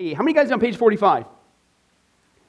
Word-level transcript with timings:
How 0.00 0.22
many 0.22 0.32
guys 0.32 0.52
on 0.52 0.60
page 0.60 0.76
45? 0.76 1.24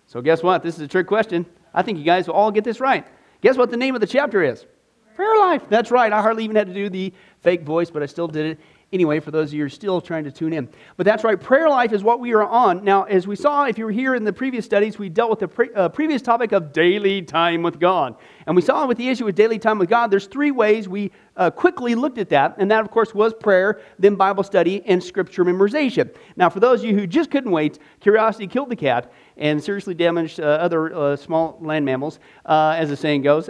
So, 0.05 0.21
guess 0.21 0.43
what? 0.43 0.61
This 0.61 0.75
is 0.75 0.81
a 0.81 0.87
trick 0.87 1.07
question. 1.07 1.47
I 1.73 1.81
think 1.81 1.97
you 1.97 2.03
guys 2.03 2.27
will 2.27 2.35
all 2.35 2.51
get 2.51 2.63
this 2.63 2.79
right. 2.79 3.07
Guess 3.41 3.57
what 3.57 3.71
the 3.71 3.77
name 3.77 3.95
of 3.95 4.01
the 4.01 4.07
chapter 4.07 4.43
is? 4.43 4.67
Prayer 5.15 5.35
life. 5.39 5.63
That's 5.67 5.89
right. 5.89 6.13
I 6.13 6.21
hardly 6.21 6.43
even 6.43 6.55
had 6.55 6.67
to 6.67 6.73
do 6.75 6.89
the 6.89 7.11
fake 7.41 7.63
voice, 7.63 7.89
but 7.89 8.03
I 8.03 8.05
still 8.05 8.27
did 8.27 8.45
it 8.45 8.59
anyway 8.91 9.19
for 9.19 9.31
those 9.31 9.49
of 9.49 9.53
you 9.53 9.61
who 9.61 9.65
are 9.67 9.69
still 9.69 10.01
trying 10.01 10.23
to 10.23 10.31
tune 10.31 10.53
in. 10.53 10.69
But 10.97 11.05
that's 11.05 11.23
right. 11.23 11.39
Prayer 11.39 11.69
life 11.69 11.93
is 11.93 12.03
what 12.03 12.19
we 12.19 12.33
are 12.33 12.43
on. 12.43 12.83
Now, 12.83 13.03
as 13.03 13.27
we 13.27 13.35
saw, 13.35 13.65
if 13.65 13.77
you 13.77 13.85
were 13.85 13.91
here 13.91 14.15
in 14.15 14.23
the 14.23 14.33
previous 14.33 14.65
studies, 14.65 14.97
we 14.97 15.09
dealt 15.09 15.29
with 15.29 15.39
the 15.39 15.47
pre- 15.47 15.73
uh, 15.73 15.89
previous 15.89 16.21
topic 16.21 16.51
of 16.51 16.73
daily 16.73 17.21
time 17.21 17.61
with 17.61 17.79
God. 17.79 18.15
And 18.47 18.55
we 18.55 18.61
saw 18.61 18.87
with 18.87 18.97
the 18.97 19.07
issue 19.07 19.27
of 19.27 19.35
daily 19.35 19.59
time 19.59 19.77
with 19.77 19.89
God, 19.89 20.09
there's 20.09 20.25
three 20.25 20.51
ways 20.51 20.89
we 20.89 21.11
uh, 21.37 21.51
quickly 21.51 21.95
looked 21.95 22.17
at 22.17 22.29
that. 22.29 22.55
And 22.57 22.69
that, 22.71 22.81
of 22.81 22.91
course, 22.91 23.13
was 23.13 23.33
prayer, 23.33 23.79
then 23.99 24.15
Bible 24.15 24.43
study, 24.43 24.83
and 24.85 25.03
scripture 25.03 25.45
memorization. 25.45 26.13
Now, 26.35 26.49
for 26.49 26.59
those 26.59 26.81
of 26.81 26.89
you 26.89 26.95
who 26.95 27.05
just 27.05 27.31
couldn't 27.31 27.51
wait, 27.51 27.79
curiosity 27.99 28.47
killed 28.47 28.69
the 28.69 28.75
cat 28.75 29.11
and 29.39 29.63
seriously 29.63 29.93
damaged 29.93 30.39
uh, 30.39 30.43
other 30.43 30.93
uh, 30.93 31.15
small 31.15 31.57
land 31.61 31.85
mammals, 31.85 32.19
uh, 32.45 32.75
as 32.77 32.89
the 32.89 32.95
saying 32.95 33.23
goes. 33.23 33.49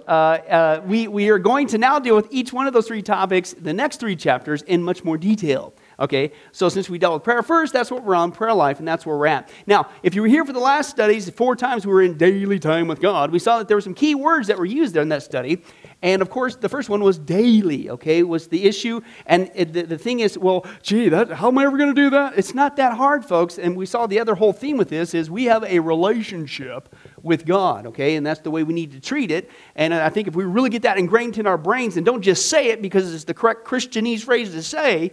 We, 0.85 1.07
we 1.07 1.29
are 1.29 1.39
going 1.39 1.67
to 1.67 1.77
now 1.77 1.99
deal 1.99 2.15
with 2.15 2.27
each 2.31 2.53
one 2.53 2.67
of 2.67 2.73
those 2.73 2.87
three 2.87 3.01
topics, 3.01 3.53
the 3.53 3.73
next 3.73 3.99
three 3.99 4.15
chapters, 4.15 4.61
in 4.61 4.81
much 4.81 5.03
more 5.03 5.17
detail. 5.17 5.73
Okay, 5.99 6.31
so 6.53 6.69
since 6.69 6.89
we 6.89 6.97
dealt 6.97 7.15
with 7.15 7.23
prayer 7.23 7.43
first, 7.43 7.73
that's 7.73 7.91
what 7.91 8.03
we're 8.03 8.15
on, 8.15 8.31
prayer 8.31 8.53
life, 8.53 8.79
and 8.79 8.87
that's 8.87 9.05
where 9.05 9.17
we're 9.17 9.27
at. 9.27 9.51
Now, 9.67 9.89
if 10.01 10.15
you 10.15 10.21
were 10.21 10.29
here 10.29 10.45
for 10.45 10.53
the 10.53 10.59
last 10.59 10.89
studies, 10.89 11.29
four 11.29 11.57
times 11.57 11.85
we 11.85 11.91
were 11.91 12.01
in 12.01 12.17
daily 12.17 12.57
time 12.57 12.87
with 12.87 13.01
God, 13.01 13.31
we 13.31 13.39
saw 13.39 13.57
that 13.57 13.67
there 13.67 13.75
were 13.75 13.81
some 13.81 13.93
key 13.93 14.15
words 14.15 14.47
that 14.47 14.57
were 14.57 14.65
used 14.65 14.93
there 14.93 15.01
in 15.01 15.09
that 15.09 15.23
study. 15.23 15.61
And 16.01 16.21
of 16.21 16.29
course, 16.29 16.55
the 16.55 16.69
first 16.69 16.87
one 16.87 17.03
was 17.03 17.17
daily, 17.17 17.89
okay, 17.89 18.23
was 18.23 18.47
the 18.47 18.63
issue. 18.63 19.01
And 19.25 19.51
it, 19.53 19.73
the, 19.73 19.81
the 19.81 19.97
thing 19.97 20.21
is, 20.21 20.37
well, 20.37 20.65
gee, 20.81 21.09
that, 21.09 21.29
how 21.31 21.49
am 21.49 21.57
I 21.57 21.65
ever 21.65 21.77
going 21.77 21.93
to 21.93 22.01
do 22.01 22.09
that? 22.11 22.37
It's 22.37 22.53
not 22.53 22.77
that 22.77 22.95
hard, 22.95 23.25
folks. 23.25 23.59
And 23.59 23.75
we 23.75 23.85
saw 23.85 24.07
the 24.07 24.21
other 24.21 24.35
whole 24.35 24.53
theme 24.53 24.77
with 24.77 24.87
this 24.87 25.13
is 25.13 25.29
we 25.29 25.45
have 25.45 25.65
a 25.65 25.79
relationship 25.79 26.95
with 27.21 27.45
God, 27.45 27.85
okay? 27.87 28.15
And 28.15 28.25
that's 28.25 28.39
the 28.39 28.51
way 28.51 28.63
we 28.63 28.73
need 28.73 28.93
to 28.93 29.01
treat 29.01 29.29
it. 29.29 29.49
And 29.75 29.93
I 29.93 30.07
think 30.07 30.29
if 30.29 30.35
we 30.35 30.45
really 30.45 30.69
get 30.69 30.83
that 30.83 30.97
ingrained 30.97 31.37
in 31.37 31.45
our 31.45 31.57
brains 31.57 31.97
and 31.97 32.05
don't 32.05 32.21
just 32.21 32.49
say 32.49 32.67
it 32.67 32.81
because 32.81 33.13
it's 33.13 33.25
the 33.25 33.33
correct 33.33 33.67
Christianese 33.67 34.23
phrase 34.23 34.51
to 34.51 34.63
say, 34.63 35.11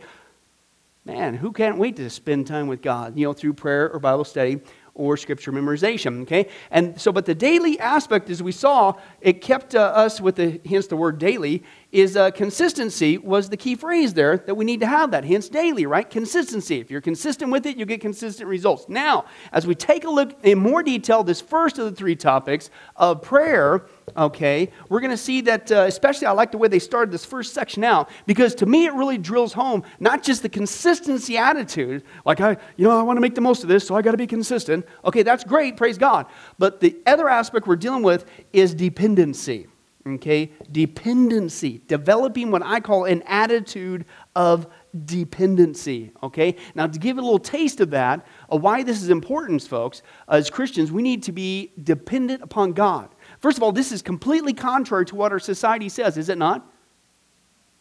man, 1.07 1.35
who 1.35 1.53
can't 1.53 1.79
wait 1.79 1.95
to 1.97 2.11
spend 2.11 2.49
time 2.49 2.67
with 2.67 2.83
God, 2.83 3.17
you 3.17 3.27
know, 3.27 3.33
through 3.33 3.55
prayer 3.55 3.89
or 3.91 4.01
Bible 4.01 4.25
study 4.25 4.61
or 4.95 5.17
scripture 5.17 5.53
memorization, 5.53 6.23
okay? 6.23 6.49
And 6.71 7.01
so, 7.01 7.13
but 7.13 7.27
the 7.27 7.35
daily 7.35 7.79
aspect, 7.79 8.29
as 8.29 8.43
we 8.43 8.51
saw, 8.51 8.95
it 9.21 9.41
kept 9.41 9.75
uh, 9.75 9.81
us 9.81 10.21
with 10.21 10.37
the, 10.37 10.61
hence 10.69 10.89
the 10.89 10.97
word 10.97 11.19
daily, 11.19 11.63
is 11.93 12.17
uh, 12.17 12.31
consistency 12.33 13.17
was 13.17 13.49
the 13.49 13.57
key 13.57 13.75
phrase 13.75 14.13
there 14.13 14.39
that 14.39 14.55
we 14.55 14.65
need 14.65 14.81
to 14.81 14.87
have 14.87 15.13
that, 15.13 15.25
hence 15.25 15.49
daily, 15.49 15.87
right? 15.87 16.09
Consistency. 16.11 16.81
If 16.81 16.91
you're 16.91 17.01
consistent 17.01 17.53
with 17.53 17.65
it, 17.65 17.77
you 17.77 17.87
get 17.87 18.01
consistent 18.01 18.49
results. 18.49 18.89
Now, 18.89 19.27
as 19.53 19.67
we 19.67 19.75
take 19.75 20.05
a 20.05 20.11
look 20.11 20.37
in 20.45 20.59
more 20.59 20.83
detail, 20.83 21.23
this 21.23 21.41
first 21.41 21.79
of 21.79 21.85
the 21.85 21.93
three 21.93 22.17
topics 22.17 22.71
of 22.97 23.23
prayer, 23.23 23.87
okay, 24.17 24.71
we're 24.89 25.01
going 25.01 25.13
to 25.13 25.17
see 25.17 25.41
that, 25.43 25.71
uh, 25.71 25.85
especially 25.87 26.27
I 26.27 26.33
like 26.33 26.51
the 26.51 26.59
way 26.59 26.69
they 26.69 26.81
started 26.81 27.13
this 27.13 27.25
first 27.25 27.55
section 27.55 27.85
out, 27.85 28.11
because 28.27 28.55
to 28.57 28.67
me 28.67 28.87
it 28.87 28.93
really 28.95 29.17
drills 29.17 29.53
home 29.53 29.85
not 30.01 30.23
just 30.23 30.43
the 30.43 30.49
consistency 30.49 31.39
attitude, 31.39 32.03
like 32.25 32.41
I, 32.41 32.57
you 32.77 32.87
know, 32.87 32.99
I 32.99 33.03
want 33.05 33.17
to 33.17 33.21
make 33.21 33.37
the 33.37 33.41
most 33.41 33.63
of 33.63 33.69
this, 33.69 33.87
so 33.87 33.95
I 33.95 34.03
got 34.03 34.11
to 34.11 34.17
be 34.17 34.27
consistent. 34.27 34.85
Okay, 35.05 35.23
that's 35.23 35.45
great, 35.45 35.77
praise 35.77 35.99
God. 35.99 36.27
But 36.59 36.81
the 36.81 36.97
other 37.07 37.29
aspect 37.29 37.67
we're 37.67 37.77
dealing 37.77 38.03
with 38.03 38.25
is 38.53 38.75
dependency. 38.75 39.69
Okay, 40.07 40.53
dependency, 40.71 41.83
developing 41.89 42.53
what 42.53 42.63
I 42.63 42.79
call 42.79 43.07
an 43.07 43.23
attitude 43.27 44.05
of 44.37 44.69
dependency. 45.05 46.13
Okay, 46.23 46.55
now 46.77 46.87
to 46.87 46.99
give 46.99 47.19
a 47.19 47.21
little 47.21 47.41
taste 47.41 47.81
of 47.81 47.91
that, 47.91 48.25
why 48.49 48.85
this 48.85 49.03
is 49.03 49.11
important, 49.11 49.63
folks, 49.63 50.03
as 50.29 50.49
Christians, 50.49 50.93
we 50.93 51.03
need 51.03 51.25
to 51.25 51.33
be 51.33 51.73
dependent 51.83 52.41
upon 52.43 52.73
God. 52.73 53.17
First 53.41 53.57
of 53.57 53.65
all, 53.65 53.73
this 53.73 53.91
is 53.91 54.01
completely 54.01 54.53
contrary 54.53 55.07
to 55.07 55.17
what 55.17 55.33
our 55.33 55.41
society 55.41 55.89
says, 55.89 56.17
is 56.17 56.29
it 56.29 56.39
not? 56.39 56.71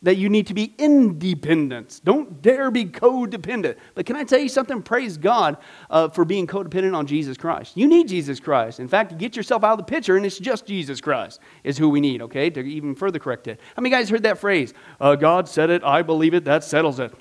That 0.05 0.17
you 0.17 0.29
need 0.29 0.47
to 0.47 0.53
be 0.53 0.73
independent. 0.77 2.01
Don't 2.03 2.41
dare 2.41 2.69
be 2.69 2.85
codependent. 2.85 3.75
But 3.95 4.05
can 4.05 4.15
I 4.15 4.23
tell 4.23 4.39
you 4.39 4.49
something? 4.49 4.83
Praise 4.83 5.17
God 5.17 5.57
uh, 5.89 6.09
for 6.09 6.25
being 6.25 6.45
codependent 6.45 6.95
on 6.95 7.07
Jesus 7.07 7.37
Christ. 7.37 7.75
You 7.75 7.87
need 7.87 8.07
Jesus 8.07 8.39
Christ. 8.39 8.79
In 8.79 8.87
fact, 8.87 9.17
get 9.17 9.35
yourself 9.35 9.63
out 9.63 9.73
of 9.73 9.77
the 9.79 9.83
picture, 9.83 10.15
and 10.15 10.23
it's 10.23 10.37
just 10.37 10.67
Jesus 10.67 11.01
Christ 11.01 11.39
is 11.63 11.77
who 11.77 11.89
we 11.89 11.99
need, 11.99 12.21
okay, 12.21 12.51
to 12.51 12.61
even 12.61 12.93
further 12.93 13.17
correct 13.19 13.47
it. 13.47 13.59
How 13.75 13.81
many 13.81 13.89
guys 13.89 14.09
heard 14.09 14.23
that 14.23 14.37
phrase? 14.37 14.73
Uh, 15.01 15.15
God 15.15 15.49
said 15.49 15.69
it, 15.71 15.83
I 15.83 16.03
believe 16.03 16.33
it, 16.33 16.45
that 16.45 16.63
settles 16.63 16.99
it 16.99 17.11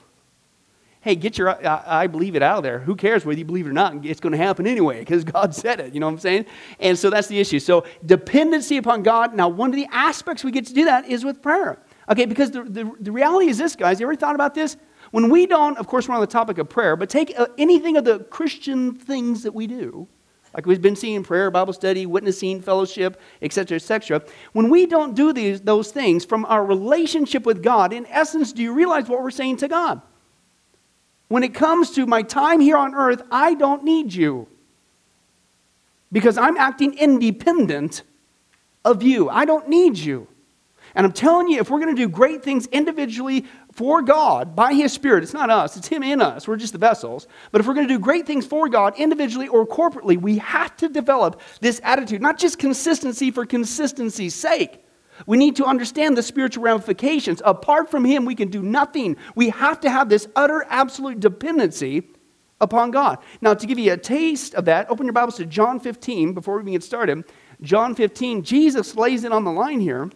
hey, 1.04 1.14
get 1.14 1.36
your 1.36 1.50
I, 1.50 2.02
I, 2.02 2.06
believe 2.06 2.34
it 2.34 2.42
out 2.42 2.58
of 2.58 2.62
there. 2.62 2.78
Who 2.78 2.96
cares 2.96 3.26
whether 3.26 3.38
you 3.38 3.44
believe 3.44 3.66
it 3.66 3.68
or 3.68 3.74
not? 3.74 4.06
It's 4.06 4.20
going 4.20 4.32
to 4.32 4.38
happen 4.38 4.66
anyway 4.66 5.00
because 5.00 5.22
God 5.22 5.54
said 5.64 5.78
it. 5.78 5.92
You 5.92 6.00
know 6.00 6.06
what 6.06 6.14
I'm 6.14 6.18
saying? 6.18 6.46
And 6.80 6.98
so 6.98 7.10
that's 7.10 7.28
the 7.28 7.38
issue. 7.38 7.60
So 7.60 7.84
dependency 8.06 8.78
upon 8.78 9.02
God. 9.02 9.34
Now, 9.34 9.48
one 9.48 9.68
of 9.68 9.76
the 9.76 9.86
aspects 9.92 10.42
we 10.42 10.50
get 10.50 10.64
to 10.66 10.72
do 10.72 10.86
that 10.86 11.06
is 11.06 11.22
with 11.22 11.42
prayer. 11.42 11.78
Okay, 12.10 12.26
because 12.26 12.50
the, 12.50 12.64
the, 12.64 12.92
the 13.00 13.12
reality 13.12 13.48
is 13.48 13.58
this, 13.58 13.76
guys. 13.76 13.98
You 13.98 14.06
ever 14.06 14.16
thought 14.16 14.34
about 14.34 14.54
this? 14.54 14.76
When 15.10 15.30
we 15.30 15.46
don't, 15.46 15.78
of 15.78 15.86
course, 15.86 16.08
we're 16.08 16.14
on 16.14 16.20
the 16.20 16.26
topic 16.26 16.58
of 16.58 16.68
prayer, 16.68 16.96
but 16.96 17.08
take 17.08 17.38
uh, 17.38 17.46
anything 17.56 17.96
of 17.96 18.04
the 18.04 18.20
Christian 18.20 18.94
things 18.94 19.42
that 19.42 19.54
we 19.54 19.66
do, 19.66 20.08
like 20.54 20.66
we've 20.66 20.82
been 20.82 20.96
seeing 20.96 21.22
prayer, 21.22 21.50
Bible 21.50 21.72
study, 21.72 22.06
witnessing, 22.06 22.60
fellowship, 22.60 23.20
etc., 23.42 23.76
etc. 23.76 24.22
When 24.52 24.70
we 24.70 24.86
don't 24.86 25.14
do 25.14 25.32
these, 25.32 25.60
those 25.60 25.90
things 25.90 26.24
from 26.24 26.44
our 26.46 26.64
relationship 26.64 27.46
with 27.46 27.62
God, 27.62 27.92
in 27.92 28.06
essence, 28.06 28.52
do 28.52 28.62
you 28.62 28.72
realize 28.72 29.08
what 29.08 29.22
we're 29.22 29.30
saying 29.30 29.58
to 29.58 29.68
God? 29.68 30.00
When 31.28 31.42
it 31.42 31.54
comes 31.54 31.90
to 31.92 32.06
my 32.06 32.22
time 32.22 32.60
here 32.60 32.76
on 32.76 32.94
earth, 32.94 33.22
I 33.30 33.54
don't 33.54 33.82
need 33.82 34.12
you 34.12 34.46
because 36.12 36.38
I'm 36.38 36.56
acting 36.56 36.96
independent 36.96 38.02
of 38.84 39.02
you. 39.02 39.28
I 39.28 39.44
don't 39.44 39.68
need 39.68 39.98
you. 39.98 40.28
And 40.94 41.04
I'm 41.04 41.12
telling 41.12 41.48
you, 41.48 41.60
if 41.60 41.70
we're 41.70 41.80
going 41.80 41.94
to 41.94 42.00
do 42.00 42.08
great 42.08 42.42
things 42.42 42.66
individually 42.66 43.46
for 43.72 44.00
God 44.00 44.54
by 44.54 44.74
His 44.74 44.92
Spirit, 44.92 45.24
it's 45.24 45.34
not 45.34 45.50
us, 45.50 45.76
it's 45.76 45.88
Him 45.88 46.02
in 46.02 46.20
us. 46.20 46.46
We're 46.46 46.56
just 46.56 46.72
the 46.72 46.78
vessels. 46.78 47.26
But 47.50 47.60
if 47.60 47.66
we're 47.66 47.74
going 47.74 47.88
to 47.88 47.94
do 47.94 47.98
great 47.98 48.26
things 48.26 48.46
for 48.46 48.68
God 48.68 48.94
individually 48.96 49.48
or 49.48 49.66
corporately, 49.66 50.20
we 50.20 50.38
have 50.38 50.76
to 50.76 50.88
develop 50.88 51.40
this 51.60 51.80
attitude, 51.82 52.22
not 52.22 52.38
just 52.38 52.58
consistency 52.58 53.30
for 53.30 53.44
consistency's 53.44 54.34
sake. 54.34 54.80
We 55.26 55.36
need 55.36 55.56
to 55.56 55.64
understand 55.64 56.16
the 56.16 56.22
spiritual 56.22 56.64
ramifications. 56.64 57.42
Apart 57.44 57.90
from 57.90 58.04
Him, 58.04 58.24
we 58.24 58.34
can 58.34 58.48
do 58.48 58.62
nothing. 58.62 59.16
We 59.34 59.50
have 59.50 59.80
to 59.80 59.90
have 59.90 60.08
this 60.08 60.28
utter, 60.36 60.64
absolute 60.68 61.20
dependency 61.20 62.04
upon 62.60 62.90
God. 62.90 63.18
Now, 63.40 63.54
to 63.54 63.66
give 63.66 63.78
you 63.78 63.92
a 63.92 63.96
taste 63.96 64.54
of 64.54 64.64
that, 64.66 64.90
open 64.90 65.06
your 65.06 65.12
Bibles 65.12 65.36
to 65.36 65.46
John 65.46 65.80
15 65.80 66.34
before 66.34 66.56
we 66.56 66.62
even 66.62 66.72
get 66.72 66.82
started. 66.82 67.24
John 67.62 67.94
15, 67.94 68.42
Jesus 68.42 68.96
lays 68.96 69.24
it 69.24 69.32
on 69.32 69.44
the 69.44 69.52
line 69.52 69.80
here, 69.80 70.10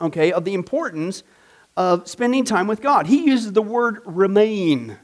okay, 0.00 0.32
of 0.32 0.44
the 0.44 0.54
importance 0.54 1.22
of 1.76 2.08
spending 2.08 2.44
time 2.44 2.66
with 2.66 2.80
God. 2.80 3.06
He 3.06 3.24
uses 3.24 3.52
the 3.52 3.62
word 3.62 4.00
remain. 4.04 4.98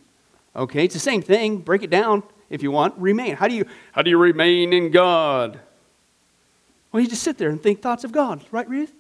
Okay, 0.54 0.84
it's 0.84 0.94
the 0.94 1.00
same 1.00 1.22
thing. 1.22 1.58
Break 1.58 1.82
it 1.82 1.90
down 1.90 2.22
if 2.50 2.62
you 2.62 2.70
want. 2.70 2.94
Remain. 2.98 3.36
How 3.36 3.48
do 3.48 3.54
you 3.54 3.64
how 3.92 4.02
do 4.02 4.10
you 4.10 4.18
remain 4.18 4.72
in 4.72 4.90
God? 4.90 5.60
Well, 6.92 7.02
you 7.02 7.08
just 7.08 7.22
sit 7.22 7.38
there 7.38 7.50
and 7.50 7.62
think 7.62 7.82
thoughts 7.82 8.04
of 8.04 8.12
God, 8.12 8.44
right, 8.50 8.68
Ruth? 8.68 8.92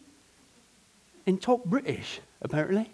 And 1.26 1.40
talk 1.40 1.64
British, 1.64 2.20
apparently. 2.42 2.90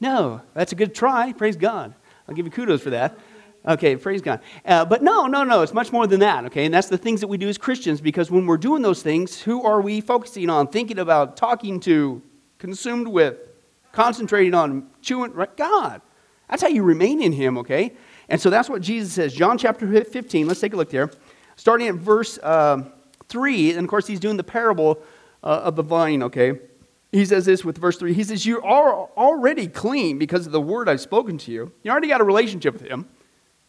No, 0.00 0.40
that's 0.54 0.72
a 0.72 0.74
good 0.74 0.94
try. 0.94 1.32
Praise 1.32 1.56
God. 1.56 1.94
I'll 2.28 2.34
give 2.34 2.46
you 2.46 2.52
kudos 2.52 2.82
for 2.82 2.90
that. 2.90 3.18
Okay, 3.66 3.96
praise 3.96 4.22
God. 4.22 4.40
Uh, 4.64 4.84
but 4.84 5.02
no, 5.02 5.26
no, 5.26 5.44
no, 5.44 5.62
it's 5.62 5.74
much 5.74 5.92
more 5.92 6.06
than 6.06 6.20
that, 6.20 6.44
okay? 6.46 6.64
And 6.64 6.72
that's 6.72 6.88
the 6.88 6.96
things 6.96 7.20
that 7.20 7.26
we 7.26 7.36
do 7.36 7.48
as 7.48 7.58
Christians 7.58 8.00
because 8.00 8.30
when 8.30 8.46
we're 8.46 8.56
doing 8.56 8.82
those 8.82 9.02
things, 9.02 9.40
who 9.42 9.62
are 9.64 9.80
we 9.80 10.00
focusing 10.00 10.48
on, 10.48 10.68
thinking 10.68 10.98
about, 10.98 11.36
talking 11.36 11.80
to, 11.80 12.22
consumed 12.58 13.08
with, 13.08 13.36
concentrating 13.92 14.54
on, 14.54 14.88
chewing? 15.00 15.32
Right? 15.32 15.54
God. 15.56 16.02
That's 16.48 16.62
how 16.62 16.68
you 16.68 16.82
remain 16.82 17.22
in 17.22 17.32
Him, 17.32 17.58
okay? 17.58 17.92
And 18.28 18.40
so 18.40 18.50
that's 18.50 18.68
what 18.68 18.82
Jesus 18.82 19.12
says. 19.12 19.34
John 19.34 19.58
chapter 19.58 20.04
15, 20.04 20.46
let's 20.46 20.60
take 20.60 20.72
a 20.72 20.76
look 20.76 20.90
there. 20.90 21.10
Starting 21.56 21.88
at 21.88 21.94
verse. 21.94 22.38
Uh, 22.38 22.84
3, 23.28 23.72
and 23.72 23.80
of 23.80 23.88
course, 23.88 24.06
he's 24.06 24.20
doing 24.20 24.36
the 24.36 24.44
parable 24.44 25.02
uh, 25.42 25.60
of 25.64 25.76
the 25.76 25.82
vine, 25.82 26.22
okay? 26.22 26.58
He 27.12 27.24
says 27.24 27.46
this 27.46 27.64
with 27.64 27.78
verse 27.78 27.96
3. 27.96 28.12
He 28.12 28.24
says, 28.24 28.44
You 28.44 28.60
are 28.62 28.92
already 29.16 29.66
clean 29.66 30.18
because 30.18 30.46
of 30.46 30.52
the 30.52 30.60
word 30.60 30.88
I've 30.88 31.00
spoken 31.00 31.38
to 31.38 31.52
you. 31.52 31.72
You 31.82 31.90
already 31.90 32.08
got 32.08 32.20
a 32.20 32.24
relationship 32.24 32.74
with 32.74 32.82
him. 32.82 33.06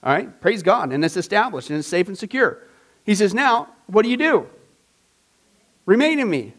All 0.03 0.13
right? 0.13 0.42
Praise 0.42 0.63
God. 0.63 0.92
And 0.92 1.03
it's 1.06 1.18
established 1.18 1.69
and 1.69 1.80
it's 1.80 1.88
safe 1.88 2.07
and 2.07 2.18
secure. 2.18 2.63
He 3.06 3.15
says, 3.15 3.33
Now, 3.33 3.69
what 3.88 4.03
do 4.03 4.09
you 4.09 4.18
do? 4.18 4.47
Remain 5.85 6.19
in 6.19 6.30
me. 6.30 6.53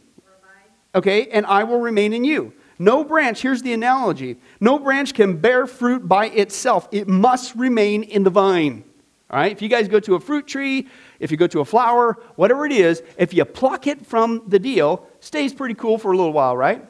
Okay? 0.95 1.29
And 1.29 1.47
I 1.47 1.65
will 1.65 1.81
remain 1.81 2.13
in 2.13 2.25
you. 2.25 2.53
No 2.79 3.05
branch, 3.05 3.43
here's 3.43 3.63
the 3.63 3.75
analogy 3.75 4.39
no 4.59 4.79
branch 4.79 5.13
can 5.13 5.37
bear 5.37 5.67
fruit 5.67 6.09
by 6.09 6.27
itself, 6.27 6.89
it 6.91 7.09
must 7.09 7.55
remain 7.55 8.03
in 8.03 8.23
the 8.23 8.31
vine. 8.31 8.85
All 9.31 9.39
right? 9.39 9.53
If 9.53 9.63
you 9.63 9.69
guys 9.69 9.87
go 9.87 10.01
to 10.01 10.15
a 10.15 10.21
fruit 10.21 10.47
tree, 10.47 10.89
if 11.19 11.31
you 11.31 11.37
go 11.37 11.47
to 11.47 11.61
a 11.61 11.65
flower, 11.65 12.19
whatever 12.37 12.67
it 12.67 12.73
is, 12.73 13.03
if 13.17 13.33
you 13.33 13.45
pluck 13.45 13.87
it 13.87 14.05
from 14.05 14.43
the 14.49 14.59
deal, 14.59 15.07
stays 15.21 15.53
pretty 15.55 15.75
cool 15.75 15.99
for 15.99 16.13
a 16.13 16.17
little 16.17 16.33
while, 16.33 16.57
right? 16.57 16.85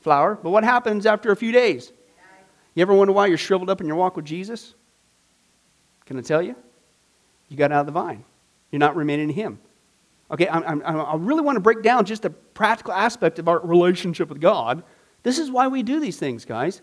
Flower. 0.00 0.38
But 0.42 0.50
what 0.50 0.64
happens 0.64 1.06
after 1.06 1.30
a 1.30 1.36
few 1.36 1.52
days? 1.52 1.92
You 2.74 2.82
ever 2.82 2.94
wonder 2.94 3.12
why 3.12 3.26
you're 3.26 3.38
shriveled 3.38 3.70
up 3.70 3.80
in 3.80 3.86
your 3.86 3.96
walk 3.96 4.16
with 4.16 4.24
Jesus? 4.24 4.74
Can 6.04 6.18
I 6.18 6.22
tell 6.22 6.42
you? 6.42 6.56
you 7.50 7.56
got 7.56 7.72
out 7.72 7.80
of 7.80 7.86
the 7.86 7.92
vine. 7.92 8.24
You're 8.70 8.78
not 8.78 8.96
remaining 8.96 9.28
in 9.28 9.34
Him. 9.34 9.58
Okay, 10.30 10.46
I, 10.46 10.58
I, 10.60 10.92
I 10.94 11.16
really 11.16 11.42
want 11.42 11.56
to 11.56 11.60
break 11.60 11.82
down 11.82 12.04
just 12.04 12.22
the 12.22 12.30
practical 12.30 12.92
aspect 12.92 13.38
of 13.38 13.48
our 13.48 13.60
relationship 13.60 14.28
with 14.28 14.40
God. 14.40 14.84
This 15.22 15.38
is 15.38 15.50
why 15.50 15.68
we 15.68 15.82
do 15.82 16.00
these 16.00 16.18
things, 16.18 16.44
guys. 16.44 16.82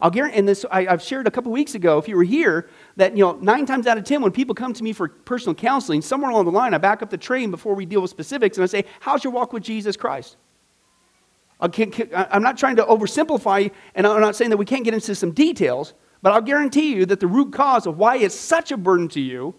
I'll 0.00 0.10
guarantee, 0.10 0.38
and 0.38 0.48
this 0.48 0.64
I, 0.70 0.84
have 0.84 1.02
shared 1.02 1.26
a 1.26 1.30
couple 1.30 1.50
weeks 1.52 1.74
ago, 1.74 1.98
if 1.98 2.08
you 2.08 2.16
were 2.16 2.24
here, 2.24 2.68
that 2.96 3.16
you 3.16 3.24
know, 3.24 3.32
nine 3.40 3.64
times 3.66 3.86
out 3.86 3.96
of 3.96 4.04
ten, 4.04 4.22
when 4.22 4.32
people 4.32 4.54
come 4.54 4.72
to 4.72 4.82
me 4.82 4.92
for 4.92 5.08
personal 5.08 5.54
counseling, 5.54 6.02
somewhere 6.02 6.30
along 6.30 6.44
the 6.44 6.52
line, 6.52 6.74
I 6.74 6.78
back 6.78 7.02
up 7.02 7.10
the 7.10 7.18
train 7.18 7.50
before 7.50 7.74
we 7.74 7.86
deal 7.86 8.02
with 8.02 8.10
specifics, 8.10 8.56
and 8.56 8.64
I 8.64 8.66
say, 8.66 8.84
"How's 9.00 9.24
your 9.24 9.32
walk 9.32 9.52
with 9.52 9.62
Jesus 9.62 9.96
Christ?" 9.96 10.36
I'm 11.60 12.42
not 12.42 12.58
trying 12.58 12.76
to 12.76 12.84
oversimplify, 12.84 13.70
and 13.94 14.06
I'm 14.06 14.20
not 14.20 14.36
saying 14.36 14.50
that 14.50 14.56
we 14.56 14.66
can't 14.66 14.84
get 14.84 14.92
into 14.92 15.14
some 15.14 15.30
details, 15.30 15.94
but 16.20 16.32
I'll 16.32 16.42
guarantee 16.42 16.94
you 16.94 17.06
that 17.06 17.20
the 17.20 17.26
root 17.26 17.52
cause 17.52 17.86
of 17.86 17.96
why 17.96 18.16
it's 18.16 18.34
such 18.34 18.72
a 18.72 18.76
burden 18.76 19.08
to 19.10 19.20
you 19.20 19.54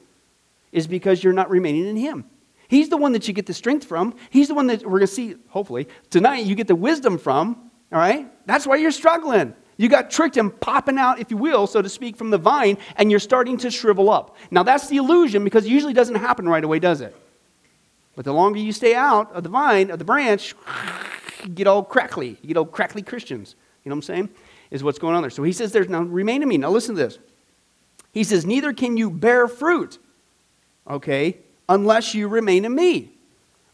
is 0.72 0.86
because 0.86 1.24
you're 1.24 1.34
not 1.34 1.50
remaining 1.50 1.88
in 1.88 1.96
Him. 1.96 2.26
He's 2.68 2.90
the 2.90 2.98
one 2.98 3.12
that 3.14 3.28
you 3.28 3.34
get 3.34 3.46
the 3.46 3.54
strength 3.54 3.86
from. 3.86 4.16
He's 4.30 4.48
the 4.48 4.56
one 4.56 4.68
that 4.68 4.84
we're 4.84 5.00
going 5.00 5.02
to 5.02 5.08
see, 5.08 5.36
hopefully, 5.50 5.88
tonight 6.10 6.46
you 6.46 6.56
get 6.56 6.68
the 6.68 6.76
wisdom 6.76 7.18
from, 7.18 7.72
all 7.92 8.00
right? 8.00 8.32
That's 8.48 8.66
why 8.66 8.78
you're 8.78 8.92
struggling. 8.92 9.54
You 9.78 9.90
got 9.90 10.10
tricked 10.10 10.38
and 10.38 10.58
popping 10.62 10.98
out, 10.98 11.20
if 11.20 11.30
you 11.30 11.38
will, 11.38 11.68
so 11.68 11.82
to 11.82 11.90
speak, 11.90 12.16
from 12.16 12.30
the 12.30 12.38
vine, 12.38 12.78
and 12.96 13.12
you're 13.12 13.20
starting 13.20 13.58
to 13.58 13.70
shrivel 13.70 14.10
up. 14.10 14.38
Now, 14.50 14.64
that's 14.64 14.88
the 14.88 14.98
illusion 14.98 15.44
because 15.44 15.66
it 15.66 15.70
usually 15.70 15.94
doesn't 15.94 16.16
happen 16.16 16.48
right 16.48 16.64
away, 16.64 16.80
does 16.80 17.02
it? 17.02 17.16
But 18.16 18.24
the 18.26 18.34
longer 18.34 18.60
you 18.60 18.72
stay 18.72 18.96
out 18.96 19.32
of 19.34 19.44
the 19.44 19.50
vine, 19.50 19.92
of 19.92 20.00
the 20.00 20.06
branch, 20.06 20.56
you 21.44 21.50
get 21.50 21.68
all 21.68 21.84
crackly. 21.84 22.38
You 22.42 22.48
get 22.48 22.58
all 22.58 22.66
crackly 22.66 23.02
Christians. 23.02 23.56
You 23.84 23.90
know 23.90 23.96
what 23.96 24.10
I'm 24.10 24.16
saying? 24.16 24.30
Is 24.72 24.84
what's 24.84 24.98
going 24.98 25.16
on 25.16 25.22
there. 25.22 25.30
So 25.30 25.44
he 25.44 25.52
says, 25.52 25.72
There's 25.72 25.90
now 25.90 26.02
remain 26.02 26.42
in 26.42 26.48
me. 26.48 26.58
Now 26.58 26.72
listen 26.72 26.96
to 26.96 27.04
this. 27.04 27.20
He 28.14 28.24
says, 28.24 28.46
Neither 28.46 28.74
can 28.74 28.96
you 28.96 29.10
bear 29.10 29.48
fruit, 29.48 30.00
okay, 30.90 31.38
unless 31.68 32.14
you 32.14 32.28
remain 32.28 32.66
in 32.66 32.74
me. 32.74 33.12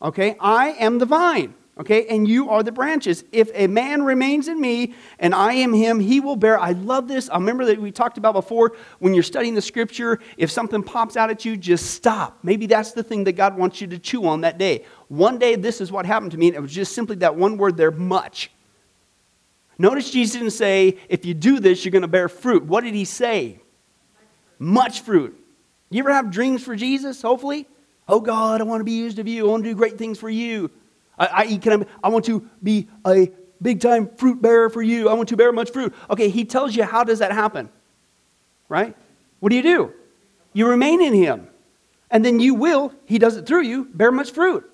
Okay? 0.02 0.36
I 0.40 0.70
am 0.72 0.98
the 1.00 1.06
vine. 1.06 1.56
Okay? 1.78 2.06
And 2.08 2.28
you 2.28 2.50
are 2.50 2.64
the 2.64 2.72
branches. 2.72 3.24
If 3.32 3.50
a 3.54 3.68
man 3.68 4.04
remains 4.04 4.48
in 4.48 4.60
me 4.60 4.94
and 5.20 5.34
I 5.34 5.54
am 5.54 5.74
him, 5.74 6.00
he 6.00 6.20
will 6.20 6.36
bear. 6.36 6.60
I 6.60 6.72
love 6.72 7.08
this. 7.08 7.30
I 7.30 7.36
remember 7.36 7.66
that 7.66 7.82
we 7.82 7.92
talked 7.92 8.18
about 8.18 8.34
before 8.34 8.74
when 9.00 9.14
you're 9.14 9.24
studying 9.24 9.56
the 9.56 9.62
scripture, 9.62 10.20
if 10.38 10.52
something 10.52 10.84
pops 10.84 11.18
out 11.18 11.30
at 11.30 11.46
you, 11.46 11.58
just 11.58 11.92
stop. 11.92 12.40
Maybe 12.44 12.68
that's 12.68 12.92
the 12.92 13.04
thing 13.04 13.24
that 13.24 13.34
God 13.34 13.58
wants 13.58 13.82
you 13.82 13.88
to 13.88 13.98
chew 13.98 14.28
on 14.28 14.42
that 14.42 14.58
day. 14.58 14.86
One 15.08 15.40
day, 15.40 15.56
this 15.56 15.82
is 15.82 15.92
what 15.92 16.06
happened 16.06 16.32
to 16.32 16.38
me, 16.38 16.48
and 16.48 16.56
it 16.56 16.62
was 16.62 16.74
just 16.74 16.94
simply 16.94 17.16
that 17.18 17.36
one 17.36 17.58
word 17.58 17.78
there, 17.78 17.92
much. 17.92 18.52
Notice 19.78 20.12
Jesus 20.12 20.34
didn't 20.34 20.52
say, 20.52 21.00
if 21.10 21.26
you 21.26 21.34
do 21.34 21.60
this, 21.60 21.84
you're 21.84 21.92
going 21.92 22.04
to 22.04 22.08
bear 22.08 22.30
fruit. 22.30 22.64
What 22.64 22.84
did 22.84 22.94
he 22.94 23.06
say? 23.06 23.60
Much 24.60 25.02
fruit. 25.02 25.36
You 25.90 26.04
ever 26.04 26.14
have 26.14 26.30
dreams 26.30 26.64
for 26.64 26.76
Jesus, 26.76 27.22
hopefully? 27.22 27.68
Oh 28.12 28.20
God, 28.20 28.60
I 28.60 28.66
want 28.66 28.82
to 28.82 28.84
be 28.84 28.92
used 28.92 29.20
of 29.20 29.28
you. 29.28 29.48
I 29.48 29.50
want 29.50 29.64
to 29.64 29.70
do 29.70 29.76
great 29.76 29.98
things 29.98 30.20
for 30.20 30.30
you. 30.30 30.70
I, 31.18 31.28
I, 31.28 31.58
can 31.58 31.84
I, 31.84 31.86
I 32.04 32.10
want 32.10 32.26
to 32.26 32.48
be 32.62 32.90
a 33.08 33.32
big 33.62 33.80
time 33.80 34.10
fruit 34.18 34.42
bearer 34.42 34.70
for 34.70 34.82
you. 34.82 35.08
I 35.08 35.14
want 35.14 35.30
to 35.30 35.38
bear 35.38 35.54
much 35.54 35.72
fruit. 35.72 35.94
Okay, 36.10 36.28
he 36.28 36.44
tells 36.44 36.76
you 36.76 36.84
how 36.84 37.06
does 37.06 37.20
that 37.20 37.32
happen? 37.32 37.70
Right? 38.68 38.98
What 39.40 39.50
do 39.50 39.56
you 39.56 39.64
do? 39.64 39.94
You 40.52 40.68
remain 40.68 41.02
in 41.02 41.14
him. 41.14 41.48
And 42.12 42.26
then 42.26 42.42
you 42.42 42.54
will, 42.54 42.94
he 43.06 43.18
does 43.18 43.38
it 43.38 43.46
through 43.46 43.62
you, 43.62 43.86
bear 43.86 44.12
much 44.12 44.32
fruit. 44.32 44.70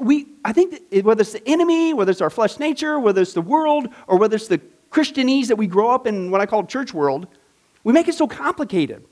We, 0.00 0.26
I 0.42 0.54
think 0.54 0.90
that 0.90 1.04
whether 1.04 1.20
it's 1.20 1.32
the 1.32 1.46
enemy, 1.46 1.92
whether 1.92 2.10
it's 2.10 2.22
our 2.22 2.30
flesh 2.30 2.58
nature, 2.58 2.98
whether 2.98 3.20
it's 3.20 3.34
the 3.34 3.42
world, 3.42 3.88
or 4.06 4.16
whether 4.16 4.36
it's 4.36 4.48
the 4.48 4.60
Christianese 4.90 5.48
that 5.48 5.56
we 5.56 5.66
grow 5.66 5.90
up 5.90 6.06
in 6.06 6.30
what 6.30 6.40
I 6.40 6.46
call 6.46 6.64
church 6.64 6.94
world, 6.94 7.26
we 7.84 7.92
make 7.92 8.08
it 8.08 8.14
so 8.14 8.26
complicated. 8.26 9.04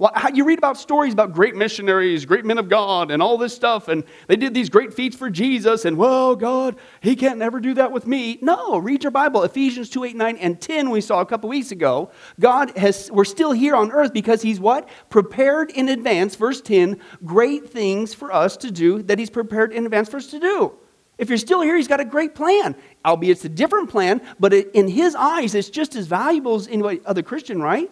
Well, 0.00 0.12
you 0.32 0.44
read 0.44 0.58
about 0.58 0.76
stories 0.76 1.12
about 1.12 1.32
great 1.32 1.56
missionaries, 1.56 2.24
great 2.24 2.44
men 2.44 2.58
of 2.58 2.68
God, 2.68 3.10
and 3.10 3.20
all 3.20 3.36
this 3.36 3.52
stuff, 3.52 3.88
and 3.88 4.04
they 4.28 4.36
did 4.36 4.54
these 4.54 4.68
great 4.68 4.94
feats 4.94 5.16
for 5.16 5.28
Jesus, 5.28 5.84
and 5.84 5.96
well, 5.96 6.36
God, 6.36 6.76
He 7.00 7.16
can't 7.16 7.36
never 7.36 7.58
do 7.58 7.74
that 7.74 7.90
with 7.90 8.06
me. 8.06 8.38
No, 8.40 8.78
read 8.78 9.02
your 9.02 9.10
Bible. 9.10 9.42
Ephesians 9.42 9.90
2 9.90 10.04
8, 10.04 10.14
9, 10.14 10.36
and 10.36 10.60
10, 10.60 10.90
we 10.90 11.00
saw 11.00 11.20
a 11.20 11.26
couple 11.26 11.48
weeks 11.50 11.72
ago. 11.72 12.12
God 12.38 12.78
has, 12.78 13.10
we're 13.10 13.24
still 13.24 13.50
here 13.50 13.74
on 13.74 13.90
earth 13.90 14.12
because 14.12 14.40
He's 14.40 14.60
what? 14.60 14.88
Prepared 15.10 15.72
in 15.72 15.88
advance, 15.88 16.36
verse 16.36 16.60
10, 16.60 17.00
great 17.24 17.68
things 17.68 18.14
for 18.14 18.32
us 18.32 18.56
to 18.58 18.70
do 18.70 19.02
that 19.02 19.18
He's 19.18 19.30
prepared 19.30 19.72
in 19.72 19.84
advance 19.84 20.08
for 20.08 20.18
us 20.18 20.28
to 20.28 20.38
do. 20.38 20.74
If 21.18 21.28
you're 21.28 21.38
still 21.38 21.60
here, 21.60 21.76
He's 21.76 21.88
got 21.88 21.98
a 21.98 22.04
great 22.04 22.36
plan, 22.36 22.76
albeit 23.04 23.38
it's 23.38 23.44
a 23.44 23.48
different 23.48 23.90
plan, 23.90 24.22
but 24.38 24.54
in 24.54 24.86
His 24.86 25.16
eyes, 25.16 25.56
it's 25.56 25.70
just 25.70 25.96
as 25.96 26.06
valuable 26.06 26.54
as 26.54 26.68
any 26.68 27.00
other 27.04 27.22
Christian, 27.24 27.60
right? 27.60 27.90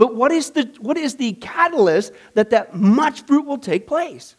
But 0.00 0.14
what 0.14 0.32
is 0.32 0.52
the, 0.52 0.62
what 0.80 0.96
is 0.96 1.16
the 1.16 1.34
catalyst 1.34 2.14
that 2.32 2.48
that 2.50 2.74
much 2.74 3.20
fruit 3.26 3.44
will 3.44 3.58
take 3.58 3.86
place? 3.86 4.34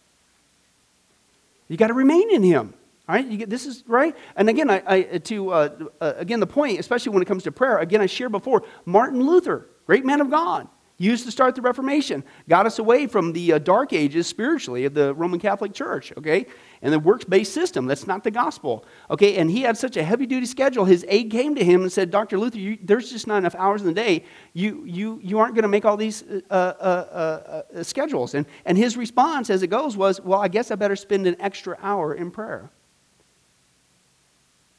You 1.67 1.77
got 1.77 1.87
to 1.87 1.93
remain 1.93 2.33
in 2.33 2.41
Him. 2.41 2.73
All 3.07 3.13
right, 3.13 3.27
you 3.27 3.37
get, 3.37 3.51
this 3.51 3.67
is 3.67 3.83
right. 3.85 4.15
And 4.35 4.49
again, 4.49 4.71
I, 4.71 4.81
I 4.87 5.01
to 5.19 5.51
uh, 5.51 5.69
uh, 6.01 6.13
again 6.17 6.39
the 6.39 6.47
point, 6.47 6.79
especially 6.79 7.11
when 7.11 7.21
it 7.21 7.25
comes 7.25 7.43
to 7.43 7.51
prayer. 7.51 7.77
Again, 7.77 8.01
I 8.01 8.07
shared 8.07 8.31
before. 8.31 8.63
Martin 8.85 9.21
Luther, 9.21 9.67
great 9.85 10.03
man 10.03 10.19
of 10.19 10.31
God, 10.31 10.67
used 11.01 11.25
to 11.25 11.31
start 11.31 11.55
the 11.55 11.61
Reformation, 11.61 12.23
got 12.47 12.65
us 12.65 12.79
away 12.79 13.07
from 13.07 13.33
the 13.33 13.53
uh, 13.53 13.57
dark 13.59 13.91
ages 13.93 14.27
spiritually 14.27 14.85
of 14.85 14.93
the 14.93 15.13
Roman 15.13 15.39
Catholic 15.39 15.73
Church. 15.73 16.13
Okay, 16.17 16.45
and 16.81 16.93
the 16.93 16.99
works 16.99 17.25
based 17.25 17.53
system. 17.53 17.85
That's 17.85 18.07
not 18.07 18.23
the 18.23 18.31
gospel. 18.31 18.85
Okay, 19.09 19.37
and 19.37 19.49
he 19.49 19.61
had 19.61 19.77
such 19.77 19.97
a 19.97 20.03
heavy 20.03 20.25
duty 20.25 20.45
schedule. 20.45 20.85
His 20.85 21.05
aide 21.07 21.29
came 21.29 21.55
to 21.55 21.63
him 21.63 21.81
and 21.81 21.91
said, 21.91 22.11
Dr. 22.11 22.39
Luther, 22.39 22.57
you, 22.57 22.77
there's 22.81 23.11
just 23.11 23.27
not 23.27 23.37
enough 23.37 23.55
hours 23.55 23.81
in 23.81 23.87
the 23.87 23.93
day. 23.93 24.25
You, 24.53 24.83
you, 24.85 25.19
you 25.23 25.39
aren't 25.39 25.55
going 25.55 25.63
to 25.63 25.69
make 25.69 25.85
all 25.85 25.97
these 25.97 26.23
uh 26.23 26.43
uh, 26.51 26.53
uh, 26.53 27.63
uh, 27.75 27.83
schedules. 27.83 28.33
And, 28.33 28.45
and 28.65 28.77
his 28.77 28.97
response 28.97 29.49
as 29.49 29.63
it 29.63 29.67
goes 29.67 29.95
was, 29.95 30.21
Well, 30.21 30.39
I 30.39 30.47
guess 30.47 30.71
I 30.71 30.75
better 30.75 30.95
spend 30.95 31.27
an 31.27 31.35
extra 31.39 31.77
hour 31.81 32.13
in 32.13 32.31
prayer. 32.31 32.71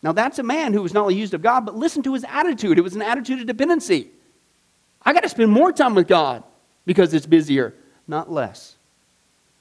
Now, 0.02 0.12
that's 0.12 0.40
a 0.40 0.42
man 0.42 0.72
who 0.72 0.82
was 0.82 0.92
not 0.92 1.02
only 1.02 1.14
used 1.14 1.32
of 1.32 1.42
God, 1.42 1.64
but 1.64 1.76
listen 1.76 2.02
to 2.02 2.14
his 2.14 2.24
attitude. 2.24 2.76
It 2.76 2.82
was 2.82 2.96
an 2.96 3.02
attitude 3.02 3.40
of 3.40 3.46
dependency. 3.46 4.10
I 5.04 5.12
got 5.12 5.22
to 5.22 5.28
spend 5.28 5.50
more 5.50 5.72
time 5.72 5.94
with 5.94 6.08
God 6.08 6.44
because 6.84 7.14
it's 7.14 7.26
busier, 7.26 7.74
not 8.06 8.30
less. 8.30 8.76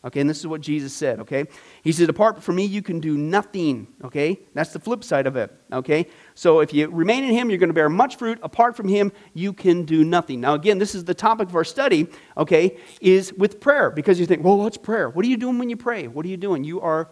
Okay, 0.03 0.19
and 0.19 0.27
this 0.27 0.39
is 0.39 0.47
what 0.47 0.61
Jesus 0.61 0.93
said, 0.93 1.19
okay? 1.19 1.45
He 1.83 1.91
said, 1.91 2.09
Apart 2.09 2.41
from 2.41 2.55
me, 2.55 2.65
you 2.65 2.81
can 2.81 2.99
do 2.99 3.17
nothing, 3.17 3.87
okay? 4.03 4.39
That's 4.55 4.73
the 4.73 4.79
flip 4.79 5.03
side 5.03 5.27
of 5.27 5.35
it, 5.35 5.55
okay? 5.71 6.07
So 6.33 6.59
if 6.61 6.73
you 6.73 6.87
remain 6.89 7.23
in 7.23 7.31
Him, 7.31 7.51
you're 7.51 7.59
going 7.59 7.69
to 7.69 7.73
bear 7.73 7.87
much 7.87 8.15
fruit. 8.15 8.39
Apart 8.41 8.75
from 8.75 8.87
Him, 8.87 9.11
you 9.35 9.53
can 9.53 9.85
do 9.85 10.03
nothing. 10.03 10.41
Now, 10.41 10.55
again, 10.55 10.79
this 10.79 10.95
is 10.95 11.05
the 11.05 11.13
topic 11.13 11.49
of 11.49 11.55
our 11.55 11.63
study, 11.63 12.07
okay, 12.35 12.77
is 12.99 13.31
with 13.33 13.59
prayer, 13.59 13.91
because 13.91 14.19
you 14.19 14.25
think, 14.25 14.43
well, 14.43 14.57
what's 14.57 14.77
prayer? 14.77 15.07
What 15.07 15.23
are 15.23 15.29
you 15.29 15.37
doing 15.37 15.59
when 15.59 15.69
you 15.69 15.77
pray? 15.77 16.07
What 16.07 16.25
are 16.25 16.29
you 16.29 16.37
doing? 16.37 16.63
You 16.63 16.81
are 16.81 17.11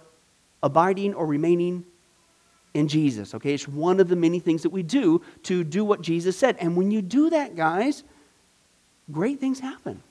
abiding 0.63 1.13
or 1.13 1.27
remaining 1.27 1.85
in 2.73 2.87
Jesus, 2.87 3.35
okay? 3.35 3.53
It's 3.53 3.67
one 3.67 3.99
of 3.99 4.07
the 4.07 4.15
many 4.15 4.39
things 4.39 4.63
that 4.63 4.71
we 4.71 4.81
do 4.81 5.21
to 5.43 5.63
do 5.63 5.85
what 5.85 6.01
Jesus 6.01 6.35
said. 6.35 6.57
And 6.59 6.75
when 6.75 6.89
you 6.89 7.03
do 7.03 7.29
that, 7.29 7.55
guys, 7.55 8.03
great 9.11 9.39
things 9.39 9.59
happen. 9.59 10.01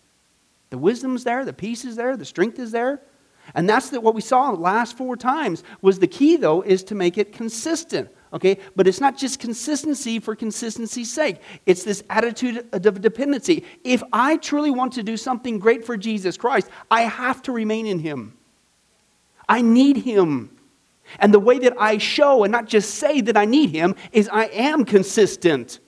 The 0.70 0.78
wisdom's 0.78 1.24
there, 1.24 1.44
the 1.44 1.52
peace 1.52 1.84
is 1.84 1.96
there, 1.96 2.16
the 2.16 2.24
strength 2.24 2.58
is 2.58 2.72
there. 2.72 3.00
And 3.54 3.68
that's 3.68 3.90
what 3.92 4.14
we 4.14 4.20
saw 4.20 4.50
the 4.50 4.60
last 4.60 4.96
four 4.96 5.16
times 5.16 5.64
was 5.80 5.98
the 5.98 6.06
key 6.06 6.36
though 6.36 6.62
is 6.62 6.82
to 6.84 6.94
make 6.94 7.16
it 7.16 7.32
consistent. 7.32 8.10
Okay? 8.32 8.58
But 8.76 8.86
it's 8.86 9.00
not 9.00 9.16
just 9.16 9.40
consistency 9.40 10.18
for 10.18 10.36
consistency's 10.36 11.10
sake. 11.10 11.40
It's 11.64 11.82
this 11.82 12.04
attitude 12.10 12.66
of 12.72 13.00
dependency. 13.00 13.64
If 13.84 14.02
I 14.12 14.36
truly 14.36 14.70
want 14.70 14.92
to 14.94 15.02
do 15.02 15.16
something 15.16 15.58
great 15.58 15.84
for 15.84 15.96
Jesus 15.96 16.36
Christ, 16.36 16.68
I 16.90 17.02
have 17.02 17.40
to 17.42 17.52
remain 17.52 17.86
in 17.86 17.98
him. 17.98 18.36
I 19.48 19.62
need 19.62 19.96
him. 19.96 20.50
And 21.18 21.32
the 21.32 21.40
way 21.40 21.58
that 21.60 21.74
I 21.80 21.96
show 21.96 22.44
and 22.44 22.52
not 22.52 22.66
just 22.66 22.96
say 22.96 23.22
that 23.22 23.36
I 23.36 23.46
need 23.46 23.70
him 23.70 23.94
is 24.12 24.28
I 24.30 24.44
am 24.46 24.84
consistent 24.84 25.80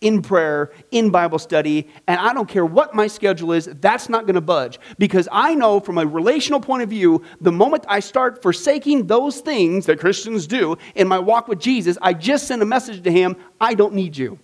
in 0.00 0.22
prayer, 0.22 0.72
in 0.90 1.10
Bible 1.10 1.38
study, 1.38 1.88
and 2.06 2.18
I 2.18 2.32
don't 2.32 2.48
care 2.48 2.64
what 2.64 2.94
my 2.94 3.06
schedule 3.06 3.52
is, 3.52 3.66
that's 3.80 4.08
not 4.08 4.24
going 4.24 4.34
to 4.34 4.40
budge. 4.40 4.78
Because 4.98 5.28
I 5.30 5.54
know 5.54 5.78
from 5.78 5.98
a 5.98 6.06
relational 6.06 6.60
point 6.60 6.82
of 6.82 6.88
view, 6.88 7.22
the 7.40 7.52
moment 7.52 7.84
I 7.86 8.00
start 8.00 8.42
forsaking 8.42 9.06
those 9.06 9.40
things 9.40 9.86
that 9.86 10.00
Christians 10.00 10.46
do 10.46 10.76
in 10.94 11.06
my 11.06 11.18
walk 11.18 11.48
with 11.48 11.60
Jesus, 11.60 11.98
I 12.00 12.14
just 12.14 12.46
send 12.46 12.62
a 12.62 12.66
message 12.66 13.02
to 13.02 13.12
him 13.12 13.36
I 13.60 13.74
don't 13.74 13.94
need 13.94 14.16
you. 14.16 14.38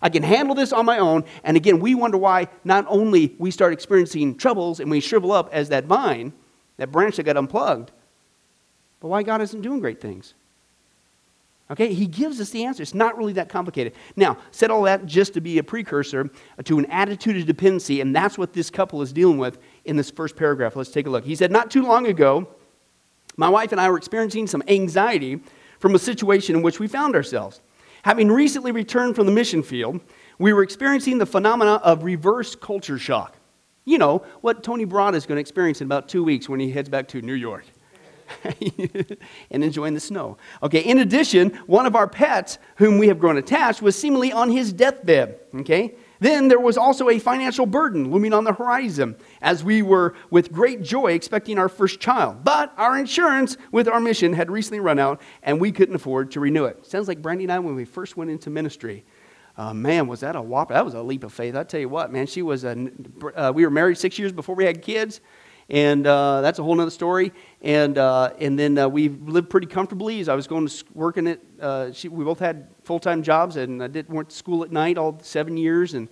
I 0.00 0.08
can 0.08 0.22
handle 0.22 0.54
this 0.54 0.72
on 0.72 0.84
my 0.84 0.98
own. 0.98 1.24
And 1.44 1.56
again, 1.56 1.78
we 1.78 1.94
wonder 1.94 2.18
why 2.18 2.48
not 2.64 2.84
only 2.88 3.36
we 3.38 3.50
start 3.50 3.72
experiencing 3.72 4.36
troubles 4.36 4.80
and 4.80 4.90
we 4.90 5.00
shrivel 5.00 5.32
up 5.32 5.50
as 5.52 5.68
that 5.68 5.84
vine, 5.84 6.32
that 6.78 6.90
branch 6.90 7.16
that 7.16 7.22
got 7.22 7.36
unplugged, 7.36 7.92
but 9.00 9.08
why 9.08 9.22
God 9.22 9.40
isn't 9.42 9.62
doing 9.62 9.80
great 9.80 10.00
things. 10.00 10.34
Okay, 11.70 11.94
he 11.94 12.06
gives 12.06 12.40
us 12.40 12.50
the 12.50 12.64
answer. 12.64 12.82
It's 12.82 12.92
not 12.92 13.16
really 13.16 13.32
that 13.34 13.48
complicated. 13.48 13.94
Now, 14.14 14.36
said 14.50 14.70
all 14.70 14.82
that 14.82 15.06
just 15.06 15.32
to 15.34 15.40
be 15.40 15.58
a 15.58 15.62
precursor 15.62 16.28
to 16.64 16.78
an 16.78 16.86
attitude 16.86 17.36
of 17.36 17.46
dependency, 17.46 18.00
and 18.00 18.14
that's 18.14 18.36
what 18.36 18.52
this 18.52 18.68
couple 18.68 19.00
is 19.00 19.12
dealing 19.12 19.38
with 19.38 19.58
in 19.84 19.96
this 19.96 20.10
first 20.10 20.36
paragraph. 20.36 20.76
Let's 20.76 20.90
take 20.90 21.06
a 21.06 21.10
look. 21.10 21.24
He 21.24 21.34
said, 21.34 21.50
Not 21.50 21.70
too 21.70 21.82
long 21.82 22.06
ago, 22.06 22.46
my 23.36 23.48
wife 23.48 23.72
and 23.72 23.80
I 23.80 23.88
were 23.88 23.96
experiencing 23.96 24.46
some 24.46 24.62
anxiety 24.68 25.40
from 25.78 25.94
a 25.94 25.98
situation 25.98 26.56
in 26.56 26.62
which 26.62 26.78
we 26.78 26.88
found 26.88 27.14
ourselves. 27.14 27.60
Having 28.02 28.32
recently 28.32 28.72
returned 28.72 29.14
from 29.14 29.26
the 29.26 29.32
mission 29.32 29.62
field, 29.62 30.00
we 30.38 30.52
were 30.52 30.62
experiencing 30.62 31.18
the 31.18 31.26
phenomena 31.26 31.74
of 31.76 32.02
reverse 32.02 32.54
culture 32.54 32.98
shock. 32.98 33.36
You 33.84 33.98
know, 33.98 34.24
what 34.42 34.62
Tony 34.62 34.84
Broad 34.84 35.14
is 35.14 35.24
going 35.26 35.36
to 35.36 35.40
experience 35.40 35.80
in 35.80 35.86
about 35.86 36.08
two 36.08 36.22
weeks 36.22 36.48
when 36.48 36.60
he 36.60 36.70
heads 36.70 36.88
back 36.88 37.08
to 37.08 37.22
New 37.22 37.34
York. 37.34 37.64
and 39.50 39.64
enjoying 39.64 39.94
the 39.94 40.00
snow. 40.00 40.36
Okay, 40.62 40.80
in 40.80 40.98
addition, 40.98 41.50
one 41.66 41.86
of 41.86 41.96
our 41.96 42.08
pets, 42.08 42.58
whom 42.76 42.98
we 42.98 43.08
have 43.08 43.18
grown 43.18 43.36
attached, 43.36 43.82
was 43.82 43.98
seemingly 43.98 44.32
on 44.32 44.50
his 44.50 44.72
deathbed. 44.72 45.38
Okay, 45.54 45.94
then 46.22 46.46
there 46.46 46.60
was 46.60 46.78
also 46.78 47.08
a 47.08 47.18
financial 47.18 47.66
burden 47.66 48.12
looming 48.12 48.32
on 48.32 48.44
the 48.44 48.52
horizon 48.52 49.16
as 49.40 49.64
we 49.64 49.82
were 49.82 50.14
with 50.30 50.52
great 50.52 50.80
joy 50.80 51.12
expecting 51.12 51.58
our 51.58 51.68
first 51.68 51.98
child. 51.98 52.44
But 52.44 52.72
our 52.76 52.96
insurance 52.96 53.56
with 53.72 53.88
our 53.88 53.98
mission 53.98 54.32
had 54.32 54.48
recently 54.48 54.78
run 54.78 55.00
out 55.00 55.20
and 55.42 55.60
we 55.60 55.72
couldn't 55.72 55.96
afford 55.96 56.30
to 56.30 56.40
renew 56.40 56.66
it. 56.66 56.86
Sounds 56.86 57.08
like 57.08 57.20
Brandy 57.20 57.44
and 57.44 57.52
I 57.52 57.58
when 57.58 57.74
we 57.74 57.84
first 57.84 58.16
went 58.16 58.30
into 58.30 58.50
ministry. 58.50 59.04
Uh, 59.56 59.74
man, 59.74 60.06
was 60.06 60.20
that 60.20 60.36
a 60.36 60.40
whop? 60.40 60.68
That 60.68 60.84
was 60.84 60.94
a 60.94 61.02
leap 61.02 61.24
of 61.24 61.32
faith. 61.32 61.56
I 61.56 61.64
tell 61.64 61.80
you 61.80 61.88
what, 61.88 62.12
man, 62.12 62.26
she 62.26 62.40
was 62.40 62.64
a. 62.64 62.90
Uh, 63.34 63.52
we 63.54 63.64
were 63.64 63.70
married 63.70 63.98
six 63.98 64.18
years 64.18 64.32
before 64.32 64.54
we 64.54 64.64
had 64.64 64.80
kids, 64.80 65.20
and 65.72 66.06
uh, 66.06 66.42
that's 66.42 66.58
a 66.58 66.62
whole 66.62 66.78
other 66.78 66.90
story. 66.90 67.32
And 67.62 67.96
uh, 67.96 68.34
and 68.38 68.58
then 68.58 68.76
uh, 68.78 68.88
we 68.88 69.08
lived 69.08 69.48
pretty 69.50 69.66
comfortably. 69.66 70.20
As 70.20 70.28
I 70.28 70.34
was 70.34 70.46
going 70.46 70.68
to 70.68 70.84
working 70.92 71.26
at, 71.26 71.40
uh, 71.60 71.92
she, 71.92 72.08
we 72.08 72.24
both 72.24 72.38
had 72.38 72.68
full 72.84 73.00
time 73.00 73.22
jobs, 73.22 73.56
and 73.56 73.82
I 73.82 73.88
did 73.88 74.08
went 74.08 74.28
to 74.28 74.36
school 74.36 74.62
at 74.62 74.70
night 74.70 74.98
all 74.98 75.18
seven 75.22 75.56
years, 75.56 75.94
and 75.94 76.08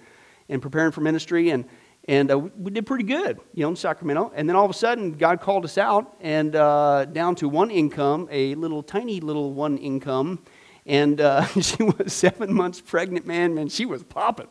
and 0.49 0.62
preparing 0.62 0.90
for 0.93 1.02
ministry, 1.02 1.50
and 1.50 1.67
and 2.09 2.31
uh, 2.31 2.38
we 2.38 2.71
did 2.71 2.87
pretty 2.87 3.05
good, 3.05 3.38
you 3.52 3.62
know, 3.62 3.69
in 3.69 3.76
Sacramento. 3.76 4.33
And 4.35 4.49
then 4.49 4.57
all 4.57 4.64
of 4.64 4.71
a 4.71 4.75
sudden, 4.75 5.12
God 5.12 5.43
called 5.43 5.67
us 5.67 5.76
out 5.76 6.17
and 6.21 6.52
down 6.52 7.35
to 7.37 7.49
one 7.49 7.71
income, 7.71 8.29
a 8.31 8.55
little 8.55 8.83
tiny 8.83 9.21
little 9.21 9.52
one 9.52 9.76
income 9.76 10.43
and 10.87 11.20
uh, 11.20 11.44
she 11.60 11.82
was 11.82 12.12
seven 12.12 12.52
months 12.52 12.80
pregnant, 12.80 13.26
man. 13.26 13.54
Man, 13.54 13.68
she 13.68 13.87
was 13.87 14.02
popping. 14.02 14.49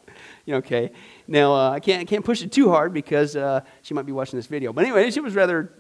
Okay. 0.48 0.92
Now 1.28 1.54
uh, 1.54 1.72
I 1.72 1.80
can't 1.80 2.02
I 2.02 2.06
can't 2.06 2.26
push 2.26 2.42
it 2.42 2.52
too 2.52 2.70
hard 2.70 2.94
because 2.94 3.36
uh, 3.36 3.62
she 3.82 3.94
might 3.94 4.06
be 4.06 4.12
watching 4.12 4.38
this 4.38 4.48
video. 4.48 4.74
But 4.74 4.86
anyway, 4.86 5.12
she 5.12 5.20
was 5.20 5.36
rather, 5.36 5.74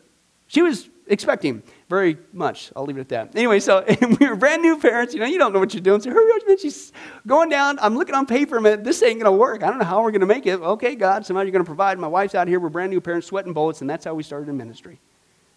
she 0.47 0.61
was 0.61 0.89
expecting 1.07 1.63
very 1.89 2.17
much. 2.33 2.71
I'll 2.75 2.85
leave 2.85 2.97
it 2.97 3.01
at 3.01 3.09
that. 3.09 3.35
Anyway, 3.35 3.59
so 3.59 3.83
we 4.19 4.27
were 4.27 4.35
brand 4.35 4.61
new 4.61 4.77
parents. 4.77 5.13
You 5.13 5.19
know, 5.19 5.25
you 5.25 5.37
don't 5.37 5.53
know 5.53 5.59
what 5.59 5.73
you're 5.73 5.81
doing. 5.81 6.01
So 6.01 6.11
hurry 6.11 6.31
up, 6.35 6.47
man. 6.47 6.57
She's 6.57 6.91
going 7.25 7.49
down. 7.49 7.79
I'm 7.81 7.95
looking 7.95 8.15
on 8.15 8.25
paper, 8.25 8.59
man. 8.59 8.83
This 8.83 9.01
ain't 9.03 9.19
gonna 9.21 9.35
work. 9.35 9.63
I 9.63 9.67
don't 9.67 9.79
know 9.79 9.85
how 9.85 10.03
we're 10.03 10.11
gonna 10.11 10.25
make 10.25 10.45
it. 10.45 10.59
Okay, 10.59 10.95
God, 10.95 11.25
somehow 11.25 11.43
you're 11.43 11.51
gonna 11.51 11.63
provide. 11.63 11.97
My 11.99 12.07
wife's 12.07 12.35
out 12.35 12.47
here. 12.47 12.59
We're 12.59 12.69
brand 12.69 12.91
new 12.91 13.01
parents, 13.01 13.27
sweating 13.27 13.53
bullets, 13.53 13.81
and 13.81 13.89
that's 13.89 14.05
how 14.05 14.13
we 14.13 14.23
started 14.23 14.49
in 14.49 14.57
ministry. 14.57 14.99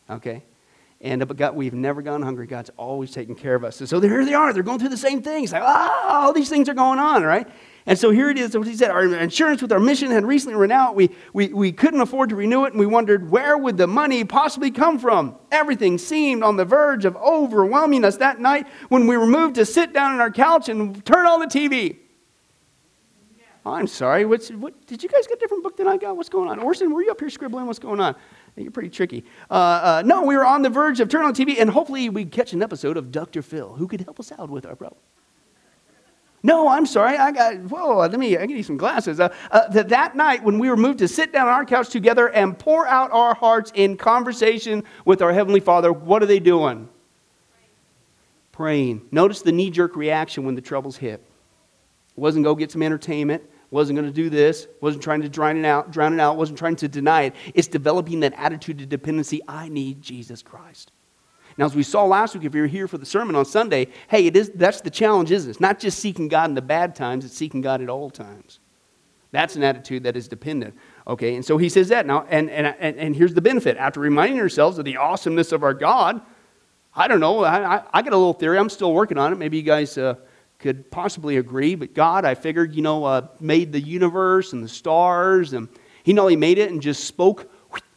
Okay. 0.08 0.42
And 1.02 1.26
but 1.26 1.36
God, 1.36 1.56
we've 1.56 1.74
never 1.74 2.00
gone 2.00 2.22
hungry. 2.22 2.46
God's 2.46 2.70
always 2.76 3.10
taken 3.10 3.34
care 3.34 3.56
of 3.56 3.64
us. 3.64 3.80
And 3.80 3.88
so 3.88 4.00
here 4.00 4.24
they 4.24 4.34
are. 4.34 4.52
They're 4.52 4.62
going 4.62 4.78
through 4.78 4.90
the 4.90 4.96
same 4.96 5.20
things. 5.20 5.52
Like, 5.52 5.62
ah, 5.62 6.22
all 6.22 6.32
these 6.32 6.48
things 6.48 6.68
are 6.68 6.74
going 6.74 7.00
on, 7.00 7.24
right? 7.24 7.48
And 7.86 7.98
so 7.98 8.10
here 8.10 8.30
it 8.30 8.38
is. 8.38 8.56
What 8.56 8.68
he 8.68 8.76
said, 8.76 8.92
our 8.92 9.04
insurance 9.16 9.60
with 9.60 9.72
our 9.72 9.80
mission 9.80 10.12
had 10.12 10.24
recently 10.24 10.54
run 10.54 10.70
out. 10.70 10.94
We, 10.94 11.10
we, 11.32 11.48
we 11.48 11.72
couldn't 11.72 12.00
afford 12.00 12.28
to 12.28 12.36
renew 12.36 12.64
it, 12.66 12.72
and 12.72 12.78
we 12.78 12.86
wondered 12.86 13.28
where 13.28 13.58
would 13.58 13.76
the 13.76 13.88
money 13.88 14.22
possibly 14.22 14.70
come 14.70 14.96
from. 15.00 15.34
Everything 15.50 15.98
seemed 15.98 16.44
on 16.44 16.56
the 16.56 16.64
verge 16.64 17.04
of 17.04 17.16
overwhelming 17.16 18.04
us 18.04 18.18
that 18.18 18.38
night 18.38 18.68
when 18.88 19.08
we 19.08 19.16
were 19.16 19.26
moved 19.26 19.56
to 19.56 19.66
sit 19.66 19.92
down 19.92 20.12
on 20.12 20.20
our 20.20 20.30
couch 20.30 20.68
and 20.68 21.04
turn 21.04 21.26
on 21.26 21.40
the 21.40 21.46
TV. 21.46 21.96
Oh, 23.66 23.72
I'm 23.72 23.88
sorry. 23.88 24.24
What's, 24.24 24.50
what, 24.50 24.86
did 24.86 25.02
you 25.02 25.08
guys 25.08 25.26
get 25.26 25.38
a 25.38 25.40
different 25.40 25.64
book 25.64 25.76
than 25.76 25.86
I 25.86 25.96
got? 25.96 26.16
What's 26.16 26.28
going 26.28 26.48
on? 26.48 26.60
Orson, 26.60 26.92
were 26.92 27.02
you 27.02 27.10
up 27.10 27.20
here 27.20 27.30
scribbling? 27.30 27.66
What's 27.66 27.78
going 27.78 28.00
on? 28.00 28.16
You're 28.56 28.70
pretty 28.70 28.90
tricky. 28.90 29.24
Uh, 29.50 29.54
uh, 29.54 30.02
no, 30.04 30.22
we 30.22 30.36
were 30.36 30.44
on 30.44 30.62
the 30.62 30.68
verge 30.68 31.00
of 31.00 31.08
turning 31.08 31.28
on 31.28 31.34
TV, 31.34 31.58
and 31.58 31.70
hopefully 31.70 32.10
we'd 32.10 32.30
catch 32.30 32.52
an 32.52 32.62
episode 32.62 32.96
of 32.96 33.10
Dr. 33.10 33.40
Phil, 33.40 33.72
who 33.74 33.88
could 33.88 34.02
help 34.02 34.20
us 34.20 34.30
out 34.32 34.50
with 34.50 34.66
our 34.66 34.76
problem. 34.76 35.00
No, 36.42 36.68
I'm 36.68 36.86
sorry. 36.86 37.16
I 37.16 37.30
got, 37.30 37.56
whoa, 37.70 37.98
let 37.98 38.18
me, 38.18 38.36
I 38.36 38.46
need 38.46 38.62
some 38.64 38.76
glasses. 38.76 39.20
Uh, 39.20 39.32
uh, 39.52 39.68
that, 39.68 39.88
that 39.90 40.16
night 40.16 40.42
when 40.42 40.58
we 40.58 40.68
were 40.68 40.76
moved 40.76 40.98
to 40.98 41.08
sit 41.08 41.32
down 41.32 41.46
on 41.46 41.54
our 41.54 41.64
couch 41.64 41.88
together 41.88 42.28
and 42.30 42.58
pour 42.58 42.86
out 42.86 43.12
our 43.12 43.34
hearts 43.34 43.70
in 43.74 43.96
conversation 43.96 44.82
with 45.04 45.22
our 45.22 45.32
Heavenly 45.32 45.60
Father, 45.60 45.92
what 45.92 46.22
are 46.22 46.26
they 46.26 46.40
doing? 46.40 46.88
Praying. 48.50 49.06
Notice 49.12 49.42
the 49.42 49.52
knee 49.52 49.70
jerk 49.70 49.96
reaction 49.96 50.44
when 50.44 50.56
the 50.56 50.60
troubles 50.60 50.96
hit. 50.96 51.24
It 52.16 52.20
wasn't 52.20 52.44
go 52.44 52.54
get 52.54 52.72
some 52.72 52.82
entertainment 52.82 53.44
wasn't 53.72 53.98
going 53.98 54.06
to 54.06 54.14
do 54.14 54.28
this, 54.28 54.68
wasn't 54.82 55.02
trying 55.02 55.22
to 55.22 55.30
drown 55.30 55.56
it 55.56 55.64
out, 55.64 55.90
drown 55.90 56.12
it 56.12 56.20
out, 56.20 56.36
wasn't 56.36 56.58
trying 56.58 56.76
to 56.76 56.88
deny 56.88 57.22
it. 57.22 57.34
It's 57.54 57.68
developing 57.68 58.20
that 58.20 58.34
attitude 58.36 58.82
of 58.82 58.88
dependency. 58.90 59.40
I 59.48 59.70
need 59.70 60.02
Jesus 60.02 60.42
Christ. 60.42 60.92
Now, 61.56 61.64
as 61.64 61.74
we 61.74 61.82
saw 61.82 62.04
last 62.04 62.34
week, 62.34 62.44
if 62.44 62.54
you're 62.54 62.66
here 62.66 62.86
for 62.86 62.98
the 62.98 63.06
sermon 63.06 63.34
on 63.34 63.46
Sunday, 63.46 63.88
hey, 64.08 64.26
it 64.26 64.36
is, 64.36 64.50
that's 64.54 64.82
the 64.82 64.90
challenge, 64.90 65.30
isn't 65.30 65.48
it? 65.48 65.52
It's 65.52 65.60
not 65.60 65.78
just 65.78 65.98
seeking 66.00 66.28
God 66.28 66.50
in 66.50 66.54
the 66.54 66.62
bad 66.62 66.94
times, 66.94 67.24
it's 67.24 67.34
seeking 67.34 67.62
God 67.62 67.80
at 67.80 67.88
all 67.88 68.10
times. 68.10 68.60
That's 69.30 69.56
an 69.56 69.62
attitude 69.62 70.02
that 70.02 70.16
is 70.18 70.28
dependent. 70.28 70.74
Okay, 71.06 71.34
and 71.34 71.44
so 71.44 71.56
he 71.56 71.70
says 71.70 71.88
that 71.88 72.04
now, 72.04 72.26
and, 72.28 72.50
and, 72.50 72.74
and, 72.78 72.96
and 72.98 73.16
here's 73.16 73.32
the 73.32 73.40
benefit. 73.40 73.78
After 73.78 74.00
reminding 74.00 74.38
ourselves 74.38 74.78
of 74.78 74.84
the 74.84 74.98
awesomeness 74.98 75.50
of 75.50 75.62
our 75.62 75.72
God, 75.72 76.20
I 76.94 77.08
don't 77.08 77.20
know, 77.20 77.42
I, 77.42 77.76
I, 77.76 77.82
I 77.90 78.02
got 78.02 78.12
a 78.12 78.18
little 78.18 78.34
theory. 78.34 78.58
I'm 78.58 78.68
still 78.68 78.92
working 78.92 79.16
on 79.16 79.32
it. 79.32 79.36
Maybe 79.36 79.56
you 79.56 79.62
guys 79.62 79.96
uh, 79.96 80.16
could 80.62 80.90
possibly 80.90 81.36
agree, 81.36 81.74
but 81.74 81.92
God, 81.92 82.24
I 82.24 82.34
figured, 82.34 82.74
you 82.74 82.82
know, 82.82 83.04
uh, 83.04 83.26
made 83.40 83.72
the 83.72 83.80
universe 83.80 84.52
and 84.52 84.64
the 84.64 84.68
stars, 84.68 85.52
and 85.52 85.68
He 86.04 86.12
not 86.12 86.22
only 86.22 86.36
made 86.36 86.58
it 86.58 86.70
and 86.70 86.80
just 86.80 87.04
spoke 87.04 87.50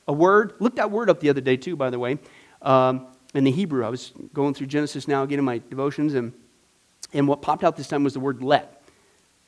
a 0.07 0.13
word. 0.13 0.53
Looked 0.59 0.75
that 0.77 0.91
word 0.91 1.09
up 1.09 1.19
the 1.19 1.29
other 1.29 1.41
day, 1.41 1.57
too, 1.57 1.75
by 1.75 1.89
the 1.89 1.99
way, 1.99 2.17
um, 2.61 3.07
in 3.33 3.43
the 3.43 3.51
Hebrew. 3.51 3.85
I 3.85 3.89
was 3.89 4.13
going 4.33 4.53
through 4.53 4.67
Genesis 4.67 5.07
now, 5.07 5.25
getting 5.25 5.45
my 5.45 5.61
devotions, 5.69 6.15
and, 6.15 6.33
and 7.13 7.27
what 7.27 7.41
popped 7.41 7.63
out 7.63 7.77
this 7.77 7.87
time 7.87 8.03
was 8.03 8.13
the 8.13 8.19
word 8.19 8.43
let. 8.43 8.83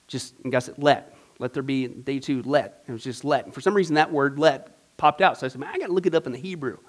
Just, 0.07 0.35
and 0.43 0.51
God 0.51 0.59
said, 0.59 0.75
let. 0.77 1.15
Let 1.39 1.53
there 1.53 1.63
be, 1.63 1.87
day 1.87 2.19
two, 2.19 2.41
let. 2.43 2.83
It 2.87 2.91
was 2.91 3.03
just 3.03 3.23
let. 3.23 3.45
And 3.45 3.53
for 3.53 3.61
some 3.61 3.73
reason, 3.73 3.95
that 3.95 4.11
word 4.11 4.39
let 4.39 4.75
popped 4.97 5.21
out. 5.21 5.37
So 5.37 5.45
I 5.45 5.49
said, 5.49 5.59
man, 5.59 5.69
I 5.73 5.77
got 5.77 5.87
to 5.87 5.93
look 5.93 6.05
it 6.05 6.15
up 6.15 6.25
in 6.25 6.31
the 6.31 6.39
Hebrew. 6.39 6.79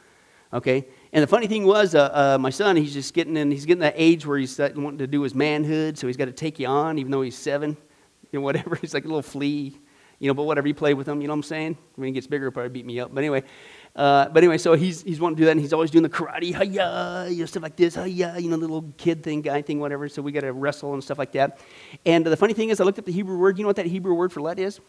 Okay? 0.53 0.87
And 1.13 1.23
the 1.23 1.27
funny 1.27 1.47
thing 1.47 1.65
was, 1.65 1.95
uh, 1.95 2.11
uh, 2.13 2.39
my 2.39 2.51
son, 2.51 2.77
he's 2.77 2.93
just 2.93 3.15
getting 3.15 3.37
in, 3.37 3.51
he's 3.51 3.65
getting 3.65 3.81
that 3.81 3.95
age 3.97 4.27
where 4.27 4.37
he's 4.39 4.59
wanting 4.59 4.99
to 4.99 5.07
do 5.07 5.23
his 5.23 5.35
manhood, 5.35 5.97
so 5.97 6.07
he's 6.07 6.19
got 6.19 6.27
to 6.27 6.33
take 6.33 6.59
you 6.59 6.67
on, 6.67 6.99
even 6.99 7.11
though 7.11 7.23
he's 7.23 7.37
seven, 7.37 7.77
you 8.31 8.39
know, 8.39 8.43
whatever. 8.43 8.77
He's 8.77 8.93
like 8.93 9.05
a 9.05 9.09
little 9.09 9.23
flea, 9.23 9.75
you 10.19 10.29
know, 10.29 10.35
but 10.35 10.43
whatever, 10.43 10.69
you 10.69 10.75
play 10.75 10.93
with 10.93 11.09
him, 11.09 11.23
you 11.23 11.29
know 11.29 11.33
what 11.33 11.39
I'm 11.39 11.43
saying? 11.45 11.79
When 11.95 12.09
he 12.09 12.13
gets 12.13 12.27
bigger, 12.27 12.47
he'll 12.47 12.53
probably 12.53 12.71
beat 12.71 12.85
me 12.85 13.01
up. 13.01 13.15
But 13.15 13.21
anyway, 13.21 13.43
uh, 13.97 14.29
but 14.29 14.39
anyway, 14.39 14.59
so 14.59 14.75
he's, 14.75 15.03
he's 15.03 15.19
wanting 15.19 15.37
to 15.37 15.41
do 15.41 15.45
that, 15.47 15.53
and 15.53 15.61
he's 15.61 15.73
always 15.73 15.91
doing 15.91 16.03
the 16.03 16.11
karate, 16.11 16.55
hiya, 16.55 17.29
you 17.31 17.41
know, 17.41 17.47
stuff 17.47 17.63
like 17.63 17.77
this, 17.77 17.95
hiya, 17.95 18.37
you 18.39 18.51
know, 18.51 18.57
the 18.57 18.67
little 18.67 18.93
kid 18.99 19.23
thing, 19.23 19.41
guy 19.41 19.63
thing, 19.63 19.81
whatever. 19.81 20.11
So 20.11 20.21
we 20.21 20.31
got 20.31 20.43
to 20.43 20.53
wrestle 20.53 20.93
and 20.93 21.03
stuff 21.03 21.19
like 21.19 21.33
that. 21.33 21.59
And 22.05 22.27
the 22.27 22.37
funny 22.37 22.53
thing 22.53 22.69
is, 22.69 22.81
I 22.81 22.85
looked 22.85 22.99
up 22.99 23.07
the 23.07 23.13
Hebrew 23.13 23.39
word. 23.39 23.57
You 23.57 23.65
know 23.65 23.69
what 23.69 23.77
that 23.77 23.87
Hebrew 23.87 24.13
word 24.13 24.31
for 24.31 24.43
let 24.43 24.59
is? 24.59 24.81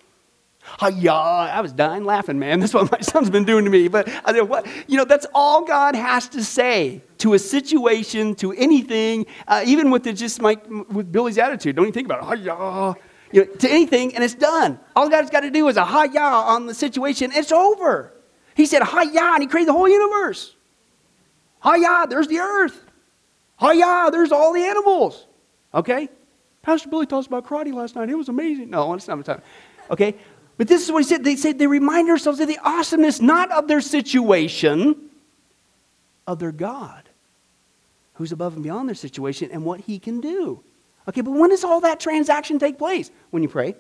Hiya! 0.79 1.11
I 1.11 1.61
was 1.61 1.73
dying 1.73 2.05
laughing, 2.05 2.39
man. 2.39 2.59
That's 2.61 2.73
what 2.73 2.91
my 2.91 2.99
son's 3.01 3.29
been 3.29 3.45
doing 3.45 3.65
to 3.65 3.71
me. 3.71 3.87
But 3.87 4.07
I 4.25 4.33
said, 4.33 4.41
what? 4.41 4.65
You 4.87 4.97
know, 4.97 5.05
that's 5.05 5.25
all 5.33 5.65
God 5.65 5.95
has 5.95 6.27
to 6.29 6.43
say 6.43 7.01
to 7.19 7.33
a 7.33 7.39
situation, 7.39 8.35
to 8.35 8.53
anything, 8.53 9.25
uh, 9.47 9.63
even 9.65 9.91
with 9.91 10.03
the, 10.03 10.13
just 10.13 10.41
my, 10.41 10.57
with 10.89 11.11
Billy's 11.11 11.37
attitude. 11.37 11.75
Don't 11.75 11.85
even 11.85 11.93
think 11.93 12.07
about 12.07 12.23
it. 12.23 12.39
Hiya! 12.39 12.95
You 13.31 13.45
know, 13.45 13.53
to 13.55 13.69
anything, 13.69 14.15
and 14.15 14.23
it's 14.23 14.33
done. 14.33 14.79
All 14.95 15.09
God's 15.09 15.29
got 15.29 15.41
to 15.41 15.51
do 15.51 15.67
is 15.67 15.77
a 15.77 15.85
hiya 15.85 16.19
on 16.19 16.65
the 16.65 16.73
situation. 16.73 17.31
It's 17.33 17.51
over. 17.51 18.13
He 18.55 18.65
said 18.65 18.83
hiya, 18.83 19.33
and 19.33 19.41
He 19.41 19.47
created 19.47 19.69
the 19.69 19.73
whole 19.73 19.89
universe. 19.89 20.55
Hiya! 21.63 22.07
There's 22.09 22.27
the 22.27 22.39
earth. 22.39 22.85
Hiya! 23.59 24.09
There's 24.11 24.31
all 24.31 24.53
the 24.53 24.63
animals. 24.63 25.27
Okay. 25.73 26.09
Pastor 26.61 26.89
Billy 26.89 27.05
told 27.05 27.23
us 27.23 27.27
about 27.27 27.45
karate 27.45 27.73
last 27.73 27.95
night. 27.95 28.09
It 28.09 28.15
was 28.15 28.29
amazing. 28.29 28.69
No, 28.69 28.93
it's 28.93 29.07
not 29.07 29.17
the 29.17 29.23
time. 29.23 29.41
Okay, 29.91 30.15
but 30.59 30.67
this 30.67 30.83
is 30.83 30.91
what 30.91 31.01
he 31.01 31.07
said. 31.07 31.23
They 31.23 31.37
said 31.37 31.57
they 31.57 31.67
remind 31.67 32.09
themselves 32.09 32.41
of 32.41 32.49
the 32.49 32.59
awesomeness, 32.61 33.21
not 33.21 33.49
of 33.49 33.69
their 33.69 33.79
situation, 33.79 35.09
of 36.27 36.37
their 36.37 36.51
God, 36.51 37.07
who's 38.15 38.33
above 38.33 38.55
and 38.55 38.63
beyond 38.63 38.89
their 38.89 38.95
situation 38.95 39.51
and 39.53 39.63
what 39.63 39.79
he 39.79 39.99
can 39.99 40.19
do. 40.19 40.61
Okay, 41.07 41.21
but 41.21 41.31
when 41.31 41.51
does 41.51 41.63
all 41.63 41.79
that 41.79 42.01
transaction 42.01 42.59
take 42.59 42.77
place? 42.77 43.09
When 43.29 43.41
you 43.41 43.47
pray, 43.47 43.75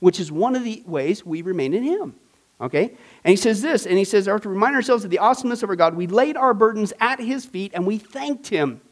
which 0.00 0.20
is 0.20 0.30
one 0.30 0.54
of 0.54 0.64
the 0.64 0.82
ways 0.84 1.24
we 1.24 1.40
remain 1.40 1.72
in 1.72 1.82
him. 1.82 2.14
Okay? 2.60 2.94
And 3.24 3.30
he 3.30 3.36
says 3.36 3.62
this, 3.62 3.86
and 3.86 3.96
he 3.96 4.04
says, 4.04 4.26
to 4.26 4.38
remind 4.50 4.76
ourselves 4.76 5.04
of 5.04 5.10
the 5.10 5.18
awesomeness 5.18 5.62
of 5.62 5.70
our 5.70 5.76
God, 5.76 5.94
we 5.94 6.06
laid 6.06 6.36
our 6.36 6.52
burdens 6.52 6.92
at 7.00 7.20
his 7.20 7.46
feet 7.46 7.72
and 7.74 7.86
we 7.86 7.96
thanked 7.96 8.48
him. 8.48 8.82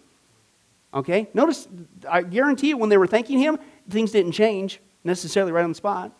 Okay? 0.95 1.29
Notice, 1.35 1.69
I 2.09 2.23
guarantee 2.23 2.69
you, 2.69 2.79
when 2.79 2.89
they 2.89 2.97
were 2.97 3.07
thanking 3.07 3.39
him, 3.39 3.59
things 3.91 4.11
didn't 4.11 4.33
change 4.33 4.81
necessarily 5.05 5.53
right 5.53 5.65
on 5.65 5.73
the 5.73 5.75
spot. 5.75 6.13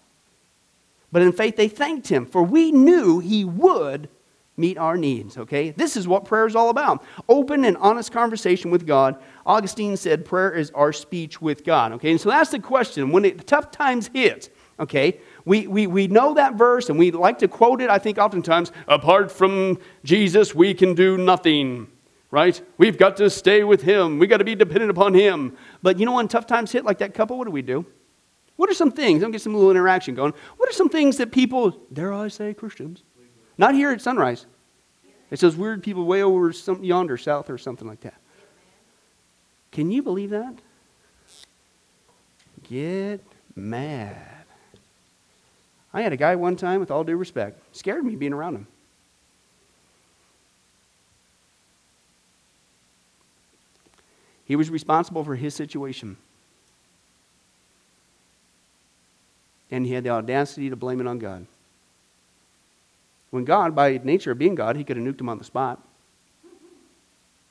But 1.11 1.23
in 1.23 1.33
faith, 1.33 1.57
they 1.57 1.69
thanked 1.69 2.09
him, 2.09 2.27
for 2.27 2.43
we 2.43 2.71
knew 2.71 3.19
he 3.19 3.45
would 3.45 4.09
meet 4.59 4.77
our 4.77 4.97
needs, 4.97 5.39
okay? 5.39 5.71
This 5.71 5.97
is 5.97 6.09
what 6.09 6.25
prayer 6.25 6.47
is 6.47 6.57
all 6.57 6.69
about 6.69 7.05
open 7.29 7.65
and 7.65 7.77
honest 7.79 8.13
conversation 8.13 8.71
with 8.71 8.87
God. 8.87 9.17
Augustine 9.47 9.97
said 9.97 10.25
prayer 10.25 10.53
is 10.53 10.71
our 10.73 10.93
speech 10.93 11.41
with 11.41 11.65
God, 11.65 11.93
okay? 11.93 12.11
And 12.11 12.21
so 12.21 12.29
that's 12.29 12.51
the 12.51 12.59
question. 12.59 13.11
When 13.11 13.25
it, 13.25 13.47
tough 13.47 13.71
times 13.71 14.11
hit, 14.13 14.55
okay, 14.81 15.21
we, 15.45 15.67
we, 15.67 15.87
we 15.87 16.09
know 16.09 16.35
that 16.35 16.55
verse 16.55 16.91
and 16.91 16.99
we 16.99 17.13
like 17.13 17.39
to 17.39 17.49
quote 17.49 17.81
it, 17.81 17.89
I 17.89 17.99
think, 17.99 18.19
oftentimes 18.19 18.73
apart 18.89 19.31
from 19.31 19.79
Jesus, 20.05 20.55
we 20.55 20.75
can 20.75 20.95
do 20.95 21.17
nothing, 21.17 21.87
right? 22.31 22.61
We've 22.77 22.99
got 22.99 23.17
to 23.19 23.31
stay 23.31 23.63
with 23.65 23.83
him, 23.83 24.19
we've 24.19 24.29
got 24.29 24.39
to 24.39 24.45
be 24.45 24.57
dependent 24.57 24.91
upon 24.91 25.15
him. 25.15 25.57
But 25.83 25.99
you 26.01 26.05
know, 26.05 26.15
when 26.15 26.29
tough 26.29 26.47
times 26.47 26.73
hit 26.73 26.85
like 26.85 26.99
that 26.99 27.15
couple, 27.15 27.39
what 27.39 27.45
do 27.45 27.53
we 27.53 27.63
do? 27.63 27.87
What 28.59 28.69
are 28.69 28.75
some 28.75 28.91
things? 28.91 29.23
I'll 29.23 29.31
get 29.31 29.41
some 29.41 29.55
little 29.55 29.71
interaction 29.71 30.17
going. 30.17 30.35
What 30.57 30.69
are 30.69 30.73
some 30.73 30.89
things 30.89 31.17
that 31.19 31.31
people, 31.31 31.71
dare 31.93 32.13
I 32.13 32.27
say, 32.27 32.53
Christians, 32.53 33.05
not 33.57 33.73
here 33.73 33.93
at 33.93 34.01
sunrise? 34.01 34.47
It's 35.31 35.43
those 35.43 35.55
weird 35.55 35.81
people 35.81 36.05
way 36.05 36.25
over 36.25 36.53
some, 36.53 36.83
yonder, 36.83 37.17
south, 37.17 37.51
or 37.51 37.57
something 37.57 37.87
like 37.87 38.01
that. 38.01 38.15
Can 39.71 39.93
you 39.93 40.03
believe 40.03 40.31
that? 40.31 40.57
Get 42.69 43.25
mad. 43.55 44.17
I 45.95 46.03
had 46.03 46.13
a 46.13 46.17
guy 46.17 46.35
one 46.35 46.57
time, 46.57 46.81
with 46.81 46.91
all 46.91 47.05
due 47.05 47.17
respect, 47.17 47.61
scared 47.77 48.05
me 48.05 48.17
being 48.17 48.33
around 48.33 48.57
him. 48.57 48.67
He 54.45 54.57
was 54.57 54.69
responsible 54.69 55.23
for 55.23 55.37
his 55.37 55.55
situation. 55.55 56.17
And 59.71 59.87
he 59.87 59.93
had 59.93 60.05
the 60.05 60.11
audacity 60.11 60.71
to 60.71 60.77
blame 60.77 61.01
it 61.01 61.07
on 61.07 61.19
God. 61.19 61.47
When 63.31 63.45
God, 63.45 63.75
by 63.75 64.01
nature 64.03 64.33
of 64.33 64.39
being 64.39 64.55
God, 64.55 64.77
he 64.77 64.85
could 64.85 64.97
have 64.97 65.05
nuked 65.05 65.21
him 65.21 65.29
on 65.29 65.39
the 65.39 65.45
spot. 65.45 65.83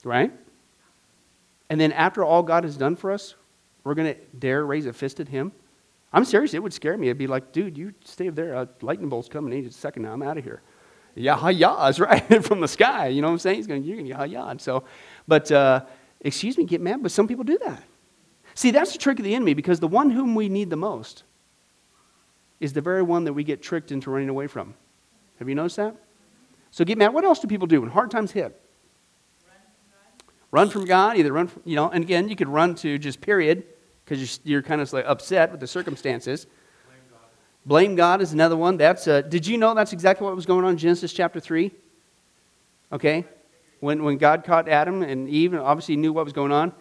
Right? 0.03 0.31
And 1.69 1.79
then 1.79 1.91
after 1.91 2.23
all 2.23 2.43
God 2.43 2.63
has 2.63 2.77
done 2.77 2.95
for 2.95 3.11
us, 3.11 3.35
we're 3.83 3.93
going 3.93 4.13
to 4.13 4.19
dare 4.37 4.65
raise 4.65 4.85
a 4.85 4.93
fist 4.93 5.19
at 5.19 5.27
him? 5.27 5.51
I'm 6.11 6.25
serious. 6.25 6.53
It 6.53 6.63
would 6.63 6.73
scare 6.73 6.97
me. 6.97 7.07
It'd 7.07 7.17
be 7.17 7.27
like, 7.27 7.51
dude, 7.51 7.77
you 7.77 7.93
stay 8.03 8.29
there. 8.29 8.53
A 8.53 8.67
lightning 8.81 9.09
bolt's 9.09 9.27
coming 9.27 9.51
in 9.53 9.59
any 9.59 9.69
second 9.69 10.03
now. 10.03 10.13
I'm 10.13 10.23
out 10.23 10.37
of 10.37 10.43
here. 10.43 10.61
Yahayahs, 11.15 11.99
right? 12.05 12.45
From 12.45 12.61
the 12.61 12.67
sky. 12.67 13.07
You 13.07 13.21
know 13.21 13.27
what 13.27 13.33
I'm 13.33 13.39
saying? 13.39 13.57
He's 13.57 13.67
going, 13.67 13.83
you're 13.83 13.97
going 13.97 14.07
to 14.07 14.13
Yahayah. 14.13 14.59
So, 14.61 14.83
but, 15.27 15.51
uh, 15.51 15.81
excuse 16.21 16.57
me, 16.57 16.63
get 16.63 16.81
mad, 16.81 17.03
but 17.03 17.11
some 17.11 17.27
people 17.27 17.43
do 17.43 17.57
that. 17.65 17.83
See, 18.55 18.71
that's 18.71 18.91
the 18.93 18.97
trick 18.97 19.19
of 19.19 19.25
the 19.25 19.35
enemy 19.35 19.53
because 19.53 19.79
the 19.79 19.87
one 19.87 20.09
whom 20.09 20.33
we 20.33 20.49
need 20.49 20.69
the 20.69 20.77
most 20.77 21.23
is 22.59 22.73
the 22.73 22.81
very 22.81 23.01
one 23.01 23.23
that 23.25 23.33
we 23.33 23.43
get 23.43 23.61
tricked 23.61 23.91
into 23.91 24.09
running 24.09 24.29
away 24.29 24.47
from. 24.47 24.73
Have 25.39 25.47
you 25.47 25.55
noticed 25.55 25.77
that? 25.77 25.95
So 26.71 26.83
get 26.85 26.97
mad. 26.97 27.13
What 27.13 27.23
else 27.23 27.39
do 27.39 27.47
people 27.47 27.67
do 27.67 27.81
when 27.81 27.89
hard 27.89 28.11
times 28.11 28.31
hit? 28.31 28.59
Run 30.51 30.69
from 30.69 30.85
God, 30.85 31.17
either 31.17 31.33
run 31.33 31.47
from, 31.47 31.61
you 31.65 31.75
know, 31.75 31.89
and 31.89 32.03
again, 32.03 32.29
you 32.29 32.35
could 32.35 32.47
run 32.47 32.73
to 32.75 32.97
just 32.97 33.19
period 33.19 33.65
because 34.05 34.39
you're, 34.45 34.53
you're, 34.53 34.61
kind 34.61 34.79
of 34.79 34.91
like 34.93 35.05
upset 35.05 35.51
with 35.51 35.59
the 35.59 35.67
circumstances. 35.67 36.45
Blame 36.85 36.99
God. 37.11 37.19
Blame 37.65 37.95
God 37.95 38.21
is 38.21 38.31
another 38.31 38.55
one. 38.55 38.77
That's, 38.77 39.07
uh, 39.07 39.21
did 39.21 39.45
you 39.45 39.57
know 39.57 39.73
that's 39.73 39.91
exactly 39.91 40.25
what 40.25 40.35
was 40.35 40.45
going 40.45 40.63
on 40.63 40.71
in 40.71 40.77
Genesis 40.77 41.11
chapter 41.11 41.41
3? 41.41 41.71
Okay? 42.93 43.25
When, 43.81 44.03
when 44.03 44.17
God 44.17 44.45
caught 44.45 44.69
Adam 44.69 45.03
and 45.03 45.27
Eve 45.27 45.53
and 45.53 45.61
obviously 45.61 45.97
knew 45.97 46.13
what 46.13 46.23
was 46.23 46.33
going 46.33 46.53
on, 46.53 46.71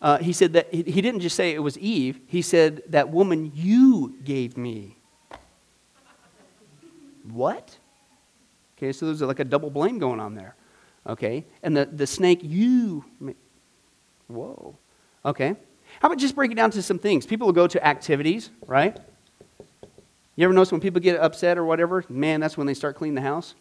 uh, 0.00 0.18
he 0.18 0.32
said 0.32 0.52
that 0.52 0.72
he, 0.72 0.82
he 0.84 1.02
didn't 1.02 1.20
just 1.20 1.34
say 1.34 1.52
it 1.52 1.62
was 1.62 1.76
Eve, 1.78 2.20
he 2.26 2.42
said, 2.42 2.82
That 2.88 3.10
woman 3.10 3.52
you 3.54 4.16
gave 4.22 4.56
me. 4.56 4.99
What? 7.30 7.76
Okay, 8.76 8.92
so 8.92 9.06
there's 9.06 9.20
like 9.20 9.40
a 9.40 9.44
double 9.44 9.70
blame 9.70 9.98
going 9.98 10.20
on 10.20 10.34
there. 10.34 10.54
Okay? 11.06 11.44
And 11.62 11.76
the, 11.76 11.86
the 11.86 12.06
snake, 12.06 12.40
you. 12.42 13.04
Whoa. 14.28 14.76
Okay. 15.24 15.56
How 16.00 16.08
about 16.08 16.18
just 16.18 16.34
break 16.34 16.50
it 16.50 16.54
down 16.54 16.70
to 16.70 16.82
some 16.82 16.98
things? 16.98 17.26
People 17.26 17.46
will 17.46 17.52
go 17.52 17.66
to 17.66 17.86
activities, 17.86 18.50
right? 18.66 18.98
You 20.36 20.44
ever 20.44 20.54
notice 20.54 20.72
when 20.72 20.80
people 20.80 21.00
get 21.00 21.20
upset 21.20 21.58
or 21.58 21.64
whatever? 21.64 22.04
Man, 22.08 22.40
that's 22.40 22.56
when 22.56 22.66
they 22.66 22.74
start 22.74 22.96
cleaning 22.96 23.16
the 23.16 23.20
house. 23.20 23.54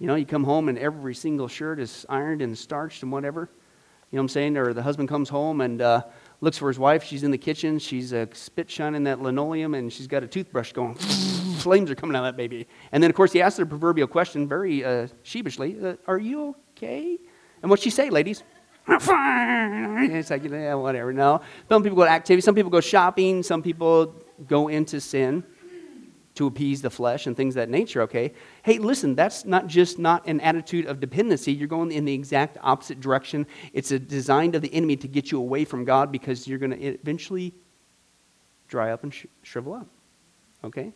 You 0.00 0.06
know, 0.06 0.14
you 0.14 0.26
come 0.26 0.44
home 0.44 0.68
and 0.68 0.78
every 0.78 1.14
single 1.14 1.46
shirt 1.46 1.78
is 1.78 2.06
ironed 2.08 2.42
and 2.42 2.56
starched 2.56 3.02
and 3.02 3.12
whatever. 3.12 3.50
You 4.10 4.16
know 4.16 4.22
what 4.22 4.24
I'm 4.24 4.28
saying? 4.30 4.56
Or 4.56 4.72
the 4.72 4.82
husband 4.82 5.08
comes 5.08 5.28
home 5.28 5.60
and 5.60 5.80
uh, 5.80 6.02
looks 6.40 6.58
for 6.58 6.68
his 6.68 6.78
wife. 6.78 7.04
She's 7.04 7.22
in 7.22 7.30
the 7.30 7.38
kitchen. 7.38 7.78
She's 7.78 8.12
uh, 8.12 8.26
spit 8.32 8.68
shining 8.68 9.04
that 9.04 9.20
linoleum 9.20 9.74
and 9.74 9.92
she's 9.92 10.08
got 10.08 10.24
a 10.24 10.26
toothbrush 10.26 10.72
going. 10.72 10.96
Flames 11.62 11.90
are 11.90 11.94
coming 11.94 12.16
out 12.16 12.24
of 12.24 12.34
that 12.34 12.36
baby. 12.36 12.66
And 12.92 13.02
then, 13.02 13.10
of 13.10 13.16
course, 13.16 13.32
he 13.32 13.42
asks 13.42 13.58
the 13.58 13.66
proverbial 13.66 14.08
question 14.08 14.48
very 14.48 14.84
uh, 14.84 15.08
sheepishly 15.22 15.76
uh, 15.82 15.94
Are 16.06 16.18
you 16.18 16.56
okay? 16.76 17.18
And 17.62 17.70
what 17.70 17.80
she 17.80 17.90
say, 17.90 18.10
ladies? 18.10 18.42
Fine. 18.98 20.10
It's 20.12 20.30
like, 20.30 20.44
yeah, 20.44 20.74
whatever. 20.74 21.12
No. 21.12 21.42
Some 21.68 21.82
people 21.82 21.96
go 21.96 22.04
to 22.04 22.10
activity. 22.10 22.40
Some 22.40 22.54
people 22.54 22.70
go 22.70 22.80
shopping. 22.80 23.42
Some 23.42 23.62
people 23.62 24.14
go 24.48 24.68
into 24.68 25.00
sin 25.00 25.44
to 26.34 26.46
appease 26.46 26.80
the 26.80 26.90
flesh 26.90 27.26
and 27.26 27.36
things 27.36 27.54
of 27.54 27.60
that 27.60 27.68
nature, 27.68 28.02
okay? 28.02 28.32
Hey, 28.62 28.78
listen, 28.78 29.14
that's 29.14 29.44
not 29.44 29.66
just 29.66 29.98
not 29.98 30.26
an 30.26 30.40
attitude 30.40 30.86
of 30.86 31.00
dependency. 31.00 31.52
You're 31.52 31.68
going 31.68 31.92
in 31.92 32.04
the 32.04 32.14
exact 32.14 32.56
opposite 32.62 33.00
direction. 33.00 33.46
It's 33.72 33.90
a 33.90 33.98
design 33.98 34.54
of 34.54 34.62
the 34.62 34.72
enemy 34.72 34.96
to 34.96 35.08
get 35.08 35.30
you 35.30 35.38
away 35.38 35.64
from 35.64 35.84
God 35.84 36.10
because 36.10 36.48
you're 36.48 36.58
going 36.58 36.70
to 36.70 36.82
eventually 36.82 37.52
dry 38.68 38.92
up 38.92 39.02
and 39.02 39.12
sh- 39.12 39.26
shrivel 39.42 39.74
up, 39.74 39.86
okay? 40.64 40.92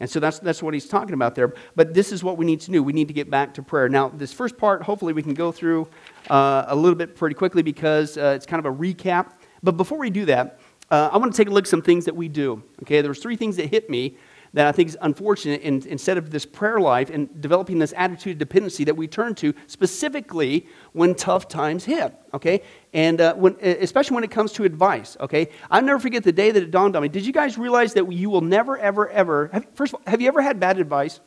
And 0.00 0.10
so 0.10 0.20
that's, 0.20 0.38
that's 0.38 0.62
what 0.62 0.74
he's 0.74 0.88
talking 0.88 1.14
about 1.14 1.34
there. 1.34 1.54
But 1.74 1.94
this 1.94 2.12
is 2.12 2.22
what 2.22 2.36
we 2.36 2.44
need 2.44 2.60
to 2.60 2.70
do. 2.70 2.82
We 2.82 2.92
need 2.92 3.08
to 3.08 3.14
get 3.14 3.30
back 3.30 3.54
to 3.54 3.62
prayer. 3.62 3.88
Now, 3.88 4.08
this 4.08 4.32
first 4.32 4.58
part, 4.58 4.82
hopefully, 4.82 5.12
we 5.12 5.22
can 5.22 5.34
go 5.34 5.50
through 5.50 5.88
uh, 6.28 6.66
a 6.68 6.76
little 6.76 6.94
bit 6.94 7.16
pretty 7.16 7.34
quickly 7.34 7.62
because 7.62 8.18
uh, 8.18 8.34
it's 8.36 8.46
kind 8.46 8.64
of 8.64 8.66
a 8.66 8.76
recap. 8.76 9.32
But 9.62 9.72
before 9.72 9.98
we 9.98 10.10
do 10.10 10.26
that, 10.26 10.60
uh, 10.90 11.10
I 11.12 11.16
want 11.16 11.32
to 11.32 11.36
take 11.36 11.48
a 11.48 11.50
look 11.50 11.64
at 11.64 11.68
some 11.68 11.82
things 11.82 12.04
that 12.04 12.14
we 12.14 12.28
do. 12.28 12.62
Okay, 12.82 13.00
there 13.00 13.10
was 13.10 13.18
three 13.18 13.36
things 13.36 13.56
that 13.56 13.66
hit 13.66 13.90
me 13.90 14.16
that 14.56 14.66
I 14.66 14.72
think 14.72 14.88
is 14.88 14.96
unfortunate 15.02 15.60
in, 15.60 15.86
instead 15.86 16.16
of 16.16 16.30
this 16.30 16.46
prayer 16.46 16.80
life 16.80 17.10
and 17.10 17.42
developing 17.42 17.78
this 17.78 17.92
attitude 17.94 18.32
of 18.32 18.38
dependency 18.38 18.84
that 18.84 18.96
we 18.96 19.06
turn 19.06 19.34
to 19.34 19.52
specifically 19.66 20.66
when 20.94 21.14
tough 21.14 21.46
times 21.46 21.84
hit, 21.84 22.14
okay? 22.32 22.62
And 22.94 23.20
uh, 23.20 23.34
when, 23.34 23.56
especially 23.60 24.14
when 24.14 24.24
it 24.24 24.30
comes 24.30 24.52
to 24.52 24.64
advice, 24.64 25.14
okay? 25.20 25.50
I'll 25.70 25.82
never 25.82 25.98
forget 25.98 26.24
the 26.24 26.32
day 26.32 26.52
that 26.52 26.62
it 26.62 26.70
dawned 26.70 26.96
on 26.96 27.02
me. 27.02 27.08
Did 27.08 27.26
you 27.26 27.34
guys 27.34 27.58
realize 27.58 27.92
that 27.92 28.10
you 28.10 28.30
will 28.30 28.40
never, 28.40 28.78
ever, 28.78 29.10
ever, 29.10 29.50
have, 29.52 29.66
first 29.74 29.92
of 29.92 30.00
all, 30.00 30.10
have 30.10 30.22
you 30.22 30.28
ever 30.28 30.40
had 30.40 30.58
bad 30.58 30.80
advice? 30.80 31.20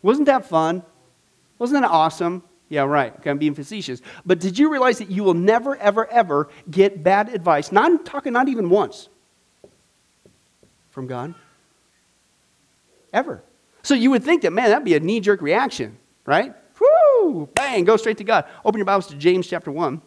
Wasn't 0.00 0.24
that 0.24 0.46
fun? 0.46 0.82
Wasn't 1.58 1.82
that 1.82 1.90
awesome? 1.90 2.44
Yeah, 2.70 2.84
right. 2.84 3.14
Okay, 3.18 3.28
I'm 3.28 3.36
being 3.36 3.54
facetious. 3.54 4.00
But 4.24 4.40
did 4.40 4.58
you 4.58 4.72
realize 4.72 4.96
that 5.00 5.10
you 5.10 5.22
will 5.22 5.34
never, 5.34 5.76
ever, 5.76 6.06
ever 6.06 6.48
get 6.70 7.02
bad 7.02 7.28
advice? 7.28 7.72
Not 7.72 7.84
I'm 7.84 8.04
talking 8.04 8.32
not 8.32 8.48
even 8.48 8.70
once 8.70 9.10
from 10.88 11.06
God 11.06 11.34
ever. 13.12 13.42
So 13.82 13.94
you 13.94 14.10
would 14.10 14.24
think 14.24 14.42
that, 14.42 14.52
man, 14.52 14.70
that'd 14.70 14.84
be 14.84 14.94
a 14.94 15.00
knee 15.00 15.20
jerk 15.20 15.40
reaction, 15.40 15.96
right? 16.26 16.54
Whoo, 16.80 17.48
bang, 17.54 17.84
go 17.84 17.96
straight 17.96 18.18
to 18.18 18.24
God. 18.24 18.44
Open 18.64 18.78
your 18.78 18.86
Bibles 18.86 19.06
to 19.08 19.16
James 19.16 19.46
chapter 19.46 19.70
1. 19.70 20.00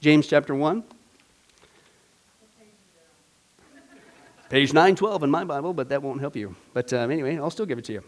James 0.00 0.26
chapter 0.26 0.54
1. 0.54 0.82
Page 4.48 4.72
912 4.72 5.22
in 5.22 5.30
my 5.30 5.44
Bible, 5.44 5.72
but 5.72 5.88
that 5.90 6.02
won't 6.02 6.20
help 6.20 6.34
you. 6.34 6.56
But 6.74 6.92
um, 6.92 7.12
anyway, 7.12 7.36
I'll 7.36 7.50
still 7.50 7.66
give 7.66 7.78
it 7.78 7.84
to 7.84 7.92
you. 7.92 8.02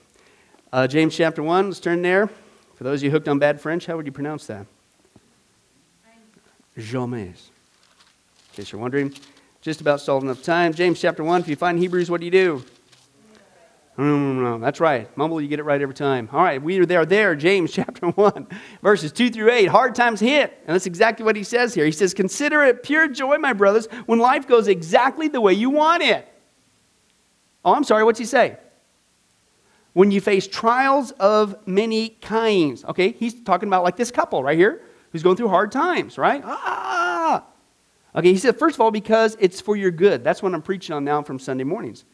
Uh, 0.73 0.89
James 0.89 1.17
chapter 1.17 1.41
1, 1.41 1.67
let's 1.69 1.79
turn 1.79 2.03
there. 2.03 2.29
For 2.75 2.85
those 2.85 3.01
of 3.01 3.05
you 3.05 3.11
hooked 3.13 3.29
on 3.29 3.39
bad 3.39 3.61
French, 3.61 3.87
how 3.87 3.97
would 3.97 4.07
you 4.07 4.13
pronounce 4.13 4.47
that? 4.47 4.67
Jamais. 6.77 7.29
In 7.29 8.57
case 8.57 8.73
you're 8.73 8.81
wondering, 8.81 9.15
just 9.61 9.81
about 9.81 10.01
stalled 10.01 10.25
enough 10.25 10.43
time. 10.43 10.75
James 10.75 11.01
chapter 11.01 11.23
1, 11.23 11.43
if 11.43 11.49
you 11.49 11.55
find 11.55 11.79
Hebrews, 11.79 12.11
what 12.11 12.21
do 12.21 12.25
you 12.25 12.33
do? 12.33 12.65
Mm, 13.99 14.61
that's 14.63 14.81
right. 14.81 15.15
Mumble, 15.19 15.41
you 15.41 15.49
get 15.49 15.59
it 15.59 15.65
right 15.65 15.81
every 15.81 15.95
time. 15.95 16.29
All 16.33 16.43
right, 16.43 16.63
we 16.63 16.79
are 16.79 16.87
there, 16.87 17.05
there, 17.05 17.37
James 17.37 17.73
chapter 17.75 18.09
1, 18.09 18.47
verses 18.83 19.13
2 19.13 19.31
through 19.31 19.51
8. 19.51 19.67
Hard 19.67 19.95
times 19.95 20.19
hit. 20.21 20.59
And 20.67 20.75
that's 20.75 20.87
exactly 20.87 21.25
what 21.25 21.37
he 21.37 21.45
says 21.45 21.75
here. 21.75 21.85
He 21.85 21.93
says, 21.93 22.15
Consider 22.15 22.63
it 22.63 22.83
pure 22.83 23.09
joy, 23.09 23.37
my 23.37 23.53
brothers, 23.53 23.87
when 24.07 24.19
life 24.19 24.49
goes 24.49 24.67
exactly 24.67 25.29
the 25.29 25.41
way 25.41 25.53
you 25.53 25.69
want 25.69 26.03
it. 26.03 26.27
Oh, 27.65 27.75
I'm 27.75 27.85
sorry, 27.85 28.03
what's 28.03 28.19
he 28.19 28.25
say? 28.25 28.57
When 29.93 30.11
you 30.11 30.23
face 30.23 30.47
trials 30.47 31.11
of 31.13 31.55
many 31.67 32.11
kinds. 32.11 32.85
Okay, 32.87 33.13
he's 33.13 33.43
talking 33.43 33.69
about 33.69 33.85
like 33.85 33.97
this 33.97 34.11
couple 34.11 34.43
right 34.43 34.57
here 34.57 34.83
who's 35.13 35.23
going 35.23 35.37
through 35.37 35.49
hard 35.49 35.71
times, 35.71 36.17
right? 36.17 36.43
Ah! 36.45 37.45
Okay, 38.15 38.33
he 38.33 38.39
said, 38.39 38.59
first 38.59 38.77
of 38.77 38.81
all, 38.81 38.91
because 38.91 39.37
it's 39.39 39.61
for 39.61 39.77
your 39.77 39.91
good. 39.91 40.25
That's 40.25 40.43
what 40.43 40.55
I'm 40.55 40.63
preaching 40.63 40.95
on 40.95 41.05
now 41.05 41.23
from 41.23 41.39
Sunday 41.39 41.65
mornings. 41.65 42.05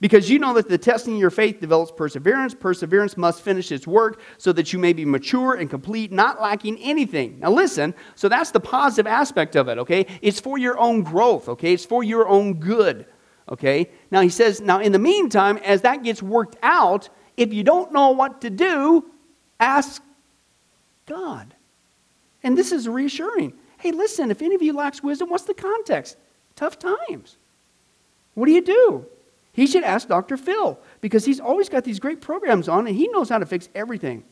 Because 0.00 0.28
you 0.28 0.38
know 0.38 0.52
that 0.54 0.68
the 0.68 0.76
testing 0.76 1.14
of 1.14 1.20
your 1.20 1.30
faith 1.30 1.60
develops 1.60 1.90
perseverance. 1.90 2.54
Perseverance 2.54 3.16
must 3.16 3.40
finish 3.40 3.72
its 3.72 3.86
work 3.86 4.20
so 4.36 4.52
that 4.52 4.72
you 4.72 4.78
may 4.78 4.92
be 4.92 5.04
mature 5.04 5.54
and 5.54 5.70
complete, 5.70 6.12
not 6.12 6.40
lacking 6.40 6.78
anything. 6.78 7.38
Now, 7.40 7.50
listen, 7.50 7.94
so 8.14 8.28
that's 8.28 8.50
the 8.50 8.60
positive 8.60 9.06
aspect 9.06 9.56
of 9.56 9.68
it, 9.68 9.78
okay? 9.78 10.06
It's 10.20 10.38
for 10.40 10.58
your 10.58 10.78
own 10.78 11.02
growth, 11.02 11.48
okay? 11.48 11.72
It's 11.72 11.86
for 11.86 12.04
your 12.04 12.28
own 12.28 12.54
good, 12.54 13.06
okay? 13.48 13.90
Now, 14.10 14.20
he 14.20 14.28
says, 14.28 14.60
now 14.60 14.80
in 14.80 14.92
the 14.92 14.98
meantime, 14.98 15.56
as 15.58 15.82
that 15.82 16.02
gets 16.02 16.22
worked 16.22 16.56
out, 16.62 17.08
if 17.36 17.52
you 17.52 17.64
don't 17.64 17.92
know 17.92 18.10
what 18.10 18.42
to 18.42 18.50
do, 18.50 19.10
ask 19.58 20.02
God. 21.06 21.54
And 22.42 22.56
this 22.56 22.70
is 22.70 22.88
reassuring. 22.88 23.54
Hey, 23.78 23.92
listen, 23.92 24.30
if 24.30 24.42
any 24.42 24.54
of 24.54 24.62
you 24.62 24.72
lacks 24.72 25.02
wisdom, 25.02 25.30
what's 25.30 25.44
the 25.44 25.54
context? 25.54 26.16
Tough 26.54 26.78
times. 26.78 27.36
What 28.34 28.46
do 28.46 28.52
you 28.52 28.62
do? 28.62 29.06
He 29.56 29.66
should 29.66 29.84
ask 29.84 30.06
Dr. 30.06 30.36
Phil 30.36 30.78
because 31.00 31.24
he's 31.24 31.40
always 31.40 31.70
got 31.70 31.82
these 31.82 31.98
great 31.98 32.20
programs 32.20 32.68
on 32.68 32.86
and 32.86 32.94
he 32.94 33.08
knows 33.08 33.30
how 33.30 33.38
to 33.38 33.46
fix 33.46 33.70
everything. 33.74 34.22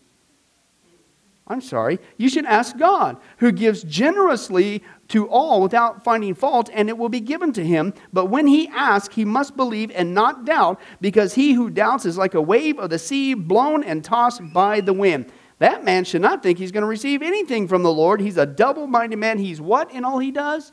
I'm 1.46 1.62
sorry. 1.62 1.98
You 2.18 2.28
should 2.28 2.44
ask 2.44 2.76
God, 2.76 3.16
who 3.38 3.50
gives 3.50 3.84
generously 3.84 4.82
to 5.08 5.26
all 5.28 5.62
without 5.62 6.04
finding 6.04 6.34
fault, 6.34 6.68
and 6.72 6.90
it 6.90 6.96
will 6.96 7.08
be 7.08 7.20
given 7.20 7.54
to 7.54 7.64
him. 7.64 7.94
But 8.12 8.26
when 8.26 8.46
he 8.46 8.68
asks, 8.68 9.14
he 9.14 9.24
must 9.24 9.56
believe 9.56 9.90
and 9.94 10.14
not 10.14 10.44
doubt, 10.44 10.78
because 11.00 11.34
he 11.34 11.54
who 11.54 11.70
doubts 11.70 12.04
is 12.04 12.18
like 12.18 12.34
a 12.34 12.40
wave 12.40 12.78
of 12.78 12.90
the 12.90 12.98
sea 12.98 13.32
blown 13.32 13.82
and 13.82 14.04
tossed 14.04 14.42
by 14.52 14.80
the 14.80 14.94
wind. 14.94 15.30
That 15.58 15.84
man 15.84 16.04
should 16.04 16.22
not 16.22 16.42
think 16.42 16.58
he's 16.58 16.72
going 16.72 16.82
to 16.82 16.88
receive 16.88 17.22
anything 17.22 17.66
from 17.68 17.82
the 17.82 17.92
Lord. 17.92 18.20
He's 18.20 18.38
a 18.38 18.46
double 18.46 18.86
minded 18.86 19.18
man. 19.18 19.38
He's 19.38 19.60
what 19.60 19.90
in 19.90 20.04
all 20.04 20.18
he 20.18 20.30
does? 20.30 20.72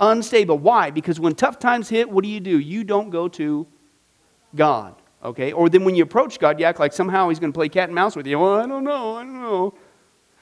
Unstable. 0.00 0.58
Why? 0.58 0.90
Because 0.90 1.20
when 1.20 1.34
tough 1.34 1.58
times 1.58 1.88
hit, 1.88 2.10
what 2.10 2.24
do 2.24 2.30
you 2.30 2.40
do? 2.40 2.58
You 2.58 2.84
don't 2.84 3.10
go 3.10 3.28
to 3.28 3.66
God. 4.54 4.94
Okay? 5.22 5.52
Or 5.52 5.68
then 5.68 5.84
when 5.84 5.94
you 5.94 6.02
approach 6.02 6.38
God, 6.38 6.60
you 6.60 6.66
act 6.66 6.78
like 6.78 6.92
somehow 6.92 7.28
he's 7.28 7.38
going 7.38 7.52
to 7.52 7.56
play 7.56 7.68
cat 7.68 7.88
and 7.88 7.94
mouse 7.94 8.14
with 8.14 8.26
you. 8.26 8.38
Well, 8.38 8.54
I 8.60 8.66
don't 8.66 8.84
know. 8.84 9.16
I 9.16 9.22
don't 9.22 9.40
know. 9.40 9.74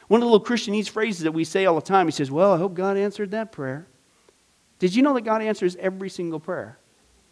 One 0.08 0.20
of 0.20 0.26
the 0.26 0.30
little 0.30 0.44
Christianese 0.44 0.88
phrases 0.88 1.22
that 1.22 1.32
we 1.32 1.44
say 1.44 1.64
all 1.64 1.76
the 1.76 1.80
time, 1.80 2.06
he 2.06 2.12
says, 2.12 2.30
Well, 2.30 2.52
I 2.52 2.58
hope 2.58 2.74
God 2.74 2.96
answered 2.96 3.30
that 3.30 3.52
prayer. 3.52 3.86
Did 4.78 4.94
you 4.94 5.02
know 5.02 5.14
that 5.14 5.22
God 5.22 5.42
answers 5.42 5.76
every 5.76 6.10
single 6.10 6.40
prayer? 6.40 6.76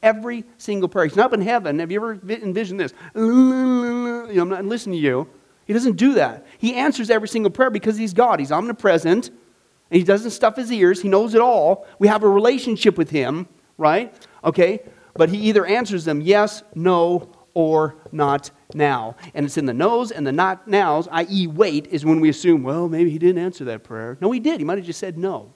Every 0.03 0.45
single 0.57 0.89
prayer. 0.89 1.05
He's 1.05 1.17
not 1.17 1.27
up 1.27 1.33
in 1.35 1.43
heaven. 1.43 1.81
Have 1.81 1.91
you 1.91 1.99
ever 1.99 2.13
envisioned 2.29 2.81
this? 2.81 2.95
I'm 3.15 4.49
not 4.49 4.65
listening 4.65 4.99
to 4.99 5.05
you. 5.05 5.29
He 5.67 5.73
doesn't 5.73 5.97
do 5.97 6.15
that. 6.15 6.47
He 6.59 6.75
answers 6.75 7.11
every 7.11 7.29
single 7.29 7.51
prayer 7.51 7.71
because 7.71 7.97
he's 7.97 8.15
God. 8.15 8.39
He's 8.39 8.53
omnipresent. 8.53 9.29
And 9.29 9.99
he 9.99 10.05
doesn't 10.05 10.31
stuff 10.31 10.57
his 10.57 10.73
ears. 10.73 11.03
He 11.03 11.09
knows 11.09 11.35
it 11.35 11.41
all. 11.41 11.87
We 11.99 12.09
have 12.09 12.23
a 12.23 12.29
relationship 12.29 12.97
with 12.97 13.11
him, 13.11 13.49
right? 13.77 14.15
Okay? 14.45 14.81
But 15.15 15.29
he 15.29 15.39
either 15.39 15.67
answers 15.67 16.05
them 16.05 16.21
yes, 16.21 16.63
no, 16.75 17.33
or 17.55 17.97
not 18.13 18.51
now. 18.75 19.17
And 19.35 19.45
it's 19.47 19.57
in 19.57 19.67
the 19.67 19.75
no's 19.75 20.11
and 20.11 20.27
the 20.27 20.33
not 20.33 20.69
nows, 20.69 21.09
i.e., 21.11 21.47
wait, 21.47 21.87
is 21.89 22.05
when 22.05 22.21
we 22.21 22.29
assume, 22.29 22.63
well, 22.63 22.89
maybe 22.89 23.11
he 23.11 23.19
didn't 23.19 23.43
answer 23.43 23.65
that 23.67 23.85
prayer. 23.85 24.17
No, 24.21 24.31
he 24.31 24.41
did. 24.41 24.61
He 24.61 24.65
might 24.65 24.79
have 24.79 24.87
just 24.87 25.01
said 25.01 25.19
no. 25.19 25.53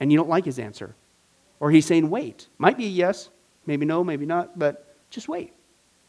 And 0.00 0.12
you 0.12 0.18
don't 0.18 0.28
like 0.28 0.44
his 0.44 0.58
answer. 0.58 0.94
Or 1.60 1.70
he's 1.70 1.86
saying 1.86 2.08
wait. 2.10 2.48
Might 2.58 2.76
be 2.76 2.86
a 2.86 2.88
yes, 2.88 3.30
maybe 3.66 3.84
no, 3.84 4.04
maybe 4.04 4.26
not, 4.26 4.58
but 4.58 4.96
just 5.10 5.28
wait. 5.28 5.52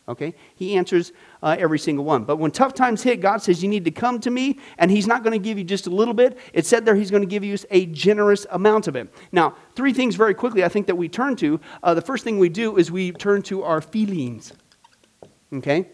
Okay? 0.09 0.33
He 0.55 0.75
answers 0.75 1.13
uh, 1.41 1.55
every 1.57 1.79
single 1.79 2.03
one. 2.03 2.25
But 2.25 2.37
when 2.37 2.51
tough 2.51 2.73
times 2.73 3.03
hit, 3.03 3.21
God 3.21 3.41
says, 3.41 3.63
You 3.63 3.69
need 3.69 3.85
to 3.85 3.91
come 3.91 4.19
to 4.19 4.31
me, 4.31 4.59
and 4.77 4.91
He's 4.91 5.07
not 5.07 5.23
going 5.23 5.39
to 5.39 5.43
give 5.43 5.57
you 5.57 5.63
just 5.63 5.87
a 5.87 5.91
little 5.91 6.13
bit. 6.13 6.37
It 6.51 6.65
said 6.65 6.83
there 6.83 6.95
He's 6.95 7.11
going 7.11 7.23
to 7.23 7.27
give 7.27 7.45
you 7.45 7.57
a 7.69 7.85
generous 7.85 8.45
amount 8.49 8.87
of 8.87 8.97
it. 8.97 9.13
Now, 9.31 9.55
three 9.75 9.93
things 9.93 10.15
very 10.15 10.33
quickly 10.33 10.65
I 10.65 10.67
think 10.67 10.87
that 10.87 10.95
we 10.95 11.07
turn 11.07 11.37
to. 11.37 11.61
Uh, 11.81 11.93
the 11.93 12.01
first 12.01 12.25
thing 12.25 12.39
we 12.39 12.49
do 12.49 12.77
is 12.77 12.91
we 12.91 13.13
turn 13.13 13.41
to 13.43 13.63
our 13.63 13.79
feelings 13.79 14.51
okay? 15.53 15.87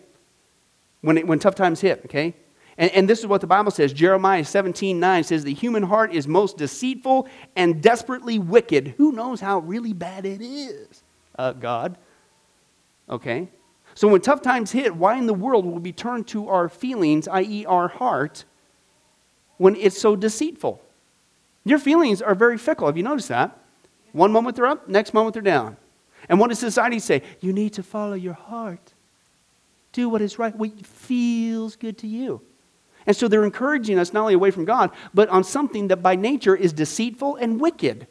When, 1.01 1.17
it, 1.17 1.27
when 1.27 1.39
tough 1.39 1.55
times 1.55 1.81
hit, 1.81 2.01
okay? 2.05 2.35
And, 2.77 2.91
and, 2.91 3.09
this 3.09 3.19
is 3.19 3.27
what 3.27 3.41
the 3.41 3.47
Bible 3.47 3.71
says. 3.71 3.93
Jeremiah 3.93 4.43
17, 4.43 4.99
9 4.99 5.23
says, 5.23 5.43
The 5.43 5.53
human 5.53 5.83
heart 5.83 6.13
is 6.13 6.27
most 6.27 6.57
deceitful 6.57 7.27
and 7.55 7.81
desperately 7.81 8.39
wicked. 8.39 8.95
Who 8.97 9.11
knows 9.11 9.39
how 9.39 9.59
really 9.59 9.93
bad 9.93 10.25
it 10.25 10.41
is? 10.41 11.03
Uh, 11.37 11.53
God. 11.53 11.97
Okay? 13.09 13.49
So 13.95 14.07
when 14.07 14.21
tough 14.21 14.41
times 14.41 14.71
hit, 14.71 14.95
why 14.95 15.17
in 15.17 15.25
the 15.25 15.33
world 15.33 15.65
will 15.65 15.79
we 15.79 15.91
turn 15.91 16.23
to 16.25 16.49
our 16.49 16.69
feelings, 16.69 17.27
i.e., 17.27 17.65
our 17.65 17.87
heart, 17.87 18.45
when 19.57 19.75
it's 19.75 19.99
so 19.99 20.15
deceitful? 20.15 20.81
Your 21.63 21.79
feelings 21.79 22.21
are 22.21 22.35
very 22.35 22.57
fickle. 22.57 22.87
Have 22.87 22.97
you 22.97 23.03
noticed 23.03 23.29
that? 23.29 23.57
One 24.11 24.31
moment 24.31 24.55
they're 24.55 24.67
up, 24.67 24.87
next 24.87 25.13
moment 25.13 25.33
they're 25.33 25.41
down. 25.41 25.77
And 26.29 26.39
what 26.39 26.49
does 26.49 26.59
society 26.59 26.99
say? 26.99 27.23
You 27.39 27.53
need 27.53 27.73
to 27.73 27.83
follow 27.83 28.13
your 28.13 28.33
heart 28.33 28.93
do 29.95 30.09
what 30.09 30.21
is 30.21 30.37
right, 30.37 30.53
what 30.55 30.85
feels 30.85 31.75
good 31.75 31.97
to 31.99 32.07
you. 32.07 32.41
And 33.07 33.15
so 33.15 33.27
they're 33.27 33.45
encouraging 33.45 33.97
us 33.97 34.11
not 34.11 34.21
only 34.21 34.33
away 34.33 34.51
from 34.51 34.65
God, 34.65 34.91
but 35.13 35.29
on 35.29 35.43
something 35.43 35.87
that 35.87 35.97
by 36.03 36.15
nature 36.15 36.55
is 36.55 36.73
deceitful 36.73 37.37
and 37.37 37.61
wicked. 37.61 38.07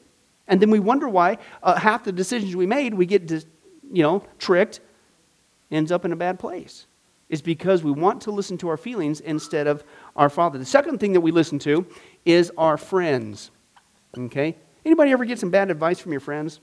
And 0.49 0.63
then 0.63 0.71
we 0.71 0.81
wonder 0.81 1.09
why 1.09 1.39
uh, 1.63 1.77
half 1.77 2.05
the 2.05 2.13
decisions 2.13 2.57
we 2.57 2.67
made, 2.67 2.95
we 2.95 3.07
get, 3.07 3.31
you 3.31 4.03
know, 4.03 4.25
tricked, 4.39 4.81
ends 5.71 5.93
up 5.93 6.05
in 6.05 6.13
a 6.13 6.17
bad 6.17 6.39
place. 6.39 6.87
is 7.29 7.41
because 7.41 7.83
we 7.83 7.91
want 7.91 8.21
to 8.23 8.31
listen 8.31 8.59
to 8.59 8.69
our 8.69 8.77
feelings 8.77 9.21
instead 9.21 9.67
of 9.67 9.83
our 10.15 10.29
Father. 10.29 10.59
The 10.59 10.65
second 10.65 10.99
thing 10.99 11.15
that 11.15 11.21
we 11.21 11.33
listen 11.33 11.59
to 11.61 11.87
is 12.25 12.53
our 12.59 12.77
friends. 12.77 13.51
Okay? 14.17 14.57
Anybody 14.85 15.11
ever 15.11 15.25
get 15.25 15.39
some 15.39 15.51
bad 15.51 15.71
advice 15.71 15.99
from 15.99 16.13
your 16.13 16.21
friends? 16.21 16.61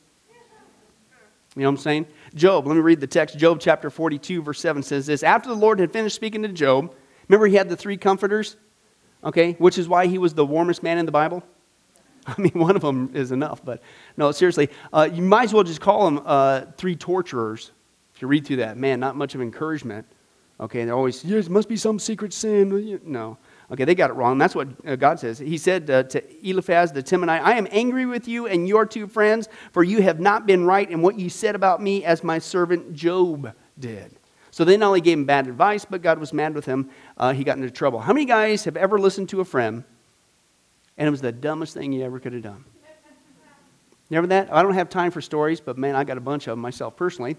You 1.56 1.64
know 1.64 1.68
what 1.68 1.72
I'm 1.72 1.78
saying? 1.78 2.08
Job, 2.34 2.66
let 2.66 2.76
me 2.76 2.82
read 2.82 3.02
the 3.02 3.08
text. 3.08 3.38
Job 3.38 3.60
chapter 3.60 3.90
42, 3.90 4.42
verse 4.42 4.60
7 4.62 4.82
says 4.84 5.06
this 5.06 5.22
After 5.22 5.50
the 5.50 5.56
Lord 5.56 5.80
had 5.80 5.92
finished 5.92 6.16
speaking 6.16 6.44
to 6.44 6.48
Job, 6.48 6.96
remember 7.28 7.48
he 7.48 7.56
had 7.56 7.68
the 7.68 7.76
three 7.76 7.98
comforters? 7.98 8.56
Okay, 9.24 9.54
which 9.54 9.78
is 9.78 9.88
why 9.88 10.08
he 10.08 10.18
was 10.18 10.34
the 10.34 10.46
warmest 10.46 10.82
man 10.82 10.98
in 10.98 11.06
the 11.06 11.12
Bible? 11.12 11.44
I 12.28 12.40
mean, 12.40 12.54
one 12.54 12.76
of 12.76 12.82
them 12.82 13.12
is 13.14 13.32
enough, 13.32 13.64
but 13.66 13.82
no, 14.16 14.32
seriously. 14.32 14.70
Uh, 14.94 15.10
you 15.12 15.22
might 15.22 15.46
as 15.46 15.54
well 15.54 15.64
just 15.64 15.82
call 15.82 16.06
them 16.06 16.22
uh, 16.26 16.62
three 16.78 16.96
torturers. 16.96 17.72
If 18.22 18.24
you 18.24 18.28
read 18.28 18.46
through 18.46 18.58
that, 18.58 18.78
man, 18.78 19.00
not 19.00 19.16
much 19.16 19.34
of 19.34 19.42
encouragement. 19.42 20.06
Okay, 20.60 20.86
they're 20.86 20.94
always, 20.94 21.26
yes, 21.26 21.50
must 21.50 21.68
be 21.68 21.76
some 21.76 21.98
secret 21.98 22.34
sin. 22.34 23.02
No. 23.04 23.40
Okay, 23.72 23.84
they 23.84 23.96
got 23.96 24.12
it 24.12 24.14
wrong. 24.14 24.38
That's 24.38 24.54
what 24.54 24.68
uh, 24.86 24.96
God 24.96 25.20
says. 25.20 25.40
He 25.40 25.58
said 25.58 25.90
uh, 25.90 26.04
to 26.04 26.48
Eliphaz 26.48 26.92
the 26.92 27.02
Temanite, 27.02 27.42
I 27.42 27.54
am 27.58 27.68
angry 27.72 28.06
with 28.06 28.28
you 28.28 28.46
and 28.46 28.68
your 28.68 28.86
two 28.86 29.08
friends, 29.08 29.50
for 29.72 29.84
you 29.84 30.04
have 30.04 30.20
not 30.20 30.46
been 30.46 30.66
right 30.66 30.88
in 30.88 31.02
what 31.02 31.18
you 31.18 31.32
said 31.32 31.56
about 31.56 31.82
me 31.82 32.06
as 32.06 32.24
my 32.24 32.38
servant 32.38 32.94
Job 32.94 33.56
did. 33.80 34.16
So 34.52 34.66
they 34.66 34.78
not 34.78 34.90
only 34.90 35.02
gave 35.02 35.18
him 35.18 35.26
bad 35.26 35.48
advice, 35.48 35.84
but 35.84 36.04
God 36.04 36.20
was 36.20 36.32
mad 36.32 36.54
with 36.54 36.68
him. 36.68 36.92
Uh, 37.18 37.34
he 37.34 37.44
got 37.44 37.58
into 37.58 37.72
trouble. 37.72 38.02
How 38.02 38.14
many 38.14 38.26
guys 38.28 38.66
have 38.66 38.78
ever 38.78 39.00
listened 39.00 39.30
to 39.30 39.42
a 39.42 39.46
friend 39.46 39.84
and 40.96 41.08
it 41.08 41.10
was 41.10 41.22
the 41.22 41.32
dumbest 41.32 41.74
thing 41.74 41.92
you 41.92 42.04
ever 42.04 42.20
could 42.20 42.34
have 42.34 42.44
done? 42.44 42.66
Never 44.12 44.28
that? 44.28 44.54
I 44.54 44.62
don't 44.62 44.76
have 44.76 44.90
time 44.90 45.10
for 45.10 45.22
stories, 45.22 45.60
but 45.60 45.76
man, 45.76 45.96
I 45.96 46.04
got 46.04 46.18
a 46.20 46.22
bunch 46.22 46.46
of 46.46 46.52
them 46.52 46.60
myself 46.60 46.96
personally. 46.96 47.36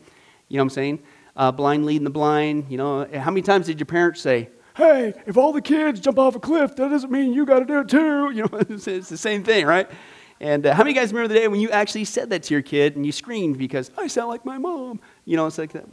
You 0.52 0.58
know 0.58 0.64
what 0.64 0.72
I'm 0.72 0.74
saying? 0.74 1.02
Uh, 1.34 1.50
blind 1.50 1.86
leading 1.86 2.04
the 2.04 2.10
blind. 2.10 2.66
You 2.68 2.76
know, 2.76 3.08
how 3.10 3.30
many 3.30 3.40
times 3.40 3.66
did 3.66 3.80
your 3.80 3.86
parents 3.86 4.20
say, 4.20 4.50
hey, 4.76 5.14
if 5.24 5.38
all 5.38 5.50
the 5.50 5.62
kids 5.62 5.98
jump 5.98 6.18
off 6.18 6.36
a 6.36 6.40
cliff, 6.40 6.76
that 6.76 6.90
doesn't 6.90 7.10
mean 7.10 7.32
you 7.32 7.46
got 7.46 7.60
to 7.60 7.64
do 7.64 7.80
it 7.80 7.88
too. 7.88 8.30
You 8.34 8.42
know, 8.42 8.58
it's, 8.68 8.86
it's 8.86 9.08
the 9.08 9.16
same 9.16 9.42
thing, 9.42 9.64
right? 9.64 9.90
And 10.40 10.66
uh, 10.66 10.74
how 10.74 10.82
many 10.82 10.92
guys 10.92 11.10
remember 11.10 11.32
the 11.32 11.40
day 11.40 11.48
when 11.48 11.58
you 11.58 11.70
actually 11.70 12.04
said 12.04 12.28
that 12.30 12.42
to 12.44 12.54
your 12.54 12.60
kid 12.60 12.96
and 12.96 13.06
you 13.06 13.12
screamed 13.12 13.56
because 13.56 13.90
I 13.96 14.08
sound 14.08 14.28
like 14.28 14.44
my 14.44 14.58
mom? 14.58 15.00
You 15.24 15.38
know, 15.38 15.46
it's 15.46 15.56
like 15.56 15.72
that. 15.72 15.86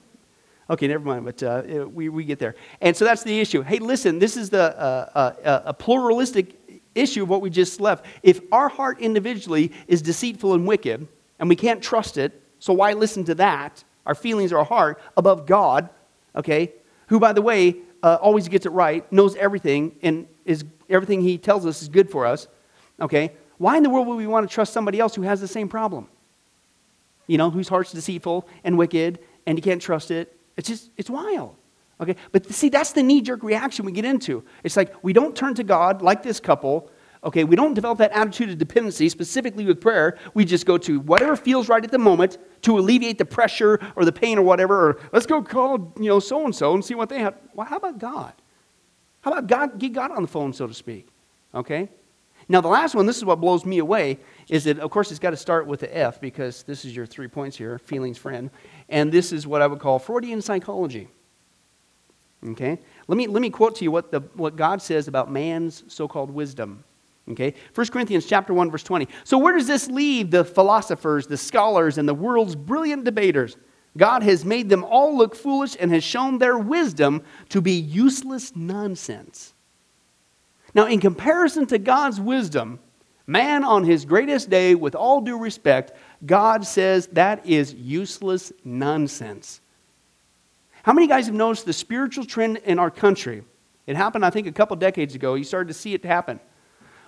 Okay, 0.69 0.87
never 0.87 1.05
mind, 1.05 1.23
but 1.23 1.41
uh, 1.41 1.87
we, 1.89 2.09
we 2.09 2.25
get 2.25 2.37
there. 2.37 2.55
And 2.81 2.97
so 2.97 3.05
that's 3.05 3.23
the 3.23 3.39
issue. 3.39 3.61
Hey, 3.61 3.79
listen, 3.79 4.19
this 4.19 4.35
is 4.35 4.49
the, 4.49 4.77
uh, 4.77 5.09
uh, 5.15 5.19
uh, 5.47 5.61
a 5.67 5.73
pluralistic 5.73 6.59
issue 6.95 7.23
of 7.23 7.29
what 7.29 7.39
we 7.39 7.49
just 7.49 7.79
left. 7.79 8.05
If 8.23 8.41
our 8.51 8.67
heart 8.67 8.99
individually 8.99 9.71
is 9.87 10.01
deceitful 10.01 10.53
and 10.53 10.67
wicked, 10.67 11.07
and 11.39 11.47
we 11.47 11.55
can't 11.55 11.81
trust 11.81 12.17
it, 12.17 12.43
so 12.59 12.73
why 12.73 12.91
listen 12.91 13.23
to 13.23 13.35
that? 13.35 13.85
Our 14.09 14.15
feelings, 14.15 14.51
our 14.51 14.63
heart, 14.63 14.99
above 15.15 15.45
God, 15.45 15.87
okay? 16.35 16.73
Who, 17.09 17.19
by 17.19 17.31
the 17.31 17.43
way, 17.43 17.75
uh, 18.01 18.17
always 18.19 18.47
gets 18.47 18.65
it 18.65 18.71
right, 18.71 19.09
knows 19.13 19.35
everything, 19.35 19.95
and 20.01 20.27
is 20.45 20.65
everything 20.89 21.21
he 21.21 21.37
tells 21.37 21.63
us 21.63 21.83
is 21.83 21.89
good 21.89 22.09
for 22.09 22.25
us. 22.25 22.47
Okay? 22.99 23.33
Why 23.59 23.77
in 23.77 23.83
the 23.83 23.89
world 23.91 24.07
would 24.07 24.15
we 24.15 24.25
want 24.25 24.49
to 24.49 24.51
trust 24.51 24.73
somebody 24.73 24.99
else 24.99 25.13
who 25.13 25.21
has 25.21 25.41
the 25.41 25.47
same 25.47 25.69
problem? 25.69 26.07
You 27.27 27.37
know, 27.37 27.51
whose 27.51 27.67
heart's 27.67 27.91
deceitful 27.91 28.47
and 28.63 28.79
wicked, 28.79 29.19
and 29.45 29.59
you 29.59 29.61
can't 29.61 29.79
trust 29.79 30.09
it. 30.09 30.35
It's 30.57 30.67
just, 30.67 30.89
it's 30.97 31.11
wild. 31.11 31.55
Okay? 32.01 32.15
But 32.31 32.51
see, 32.51 32.69
that's 32.69 32.93
the 32.93 33.03
knee 33.03 33.21
jerk 33.21 33.43
reaction 33.43 33.85
we 33.85 33.91
get 33.91 34.05
into. 34.05 34.43
It's 34.63 34.75
like 34.75 34.91
we 35.03 35.13
don't 35.13 35.35
turn 35.35 35.53
to 35.53 35.63
God 35.63 36.01
like 36.01 36.23
this 36.23 36.39
couple 36.39 36.89
Okay, 37.21 37.43
we 37.43 37.57
don't 37.57 37.73
develop 37.73 37.97
that 37.97 38.11
attitude 38.11 38.49
of 38.49 38.57
dependency 38.57 39.09
specifically 39.09 39.65
with 39.65 39.81
prayer. 39.81 40.17
We 40.33 40.45
just 40.45 40.65
go 40.65 40.77
to 40.77 41.01
whatever 41.01 41.35
feels 41.35 41.67
right 41.67 41.83
at 41.83 41.91
the 41.91 41.97
moment 41.97 42.37
to 42.61 42.77
alleviate 42.77 43.17
the 43.17 43.25
pressure 43.25 43.79
or 43.97 44.05
the 44.05 44.11
pain 44.11 44.37
or 44.37 44.41
whatever. 44.41 44.89
Or 44.89 44.99
let's 45.11 45.25
go 45.25 45.41
call 45.41 45.93
you 45.99 46.07
know 46.07 46.19
so 46.21 46.45
and 46.45 46.55
so 46.55 46.73
and 46.73 46.83
see 46.83 46.95
what 46.95 47.09
they 47.09 47.19
have. 47.19 47.35
Well, 47.53 47.67
how 47.67 47.75
about 47.75 47.99
God? 47.99 48.33
How 49.21 49.31
about 49.31 49.47
God? 49.47 49.79
Get 49.79 49.91
God 49.91 50.11
on 50.11 50.21
the 50.21 50.29
phone, 50.29 50.53
so 50.53 50.65
to 50.65 50.73
speak. 50.73 51.09
Okay. 51.53 51.89
Now 52.47 52.61
the 52.61 52.69
last 52.69 52.95
one, 52.95 53.05
this 53.05 53.17
is 53.17 53.25
what 53.25 53.41
blows 53.41 53.65
me 53.65 53.79
away, 53.79 54.17
is 54.47 54.63
that 54.63 54.79
of 54.79 54.89
course 54.89 55.11
it's 55.11 55.19
got 55.19 55.31
to 55.31 55.37
start 55.37 55.67
with 55.67 55.81
the 55.81 55.95
F 55.95 56.21
because 56.21 56.63
this 56.63 56.85
is 56.85 56.95
your 56.95 57.05
three 57.05 57.27
points 57.27 57.57
here, 57.57 57.77
feelings, 57.77 58.17
friend, 58.17 58.49
and 58.87 59.11
this 59.11 59.33
is 59.33 59.45
what 59.45 59.61
I 59.61 59.67
would 59.67 59.79
call 59.79 59.99
Freudian 59.99 60.41
psychology. 60.41 61.09
Okay. 62.47 62.79
Let 63.09 63.17
me 63.17 63.27
let 63.27 63.41
me 63.41 63.49
quote 63.49 63.75
to 63.75 63.83
you 63.83 63.91
what 63.91 64.11
the 64.11 64.21
what 64.35 64.55
God 64.55 64.81
says 64.81 65.09
about 65.09 65.29
man's 65.29 65.83
so-called 65.87 66.31
wisdom. 66.31 66.85
Okay? 67.31 67.53
1 67.75 67.87
Corinthians 67.87 68.25
chapter 68.25 68.53
1 68.53 68.71
verse 68.71 68.83
20. 68.83 69.07
So 69.23 69.37
where 69.37 69.55
does 69.55 69.67
this 69.67 69.87
leave 69.87 70.31
the 70.31 70.43
philosophers, 70.43 71.27
the 71.27 71.37
scholars 71.37 71.97
and 71.97 72.07
the 72.07 72.13
world's 72.13 72.55
brilliant 72.55 73.03
debaters? 73.03 73.57
God 73.97 74.23
has 74.23 74.45
made 74.45 74.69
them 74.69 74.83
all 74.83 75.17
look 75.17 75.35
foolish 75.35 75.75
and 75.79 75.91
has 75.91 76.03
shown 76.03 76.37
their 76.37 76.57
wisdom 76.57 77.23
to 77.49 77.61
be 77.61 77.73
useless 77.73 78.55
nonsense. 78.55 79.53
Now, 80.73 80.85
in 80.85 80.99
comparison 80.99 81.65
to 81.67 81.79
God's 81.79 82.21
wisdom, 82.21 82.79
man 83.25 83.63
on 83.63 83.83
his 83.83 84.05
greatest 84.05 84.49
day, 84.49 84.75
with 84.75 84.95
all 84.95 85.21
due 85.21 85.37
respect, 85.37 85.93
God 86.25 86.65
says 86.65 87.07
that 87.07 87.45
is 87.45 87.73
useless 87.73 88.51
nonsense. 88.63 89.61
How 90.83 90.93
many 90.93 91.07
guys 91.07 91.25
have 91.25 91.35
noticed 91.35 91.65
the 91.65 91.73
spiritual 91.73 92.25
trend 92.25 92.57
in 92.57 92.79
our 92.79 92.91
country 92.91 93.43
It 93.87 93.95
happened, 93.95 94.23
I 94.23 94.29
think, 94.29 94.45
a 94.45 94.51
couple 94.51 94.75
decades 94.75 95.15
ago. 95.15 95.33
You 95.33 95.43
started 95.43 95.69
to 95.69 95.73
see 95.73 95.95
it 95.95 96.05
happen. 96.05 96.39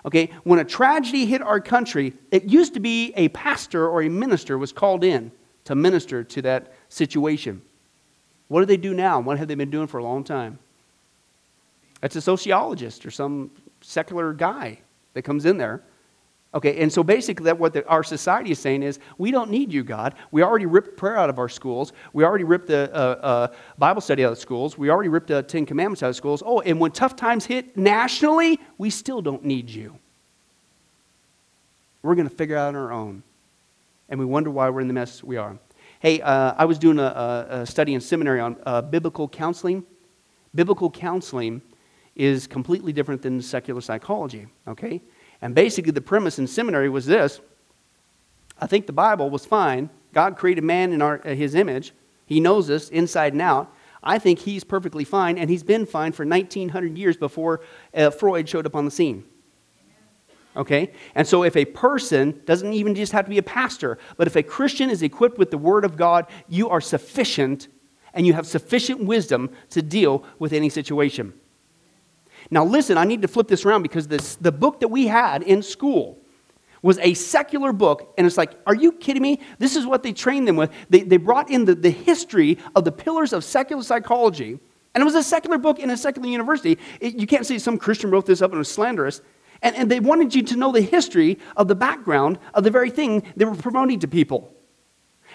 Okay, 0.06 0.32
when 0.44 0.60
a 0.60 0.66
tragedy 0.66 1.26
hit 1.26 1.42
our 1.42 1.60
country, 1.60 2.14
it 2.32 2.46
used 2.46 2.74
to 2.74 2.80
be 2.80 3.14
a 3.16 3.30
pastor 3.30 3.88
or 3.88 4.02
a 4.02 4.10
minister 4.10 4.58
was 4.58 4.72
called 4.72 5.04
in 5.04 5.32
to 5.66 5.76
minister 5.76 6.24
to 6.24 6.42
that 6.42 6.74
situation. 6.90 7.62
What 8.48 8.62
do 8.62 8.66
they 8.66 8.78
do 8.78 8.94
now? 8.94 9.20
What 9.20 9.38
have 9.38 9.48
they 9.48 9.56
been 9.56 9.70
doing 9.70 9.88
for 9.88 10.00
a 10.00 10.04
long 10.04 10.24
time? 10.24 10.60
It's 12.02 12.16
a 12.16 12.22
sociologist 12.22 13.06
or 13.06 13.12
some 13.12 13.52
secular 13.82 14.34
guy 14.34 14.80
that 15.14 15.22
comes 15.22 15.46
in 15.46 15.58
there. 15.58 15.84
Okay, 16.54 16.82
and 16.82 16.92
so 16.92 17.02
basically, 17.02 17.46
that 17.46 17.58
what 17.58 17.72
the, 17.72 17.88
our 17.88 18.04
society 18.04 18.52
is 18.52 18.60
saying 18.60 18.84
is, 18.84 19.00
we 19.18 19.32
don't 19.32 19.50
need 19.50 19.72
you, 19.72 19.84
God. 19.84 20.16
We 20.32 20.44
already 20.44 20.66
ripped 20.66 20.98
prayer 20.98 21.18
out 21.18 21.30
of 21.30 21.40
our 21.40 21.48
schools. 21.48 21.94
We 22.12 22.26
already 22.26 22.44
ripped 22.44 22.68
the 22.68 22.94
uh, 22.94 22.98
uh, 22.98 23.48
Bible 23.78 24.02
study 24.02 24.26
out 24.26 24.34
of 24.34 24.38
schools. 24.38 24.78
We 24.78 24.90
already 24.90 25.08
ripped 25.08 25.28
the 25.28 25.44
Ten 25.44 25.66
Commandments 25.66 26.04
out 26.04 26.10
of 26.10 26.16
schools. 26.18 26.44
Oh, 26.46 26.60
and 26.60 26.78
when 26.78 26.92
tough 26.92 27.16
times 27.16 27.46
hit 27.46 27.78
nationally, 27.78 28.60
we 28.78 28.90
still 28.90 29.22
don't 29.22 29.46
need 29.46 29.70
you. 29.70 29.98
We're 32.04 32.16
going 32.16 32.28
to 32.28 32.36
figure 32.36 32.58
out 32.58 32.70
on 32.70 32.76
our 32.76 32.92
own. 32.92 33.24
And 34.10 34.20
we 34.20 34.26
wonder 34.26 34.50
why 34.50 34.70
we're 34.70 34.82
in 34.82 34.90
the 34.90 34.94
mess 34.94 35.24
we 35.24 35.38
are. 35.38 35.58
Hey, 36.00 36.20
uh, 36.20 36.54
I 36.58 36.66
was 36.66 36.78
doing 36.78 37.00
a, 37.00 37.48
a, 37.50 37.66
study 37.66 37.94
in 37.94 38.02
seminary 38.02 38.42
on 38.42 38.58
uh, 38.66 38.82
biblical 38.82 39.30
counseling. 39.30 39.86
Biblical 40.54 40.92
counseling 40.92 41.62
is 42.16 42.46
completely 42.46 42.92
different 42.92 43.22
than 43.22 43.42
secular 43.42 43.80
psychology, 43.80 44.48
okay? 44.68 45.02
And 45.42 45.56
basically, 45.56 45.92
the 45.92 46.02
premise 46.02 46.38
in 46.38 46.48
seminary 46.48 46.90
was 46.90 47.06
this 47.06 47.42
I 48.60 48.68
think 48.68 48.86
the 48.86 48.94
Bible 48.94 49.30
was 49.30 49.46
fine. 49.46 49.90
God 50.14 50.38
created 50.38 50.64
man 50.64 50.92
in 50.92 51.02
our, 51.02 51.22
uh, 51.26 51.34
his 51.34 51.56
image, 51.56 51.94
He 52.26 52.40
knows 52.40 52.70
us 52.70 52.90
inside 52.90 53.34
and 53.34 53.42
out. 53.42 53.74
I 54.04 54.18
think 54.18 54.40
he's 54.40 54.64
perfectly 54.64 55.04
fine, 55.04 55.38
and 55.38 55.50
he's 55.50 55.64
been 55.64 55.86
fine 55.86 56.12
for 56.12 56.26
1900 56.26 56.98
years 56.98 57.18
before 57.18 57.62
uh, 57.94 58.10
Freud 58.10 58.50
showed 58.50 58.66
up 58.66 58.76
on 58.76 58.86
the 58.86 58.92
scene. 58.92 59.26
Okay? 60.56 60.92
And 61.16 61.28
so, 61.28 61.44
if 61.44 61.56
a 61.56 61.66
person 61.66 62.42
doesn't 62.46 62.74
even 62.74 62.96
just 62.96 63.12
have 63.12 63.26
to 63.26 63.30
be 63.30 63.38
a 63.38 63.44
pastor, 63.44 63.98
but 64.18 64.28
if 64.28 64.36
a 64.36 64.44
Christian 64.44 64.90
is 64.90 65.04
equipped 65.04 65.38
with 65.38 65.52
the 65.52 65.58
Word 65.58 65.86
of 65.86 65.96
God, 65.98 66.26
you 66.50 66.68
are 66.70 66.82
sufficient 66.82 67.68
and 68.14 68.28
you 68.28 68.34
have 68.34 68.46
sufficient 68.46 69.04
wisdom 69.06 69.50
to 69.70 69.82
deal 69.82 70.26
with 70.40 70.52
any 70.52 70.68
situation. 70.68 71.34
Now, 72.52 72.66
listen, 72.66 72.98
I 72.98 73.06
need 73.06 73.22
to 73.22 73.30
flip 73.30 73.48
this 73.48 73.66
around 73.66 73.82
because 73.82 74.10
this, 74.10 74.36
the 74.36 74.52
book 74.52 74.82
that 74.82 74.90
we 74.90 75.08
had 75.08 75.42
in 75.42 75.64
school 75.64 76.20
was 76.82 76.98
a 77.00 77.14
secular 77.14 77.72
book. 77.72 78.14
And 78.18 78.28
it's 78.28 78.38
like, 78.38 78.60
are 78.68 78.76
you 78.76 78.92
kidding 78.92 79.22
me? 79.22 79.40
This 79.58 79.76
is 79.78 79.86
what 79.86 80.04
they 80.04 80.12
trained 80.12 80.48
them 80.48 80.58
with. 80.58 80.72
They, 80.90 81.02
they 81.04 81.18
brought 81.18 81.50
in 81.50 81.66
the, 81.66 81.76
the 81.76 81.90
history 81.90 82.58
of 82.76 82.84
the 82.84 82.92
pillars 82.92 83.32
of 83.32 83.46
secular 83.46 83.84
psychology. 83.84 84.60
And 84.94 85.02
it 85.02 85.06
was 85.06 85.16
a 85.16 85.24
secular 85.24 85.58
book 85.58 85.80
in 85.80 85.90
a 85.90 85.98
secular 85.98 86.28
university. 86.28 86.78
It, 87.00 87.16
you 87.16 87.26
can't 87.26 87.46
say 87.46 87.58
some 87.58 87.78
Christian 87.78 88.12
wrote 88.12 88.26
this 88.26 88.42
up 88.42 88.52
and 88.52 88.60
was 88.60 88.70
slanderous. 88.70 89.22
And, 89.62 89.76
and 89.76 89.90
they 89.90 90.02
wanted 90.02 90.36
you 90.36 90.44
to 90.44 90.58
know 90.58 90.72
the 90.74 90.82
history 90.82 91.40
of 91.56 91.70
the 91.70 91.76
background 91.76 92.40
of 92.54 92.66
the 92.66 92.72
very 92.72 92.90
thing 92.90 93.24
they 93.38 93.46
were 93.46 93.56
promoting 93.56 94.00
to 94.00 94.08
people. 94.08 94.54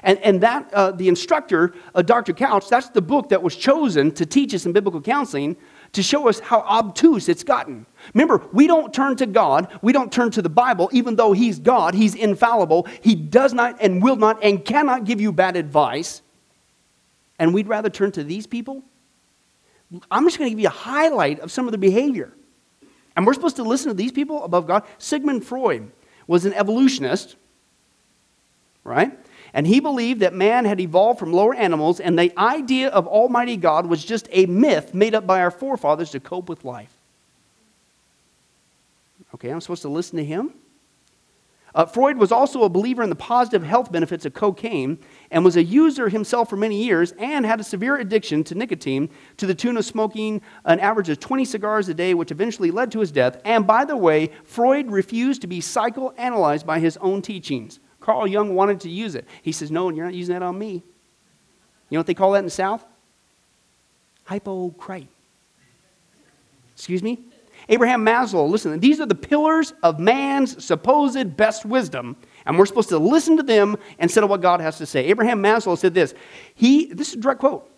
And, 0.03 0.19
and 0.19 0.43
that, 0.43 0.73
uh, 0.75 0.91
the 0.91 1.09
instructor, 1.09 1.73
uh, 1.95 2.03
Dr. 2.03 2.35
Couch, 2.35 2.69
that's 2.69 2.91
the 2.91 3.01
book 3.01 3.31
that 3.31 3.43
was 3.43 3.57
chosen 3.57 4.13
to 4.13 4.27
teach 4.27 4.53
us 4.53 4.67
in 4.67 4.73
biblical 4.73 5.01
counseling 5.01 5.57
to 5.93 6.03
show 6.03 6.29
us 6.29 6.41
how 6.41 6.61
obtuse 6.61 7.29
it's 7.29 7.45
gotten. 7.45 7.87
Remember, 8.15 8.43
we 8.53 8.67
don't 8.67 8.93
turn 8.93 9.17
to 9.17 9.27
God, 9.27 9.69
we 9.83 9.93
don't 9.93 10.13
turn 10.13 10.31
to 10.33 10.43
the 10.43 10.49
Bible, 10.49 10.89
even 10.93 11.17
though 11.17 11.33
He's 11.33 11.59
God, 11.59 11.95
He's 11.95 12.15
infallible. 12.15 12.87
He 13.01 13.15
does 13.15 13.53
not 13.53 13.77
and 13.81 14.03
will 14.03 14.17
not 14.17 14.43
and 14.43 14.65
cannot 14.65 15.05
give 15.05 15.21
you 15.21 15.33
bad 15.33 15.57
advice. 15.57 16.23
And 17.39 17.53
we'd 17.53 17.69
rather 17.69 17.91
turn 17.91 18.13
to 18.13 18.25
these 18.25 18.47
people. 18.47 18.83
I'm 20.11 20.25
just 20.25 20.39
going 20.39 20.51
to 20.51 20.55
give 20.55 20.61
you 20.61 20.69
a 20.69 20.71
highlight 20.71 21.41
of 21.41 21.53
some 21.53 21.67
of 21.67 21.73
the 21.73 21.79
behavior. 21.79 22.33
And 23.15 23.27
we're 23.27 23.35
supposed 23.35 23.57
to 23.57 23.63
listen 23.63 23.89
to 23.89 23.95
these 23.95 24.13
people 24.13 24.45
above 24.45 24.67
God. 24.67 24.85
Sigmund 24.99 25.45
Freud 25.45 25.91
was 26.27 26.45
an 26.45 26.53
evolutionist, 26.55 27.37
right? 28.85 29.19
And 29.57 29.67
he 29.67 29.81
believed 29.81 30.21
that 30.21 30.35
man 30.35 30.67
had 30.67 30.81
evolved 30.81 31.19
from 31.19 31.33
lower 31.33 31.55
animals, 31.55 31.99
and 31.99 32.19
the 32.19 32.31
idea 32.39 32.91
of 32.91 33.07
Almighty 33.07 33.57
God 33.57 33.87
was 33.87 34.05
just 34.05 34.29
a 34.31 34.45
myth 34.45 34.93
made 34.93 35.15
up 35.15 35.27
by 35.27 35.41
our 35.41 35.51
forefathers 35.51 36.11
to 36.11 36.21
cope 36.21 36.51
with 36.51 36.63
life. 36.63 36.93
Okay, 39.35 39.49
I'm 39.49 39.63
supposed 39.63 39.81
to 39.81 39.89
listen 39.89 40.19
to 40.19 40.25
him? 40.27 40.53
Uh, 41.75 41.87
Freud 41.87 42.19
was 42.19 42.33
also 42.33 42.65
a 42.65 42.69
believer 42.69 43.03
in 43.03 43.09
the 43.09 43.17
positive 43.17 43.63
health 43.63 43.91
benefits 43.91 44.27
of 44.27 44.35
cocaine 44.35 44.99
and 45.31 45.43
was 45.43 45.57
a 45.57 45.65
user 45.65 46.11
himself 46.11 46.51
for 46.51 46.57
many 46.59 46.85
years 46.85 47.13
and 47.13 47.47
had 47.47 47.59
a 47.59 47.65
severe 47.65 47.97
addiction 47.97 48.45
to 48.45 48.55
nicotine 48.55 49.09
to 49.39 49.47
the 49.47 49.55
tune 49.55 49.79
of 49.79 49.87
smoking 49.87 50.43
an 50.67 50.81
average 50.81 51.09
of 51.09 51.19
20 51.19 51.47
cigars 51.47 51.89
a 51.89 51.95
day, 51.95 52.13
which 52.13 52.31
eventually 52.31 52.71
led 52.71 52.93
to 52.93 53.01
his 53.01 53.11
death. 53.11 53.41
And 53.43 53.67
by 53.67 53.87
the 53.87 53.97
way, 53.97 54.33
Freud 54.45 54.91
refused 54.91 55.41
to 55.41 55.47
be 55.47 55.61
psychoanalyzed 55.61 56.67
by 56.67 56.79
his 56.79 56.99
own 56.99 57.23
teachings. 57.23 57.81
Carl 58.07 58.29
Jung 58.29 58.55
wanted 58.55 58.79
to 58.83 58.89
use 58.89 59.17
it. 59.17 59.27
He 59.43 59.51
says, 59.51 59.73
No, 59.73 59.91
you're 59.91 60.05
not 60.05 60.15
using 60.15 60.33
that 60.35 60.43
on 60.43 60.57
me. 60.57 60.75
You 60.75 61.97
know 61.97 61.99
what 61.99 62.07
they 62.07 62.15
call 62.15 62.33
that 62.33 62.39
in 62.39 62.45
the 62.45 62.51
South? 62.53 62.85
Hypocrite. 64.31 65.09
Excuse 66.73 67.03
me? 67.03 67.19
Abraham 67.69 68.07
Maslow, 68.07 68.49
listen, 68.49 68.79
these 68.79 69.01
are 69.01 69.07
the 69.07 69.17
pillars 69.17 69.75
of 69.83 69.99
man's 69.99 70.65
supposed 70.65 71.37
best 71.37 71.67
wisdom, 71.67 72.15
and 72.45 72.57
we're 72.57 72.67
supposed 72.67 72.91
to 72.91 72.99
listen 72.99 73.37
to 73.39 73.43
them 73.43 73.77
instead 73.99 74.23
of 74.23 74.31
what 74.31 74.41
God 74.41 74.61
has 74.61 74.79
to 74.79 74.87
say. 74.87 75.07
Abraham 75.07 75.43
Maslow 75.43 75.77
said 75.77 75.93
this. 75.93 76.15
He, 76.55 76.87
this 76.93 77.09
is 77.09 77.15
a 77.15 77.19
direct 77.19 77.41
quote, 77.41 77.69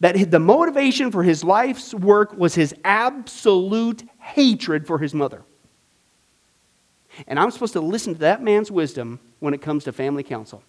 that 0.00 0.32
the 0.32 0.40
motivation 0.40 1.12
for 1.12 1.22
his 1.22 1.44
life's 1.44 1.94
work 1.94 2.36
was 2.36 2.56
his 2.56 2.74
absolute 2.82 4.02
hatred 4.18 4.88
for 4.88 4.98
his 4.98 5.14
mother. 5.14 5.44
And 7.26 7.38
I'm 7.38 7.50
supposed 7.50 7.72
to 7.74 7.80
listen 7.80 8.14
to 8.14 8.20
that 8.20 8.42
man's 8.42 8.70
wisdom 8.70 9.20
when 9.40 9.54
it 9.54 9.60
comes 9.60 9.84
to 9.84 9.92
family 9.92 10.22
counsel. 10.22 10.62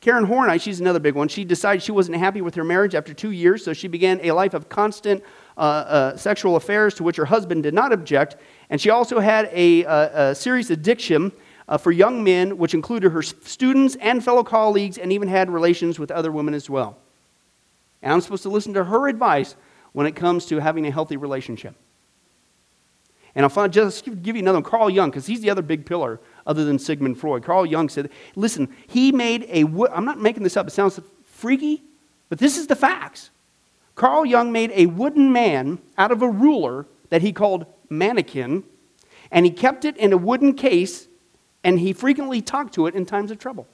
Karen 0.00 0.24
Horney, 0.24 0.58
she's 0.58 0.80
another 0.80 0.98
big 0.98 1.14
one. 1.14 1.28
She 1.28 1.44
decided 1.44 1.80
she 1.80 1.92
wasn't 1.92 2.18
happy 2.18 2.40
with 2.40 2.56
her 2.56 2.64
marriage 2.64 2.96
after 2.96 3.14
two 3.14 3.30
years, 3.30 3.64
so 3.64 3.72
she 3.72 3.86
began 3.86 4.18
a 4.24 4.32
life 4.32 4.52
of 4.52 4.68
constant 4.68 5.22
uh, 5.56 5.60
uh, 5.60 6.16
sexual 6.16 6.56
affairs 6.56 6.94
to 6.94 7.04
which 7.04 7.16
her 7.16 7.24
husband 7.24 7.62
did 7.62 7.72
not 7.72 7.92
object. 7.92 8.36
And 8.68 8.80
she 8.80 8.90
also 8.90 9.20
had 9.20 9.48
a, 9.52 9.84
a, 9.84 10.30
a 10.30 10.34
serious 10.34 10.70
addiction 10.70 11.30
uh, 11.68 11.78
for 11.78 11.92
young 11.92 12.24
men, 12.24 12.58
which 12.58 12.74
included 12.74 13.12
her 13.12 13.22
students 13.22 13.96
and 14.00 14.24
fellow 14.24 14.42
colleagues, 14.42 14.98
and 14.98 15.12
even 15.12 15.28
had 15.28 15.48
relations 15.48 16.00
with 16.00 16.10
other 16.10 16.32
women 16.32 16.52
as 16.52 16.68
well. 16.68 16.98
And 18.02 18.12
I'm 18.12 18.20
supposed 18.20 18.42
to 18.42 18.50
listen 18.50 18.74
to 18.74 18.82
her 18.82 19.06
advice 19.06 19.54
when 19.92 20.08
it 20.08 20.16
comes 20.16 20.46
to 20.46 20.58
having 20.58 20.84
a 20.84 20.90
healthy 20.90 21.16
relationship. 21.16 21.76
And 23.34 23.46
I'll 23.46 23.68
just 23.68 24.04
give 24.04 24.36
you 24.36 24.42
another 24.42 24.58
one, 24.58 24.64
Carl 24.64 24.90
Jung, 24.90 25.10
because 25.10 25.26
he's 25.26 25.40
the 25.40 25.50
other 25.50 25.62
big 25.62 25.86
pillar 25.86 26.20
other 26.46 26.64
than 26.64 26.78
Sigmund 26.78 27.18
Freud. 27.18 27.44
Carl 27.44 27.64
Jung 27.64 27.88
said, 27.88 28.10
listen, 28.36 28.68
he 28.86 29.10
made 29.10 29.46
a, 29.48 29.62
I'm 29.92 30.04
not 30.04 30.20
making 30.20 30.42
this 30.42 30.56
up, 30.56 30.66
it 30.66 30.72
sounds 30.72 31.00
freaky, 31.24 31.82
but 32.28 32.38
this 32.38 32.58
is 32.58 32.66
the 32.66 32.76
facts. 32.76 33.30
Carl 33.94 34.26
Jung 34.26 34.52
made 34.52 34.70
a 34.74 34.86
wooden 34.86 35.32
man 35.32 35.78
out 35.96 36.12
of 36.12 36.22
a 36.22 36.28
ruler 36.28 36.86
that 37.08 37.22
he 37.22 37.32
called 37.32 37.66
mannequin, 37.88 38.64
and 39.30 39.46
he 39.46 39.52
kept 39.52 39.84
it 39.84 39.96
in 39.96 40.12
a 40.12 40.16
wooden 40.16 40.54
case, 40.54 41.08
and 41.64 41.78
he 41.78 41.92
frequently 41.92 42.42
talked 42.42 42.74
to 42.74 42.86
it 42.86 42.94
in 42.94 43.06
times 43.06 43.30
of 43.30 43.38
trouble. 43.38 43.66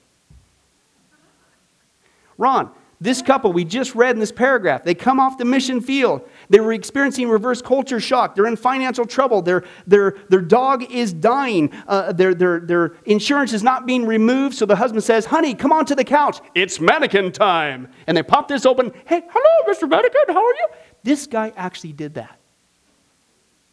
Ron, 2.37 2.71
this 3.01 3.23
couple 3.23 3.53
we 3.53 3.65
just 3.65 3.95
read 3.95 4.17
in 4.17 4.21
this 4.21 4.33
paragraph, 4.33 4.85
they 4.85 4.95
come 4.95 5.21
off 5.21 5.39
the 5.39 5.45
mission 5.45 5.81
field. 5.81 6.29
They 6.51 6.61
were 6.61 6.73
experiencing 6.73 7.29
reverse 7.29 7.61
culture 7.61 8.01
shock. 8.01 8.35
They're 8.35 8.47
in 8.47 8.57
financial 8.57 9.05
trouble. 9.05 9.43
Their, 9.43 9.65
their, 9.87 10.17
their 10.29 10.41
dog 10.41 10.91
is 10.91 11.13
dying. 11.13 11.71
Uh, 11.87 12.13
their, 12.13 12.35
their, 12.35 12.61
their 12.61 12.95
insurance 13.05 13.53
is 13.53 13.63
not 13.63 13.87
being 13.87 14.07
removed. 14.07 14.55
So 14.55 14.65
the 14.65 14.77
husband 14.77 15.05
says, 15.05 15.27
Honey, 15.27 15.55
come 15.55 15.73
on 15.73 15.85
to 15.87 15.95
the 15.95 16.05
couch. 16.05 16.41
It's 16.55 16.81
mannequin 16.81 17.33
time. 17.33 17.89
And 18.07 18.17
they 18.17 18.23
pop 18.23 18.49
this 18.49 18.65
open. 18.65 18.93
Hey, 19.07 19.23
hello, 19.29 19.75
Mr. 19.75 19.89
Mannequin. 19.89 20.23
How 20.29 20.45
are 20.45 20.55
you? 20.55 20.69
This 21.03 21.27
guy 21.27 21.53
actually 21.57 21.93
did 21.93 22.15
that. 22.15 22.39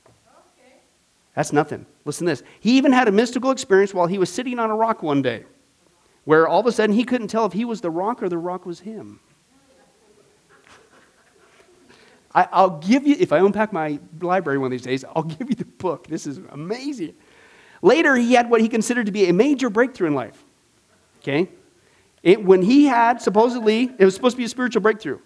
Okay. 0.05 0.75
That's 1.33 1.53
nothing. 1.53 1.85
Listen 2.03 2.27
to 2.27 2.33
this. 2.33 2.43
He 2.59 2.77
even 2.77 2.91
had 2.91 3.07
a 3.07 3.11
mystical 3.11 3.51
experience 3.51 3.93
while 3.93 4.07
he 4.07 4.17
was 4.17 4.29
sitting 4.29 4.59
on 4.59 4.69
a 4.69 4.75
rock 4.75 5.01
one 5.01 5.21
day 5.21 5.45
where 6.25 6.47
all 6.47 6.59
of 6.59 6.65
a 6.65 6.71
sudden 6.71 6.95
he 6.95 7.03
couldn't 7.03 7.27
tell 7.27 7.45
if 7.45 7.53
he 7.53 7.63
was 7.63 7.81
the 7.81 7.89
rock 7.89 8.21
or 8.21 8.27
the 8.27 8.38
rock 8.38 8.65
was 8.65 8.81
him. 8.81 9.19
I, 12.35 12.63
will 12.63 12.77
give 12.79 13.07
you, 13.07 13.15
if 13.17 13.31
I 13.31 13.39
unpack 13.39 13.71
my 13.71 13.97
library 14.19 14.57
one 14.57 14.67
of 14.67 14.71
these 14.71 14.81
days, 14.81 15.05
I'll 15.15 15.23
give 15.23 15.49
you 15.49 15.55
the 15.55 15.65
book. 15.65 16.07
This 16.07 16.27
is 16.27 16.39
amazing. 16.51 17.15
Later, 17.81 18.15
he 18.15 18.33
had 18.33 18.49
what 18.49 18.59
he 18.59 18.67
considered 18.67 19.05
to 19.05 19.11
be 19.11 19.29
a 19.29 19.33
major 19.33 19.69
breakthrough 19.69 20.07
in 20.07 20.15
life. 20.15 20.43
Okay? 21.21 21.49
It, 22.21 22.43
when 22.43 22.61
he 22.61 22.85
had, 22.85 23.21
supposedly, 23.21 23.89
it 23.97 24.03
was 24.03 24.13
supposed 24.13 24.33
to 24.33 24.37
be 24.37 24.43
a 24.43 24.49
spiritual 24.49 24.81
breakthrough. 24.81 25.19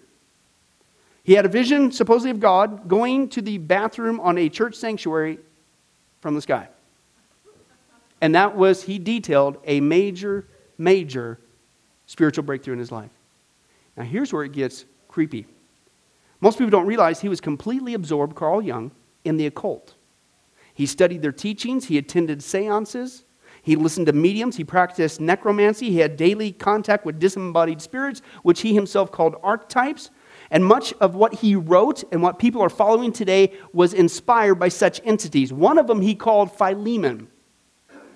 He 1.24 1.32
had 1.34 1.44
a 1.44 1.48
vision, 1.48 1.90
supposedly, 1.90 2.30
of 2.30 2.40
God 2.40 2.88
going 2.88 3.28
to 3.30 3.42
the 3.42 3.58
bathroom 3.58 4.20
on 4.20 4.38
a 4.38 4.48
church 4.48 4.76
sanctuary 4.76 5.38
from 6.20 6.34
the 6.34 6.42
sky. 6.42 6.68
And 8.20 8.34
that 8.34 8.56
was, 8.56 8.84
he 8.84 8.98
detailed, 8.98 9.58
a 9.64 9.80
major 9.80 10.46
major 10.80 11.38
spiritual 12.06 12.42
breakthrough 12.42 12.72
in 12.72 12.78
his 12.78 12.90
life. 12.90 13.10
Now, 13.96 14.04
here's 14.04 14.32
where 14.32 14.42
it 14.42 14.52
gets 14.52 14.86
creepy. 15.06 15.46
Most 16.40 16.58
people 16.58 16.70
don't 16.70 16.86
realize 16.86 17.20
he 17.20 17.28
was 17.28 17.40
completely 17.40 17.94
absorbed, 17.94 18.34
Carl 18.34 18.62
Jung, 18.62 18.92
in 19.24 19.36
the 19.36 19.46
occult. 19.46 19.94
He 20.72 20.86
studied 20.86 21.22
their 21.22 21.32
teachings, 21.32 21.86
he 21.86 21.98
attended 21.98 22.42
seances, 22.42 23.24
he 23.62 23.76
listened 23.76 24.06
to 24.06 24.12
mediums, 24.12 24.56
he 24.56 24.64
practiced 24.64 25.20
necromancy, 25.20 25.90
he 25.90 25.98
had 25.98 26.16
daily 26.16 26.52
contact 26.52 27.04
with 27.04 27.18
disembodied 27.18 27.82
spirits, 27.82 28.22
which 28.42 28.62
he 28.62 28.74
himself 28.74 29.12
called 29.12 29.36
archetypes. 29.42 30.10
And 30.50 30.64
much 30.64 30.92
of 30.94 31.14
what 31.14 31.34
he 31.34 31.54
wrote 31.54 32.02
and 32.10 32.22
what 32.22 32.38
people 32.38 32.62
are 32.62 32.70
following 32.70 33.12
today 33.12 33.52
was 33.72 33.92
inspired 33.92 34.56
by 34.56 34.68
such 34.68 35.00
entities. 35.04 35.52
One 35.52 35.78
of 35.78 35.86
them 35.86 36.00
he 36.00 36.14
called 36.14 36.56
Philemon. 36.56 37.28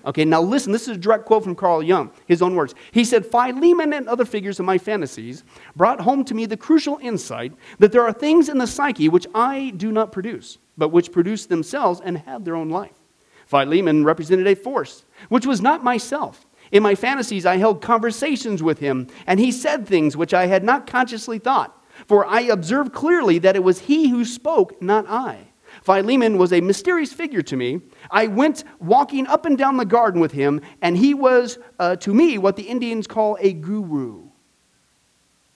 Okay, 0.05 0.23
now 0.23 0.41
listen, 0.41 0.71
this 0.71 0.83
is 0.83 0.95
a 0.95 0.99
direct 0.99 1.25
quote 1.25 1.43
from 1.43 1.55
Carl 1.55 1.81
Jung, 1.81 2.11
his 2.27 2.41
own 2.41 2.55
words. 2.55 2.75
He 2.91 3.03
said, 3.03 3.25
Philemon 3.25 3.93
and 3.93 4.07
other 4.07 4.25
figures 4.25 4.59
of 4.59 4.65
my 4.65 4.77
fantasies 4.77 5.43
brought 5.75 5.99
home 5.99 6.23
to 6.25 6.35
me 6.35 6.45
the 6.45 6.57
crucial 6.57 6.99
insight 7.01 7.53
that 7.79 7.91
there 7.91 8.03
are 8.03 8.13
things 8.13 8.47
in 8.47 8.59
the 8.59 8.67
psyche 8.67 9.09
which 9.09 9.25
I 9.33 9.73
do 9.77 9.91
not 9.91 10.11
produce, 10.11 10.59
but 10.77 10.89
which 10.89 11.11
produce 11.11 11.47
themselves 11.47 12.01
and 12.03 12.19
have 12.19 12.45
their 12.45 12.55
own 12.55 12.69
life. 12.69 12.99
Philemon 13.47 14.03
represented 14.03 14.47
a 14.47 14.55
force, 14.55 15.05
which 15.29 15.45
was 15.45 15.61
not 15.61 15.83
myself. 15.83 16.45
In 16.71 16.83
my 16.83 16.95
fantasies, 16.95 17.45
I 17.45 17.57
held 17.57 17.81
conversations 17.81 18.61
with 18.61 18.79
him, 18.79 19.07
and 19.27 19.39
he 19.39 19.51
said 19.51 19.87
things 19.87 20.17
which 20.17 20.33
I 20.33 20.47
had 20.47 20.63
not 20.63 20.87
consciously 20.87 21.39
thought, 21.39 21.83
for 22.07 22.25
I 22.25 22.41
observed 22.41 22.93
clearly 22.93 23.39
that 23.39 23.55
it 23.55 23.63
was 23.63 23.81
he 23.81 24.09
who 24.09 24.25
spoke, 24.25 24.81
not 24.81 25.07
I. 25.07 25.47
Philemon 25.85 26.39
was 26.39 26.51
a 26.51 26.61
mysterious 26.61 27.13
figure 27.13 27.43
to 27.43 27.55
me. 27.55 27.79
I 28.09 28.25
went 28.25 28.63
walking 28.79 29.27
up 29.27 29.45
and 29.45 29.55
down 29.55 29.77
the 29.77 29.85
garden 29.85 30.19
with 30.19 30.31
him, 30.31 30.61
and 30.81 30.97
he 30.97 31.13
was, 31.13 31.59
uh, 31.77 31.95
to 31.97 32.11
me, 32.11 32.39
what 32.39 32.55
the 32.55 32.63
Indians 32.63 33.05
call 33.05 33.37
a 33.39 33.53
guru. 33.53 34.23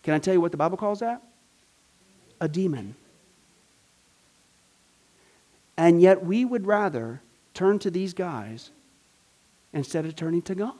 Can 0.04 0.13
I 0.13 0.20
tell 0.20 0.36
you 0.36 0.39
what 0.39 0.52
the 0.52 0.58
Bible 0.58 0.78
calls 0.78 1.00
that? 1.00 1.24
A 2.39 2.48
demon. 2.48 2.94
And 5.76 6.00
yet 6.00 6.24
we 6.24 6.46
would 6.46 6.68
rather 6.68 7.22
turn 7.56 7.80
to 7.80 7.89
these 7.89 8.13
guys 8.13 8.70
instead 9.74 10.06
of 10.06 10.15
turning 10.15 10.44
to 10.44 10.54
God. 10.54 10.76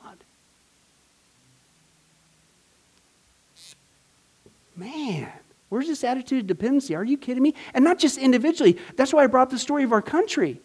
Man. 4.76 5.32
Where's 5.70 5.86
this 5.86 6.04
attitude 6.04 6.40
of 6.40 6.46
dependency? 6.48 6.94
Are 6.94 7.04
you 7.04 7.16
kidding 7.16 7.42
me? 7.42 7.54
And 7.72 7.84
not 7.84 7.98
just 7.98 8.18
individually. 8.18 8.76
That's 8.96 9.14
why 9.14 9.24
I 9.24 9.28
brought 9.28 9.50
the 9.50 9.58
story 9.58 9.84
of 9.84 9.92
our 9.92 10.02
country. 10.02 10.60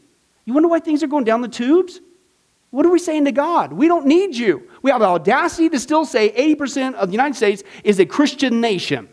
You 0.45 0.53
wonder 0.53 0.67
why 0.67 0.79
things 0.79 1.03
are 1.03 1.07
going 1.07 1.23
down 1.23 1.41
the 1.41 1.47
tubes? 1.47 2.01
What 2.71 2.85
are 2.85 2.91
we 2.91 2.99
saying 2.99 3.25
to 3.25 3.31
God? 3.31 3.71
We 3.71 3.87
don't 3.87 4.07
need 4.07 4.35
you. 4.35 4.67
We 4.81 4.91
have 4.91 4.99
the 4.99 5.05
audacity 5.05 5.69
to 5.69 5.79
still 5.79 6.05
say 6.05 6.31
80% 6.55 6.95
of 6.95 7.07
the 7.07 7.13
United 7.13 7.35
States 7.35 7.63
is 7.83 7.99
a 7.99 8.05
Christian 8.05 8.59
nation. 8.59 9.07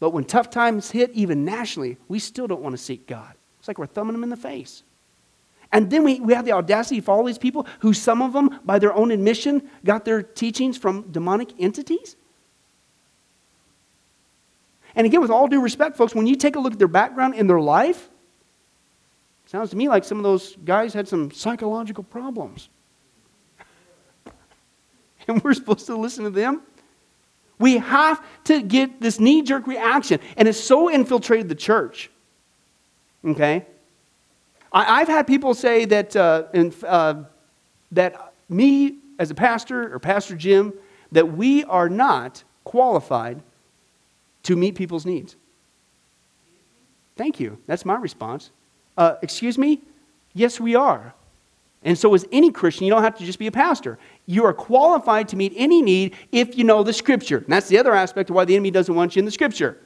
But 0.00 0.10
when 0.10 0.24
tough 0.24 0.50
times 0.50 0.90
hit, 0.90 1.10
even 1.12 1.44
nationally, 1.44 1.96
we 2.08 2.18
still 2.18 2.46
don't 2.46 2.62
want 2.62 2.74
to 2.74 2.82
seek 2.82 3.06
God. 3.06 3.34
It's 3.60 3.68
like 3.68 3.78
we're 3.78 3.86
thumbing 3.86 4.14
them 4.14 4.24
in 4.24 4.30
the 4.30 4.36
face. 4.36 4.82
And 5.72 5.88
then 5.88 6.02
we, 6.02 6.18
we 6.18 6.34
have 6.34 6.44
the 6.44 6.52
audacity 6.52 6.96
to 6.96 7.02
follow 7.02 7.24
these 7.26 7.38
people 7.38 7.66
who, 7.78 7.92
some 7.92 8.22
of 8.22 8.32
them, 8.32 8.58
by 8.64 8.78
their 8.80 8.92
own 8.92 9.12
admission, 9.12 9.70
got 9.84 10.04
their 10.04 10.22
teachings 10.22 10.76
from 10.76 11.12
demonic 11.12 11.52
entities. 11.60 12.16
And 14.94 15.06
again, 15.06 15.20
with 15.20 15.30
all 15.30 15.46
due 15.46 15.60
respect, 15.60 15.96
folks, 15.96 16.14
when 16.14 16.26
you 16.26 16.36
take 16.36 16.56
a 16.56 16.60
look 16.60 16.72
at 16.72 16.78
their 16.78 16.88
background 16.88 17.34
in 17.34 17.46
their 17.46 17.60
life, 17.60 18.08
sounds 19.46 19.70
to 19.70 19.76
me 19.76 19.88
like 19.88 20.04
some 20.04 20.18
of 20.18 20.24
those 20.24 20.56
guys 20.64 20.92
had 20.94 21.08
some 21.08 21.30
psychological 21.30 22.04
problems. 22.04 22.68
and 25.28 25.42
we're 25.42 25.54
supposed 25.54 25.86
to 25.86 25.96
listen 25.96 26.24
to 26.24 26.30
them? 26.30 26.62
We 27.58 27.76
have 27.76 28.24
to 28.44 28.62
get 28.62 29.00
this 29.00 29.20
knee 29.20 29.42
jerk 29.42 29.66
reaction. 29.66 30.20
And 30.36 30.48
it's 30.48 30.58
so 30.58 30.90
infiltrated 30.90 31.48
the 31.48 31.54
church. 31.54 32.10
Okay? 33.24 33.66
I, 34.72 35.00
have 35.00 35.08
had 35.08 35.26
people 35.26 35.52
say 35.54 35.84
that, 35.84 36.16
uh, 36.16 36.44
in, 36.54 36.72
uh, 36.86 37.24
that 37.92 38.34
me 38.48 38.96
as 39.18 39.30
a 39.30 39.34
pastor 39.34 39.92
or 39.92 39.98
Pastor 39.98 40.36
Jim, 40.36 40.72
that 41.12 41.32
we 41.32 41.64
are 41.64 41.88
not 41.88 42.42
qualified 42.64 43.42
to 44.50 44.56
meet 44.56 44.74
people's 44.74 45.06
needs. 45.06 45.36
Thank 47.16 47.38
you. 47.38 47.58
That's 47.68 47.84
my 47.84 47.94
response. 47.94 48.50
Uh, 48.96 49.14
excuse 49.22 49.56
me? 49.56 49.80
Yes, 50.34 50.58
we 50.58 50.74
are. 50.74 51.14
And 51.84 51.96
so, 51.96 52.12
as 52.14 52.26
any 52.32 52.50
Christian, 52.50 52.84
you 52.84 52.90
don't 52.90 53.04
have 53.04 53.16
to 53.18 53.24
just 53.24 53.38
be 53.38 53.46
a 53.46 53.52
pastor. 53.52 53.96
You 54.26 54.44
are 54.44 54.52
qualified 54.52 55.28
to 55.28 55.36
meet 55.36 55.52
any 55.56 55.80
need 55.80 56.16
if 56.32 56.58
you 56.58 56.64
know 56.64 56.82
the 56.82 56.92
Scripture. 56.92 57.38
And 57.38 57.46
that's 57.46 57.68
the 57.68 57.78
other 57.78 57.94
aspect 57.94 58.28
of 58.28 58.36
why 58.36 58.44
the 58.44 58.54
enemy 58.54 58.72
doesn't 58.72 58.94
want 58.94 59.14
you 59.14 59.20
in 59.20 59.24
the 59.24 59.30
Scripture. 59.30 59.78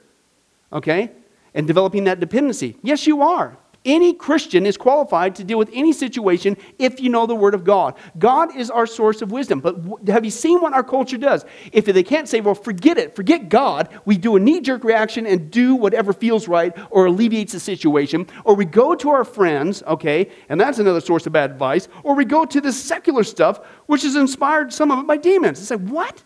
Okay? 0.72 1.10
And 1.52 1.66
developing 1.66 2.04
that 2.04 2.18
dependency. 2.18 2.78
Yes, 2.82 3.06
you 3.06 3.20
are. 3.20 3.56
Any 3.84 4.14
Christian 4.14 4.64
is 4.64 4.78
qualified 4.78 5.34
to 5.36 5.44
deal 5.44 5.58
with 5.58 5.68
any 5.74 5.92
situation 5.92 6.56
if 6.78 7.00
you 7.00 7.10
know 7.10 7.26
the 7.26 7.34
Word 7.34 7.52
of 7.52 7.64
God. 7.64 7.94
God 8.18 8.56
is 8.56 8.70
our 8.70 8.86
source 8.86 9.20
of 9.20 9.30
wisdom. 9.30 9.60
But 9.60 9.76
have 10.06 10.24
you 10.24 10.30
seen 10.30 10.62
what 10.62 10.72
our 10.72 10.82
culture 10.82 11.18
does? 11.18 11.44
If 11.70 11.84
they 11.84 12.02
can't 12.02 12.26
say, 12.26 12.40
well, 12.40 12.54
forget 12.54 12.96
it, 12.96 13.14
forget 13.14 13.50
God, 13.50 13.90
we 14.06 14.16
do 14.16 14.36
a 14.36 14.40
knee 14.40 14.62
jerk 14.62 14.84
reaction 14.84 15.26
and 15.26 15.50
do 15.50 15.74
whatever 15.74 16.14
feels 16.14 16.48
right 16.48 16.74
or 16.90 17.06
alleviates 17.06 17.52
the 17.52 17.60
situation. 17.60 18.26
Or 18.44 18.54
we 18.54 18.64
go 18.64 18.94
to 18.94 19.10
our 19.10 19.24
friends, 19.24 19.82
okay, 19.82 20.30
and 20.48 20.58
that's 20.58 20.78
another 20.78 21.02
source 21.02 21.26
of 21.26 21.34
bad 21.34 21.50
advice. 21.50 21.86
Or 22.04 22.14
we 22.14 22.24
go 22.24 22.46
to 22.46 22.60
the 22.62 22.72
secular 22.72 23.22
stuff, 23.22 23.60
which 23.84 24.02
is 24.02 24.16
inspired, 24.16 24.72
some 24.72 24.90
of 24.90 25.00
it, 25.00 25.06
by 25.06 25.18
demons. 25.18 25.60
It's 25.60 25.70
like, 25.70 25.80
what? 25.80 26.22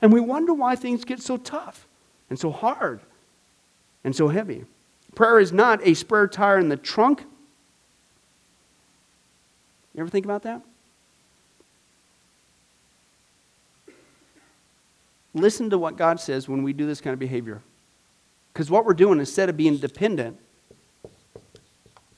And 0.00 0.12
we 0.12 0.20
wonder 0.20 0.54
why 0.54 0.76
things 0.76 1.04
get 1.04 1.20
so 1.20 1.38
tough 1.38 1.88
and 2.30 2.38
so 2.38 2.52
hard 2.52 3.00
and 4.04 4.14
so 4.14 4.28
heavy. 4.28 4.64
Prayer 5.16 5.40
is 5.40 5.50
not 5.50 5.80
a 5.82 5.94
spare 5.94 6.28
tire 6.28 6.58
in 6.58 6.68
the 6.68 6.76
trunk. 6.76 7.24
You 9.94 10.02
ever 10.02 10.10
think 10.10 10.26
about 10.26 10.42
that? 10.42 10.62
Listen 15.32 15.70
to 15.70 15.78
what 15.78 15.96
God 15.96 16.20
says 16.20 16.48
when 16.48 16.62
we 16.62 16.74
do 16.74 16.86
this 16.86 17.00
kind 17.00 17.14
of 17.14 17.18
behavior. 17.18 17.62
Because 18.52 18.70
what 18.70 18.84
we're 18.84 18.94
doing, 18.94 19.18
instead 19.18 19.48
of 19.48 19.56
being 19.56 19.78
dependent, 19.78 20.38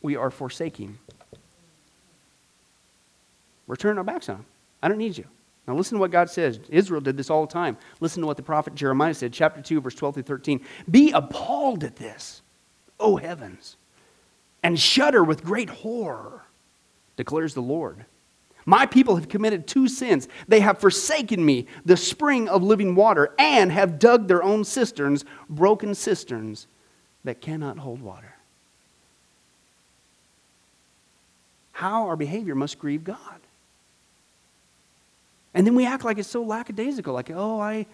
we 0.03 0.17
are 0.17 0.31
forsaking. 0.31 0.99
We're 3.69 3.77
turning 3.77 3.99
our 3.99 4.05
backs 4.05 4.29
on. 4.29 4.45
I 4.83 4.89
don't 4.89 4.99
need 4.99 5.17
you. 5.17 5.25
Now, 5.69 5.75
listen 5.75 5.97
to 5.97 6.01
what 6.01 6.11
God 6.11 6.31
says. 6.31 6.59
Israel 6.69 7.01
did 7.01 7.17
this 7.17 7.31
all 7.31 7.47
the 7.47 7.53
time. 7.53 7.77
Listen 8.01 8.23
to 8.23 8.27
what 8.27 8.37
the 8.37 8.43
prophet 8.43 8.75
Jeremiah 8.75 9.15
said, 9.15 9.33
chapter 9.33 9.63
2, 9.63 9.83
verse 9.83 9.95
12 9.95 10.15
through 10.15 10.23
13. 10.25 10.61
Be 10.91 11.13
appalled 11.13 11.85
at 11.85 11.95
this 11.95 12.43
O 13.01 13.17
heavens, 13.17 13.77
and 14.63 14.79
shudder 14.79 15.23
with 15.23 15.45
great 15.45 15.71
horror, 15.71 16.43
declares 17.17 17.55
the 17.55 17.63
Lord. 17.63 18.05
My 18.67 18.85
people 18.85 19.17
have 19.17 19.29
committed 19.29 19.67
two 19.67 19.89
sins. 19.89 20.29
They 20.47 20.61
have 20.61 20.79
forsaken 20.79 21.43
me, 21.43 21.67
the 21.87 21.97
spring 21.97 22.49
of 22.49 22.63
living 22.63 22.95
water, 22.95 23.35
and 23.39 23.73
have 23.73 23.99
dug 23.99 24.29
their 24.29 24.43
own 24.43 24.65
cisterns, 24.65 25.25
broken 25.49 25.95
cisterns 25.95 26.67
that 27.25 27.41
cannot 27.41 27.79
hold 27.79 28.03
water. 28.03 28.35
How 31.73 32.09
our 32.09 32.17
behavior 32.17 32.55
must 32.55 32.79
grieve 32.79 33.05
God. 33.05 33.41
And 35.55 35.67
then 35.67 35.75
we 35.75 35.87
act 35.87 36.05
like 36.05 36.19
it's 36.19 36.29
so 36.29 36.43
lackadaisical, 36.43 37.15
like, 37.15 37.31
oh, 37.31 37.61
I, 37.61 37.87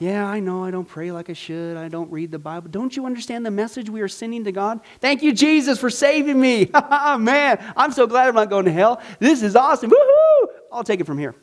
yeah, 0.00 0.26
I 0.26 0.40
know 0.40 0.64
I 0.64 0.70
don't 0.70 0.88
pray 0.88 1.12
like 1.12 1.28
I 1.28 1.34
should. 1.34 1.76
I 1.76 1.88
don't 1.88 2.10
read 2.10 2.30
the 2.30 2.38
Bible. 2.38 2.70
Don't 2.70 2.96
you 2.96 3.04
understand 3.04 3.44
the 3.44 3.50
message 3.50 3.90
we 3.90 4.00
are 4.00 4.08
sending 4.08 4.44
to 4.44 4.52
God? 4.52 4.80
Thank 4.98 5.22
you, 5.22 5.34
Jesus, 5.34 5.78
for 5.78 5.90
saving 5.90 6.40
me. 6.40 6.70
Man, 7.18 7.62
I'm 7.76 7.92
so 7.92 8.06
glad 8.06 8.28
I'm 8.28 8.34
not 8.34 8.48
going 8.48 8.64
to 8.64 8.72
hell. 8.72 9.02
This 9.18 9.42
is 9.42 9.54
awesome. 9.54 9.90
Woohoo! 9.90 10.46
I'll 10.72 10.84
take 10.84 11.00
it 11.00 11.04
from 11.04 11.18
here. 11.18 11.34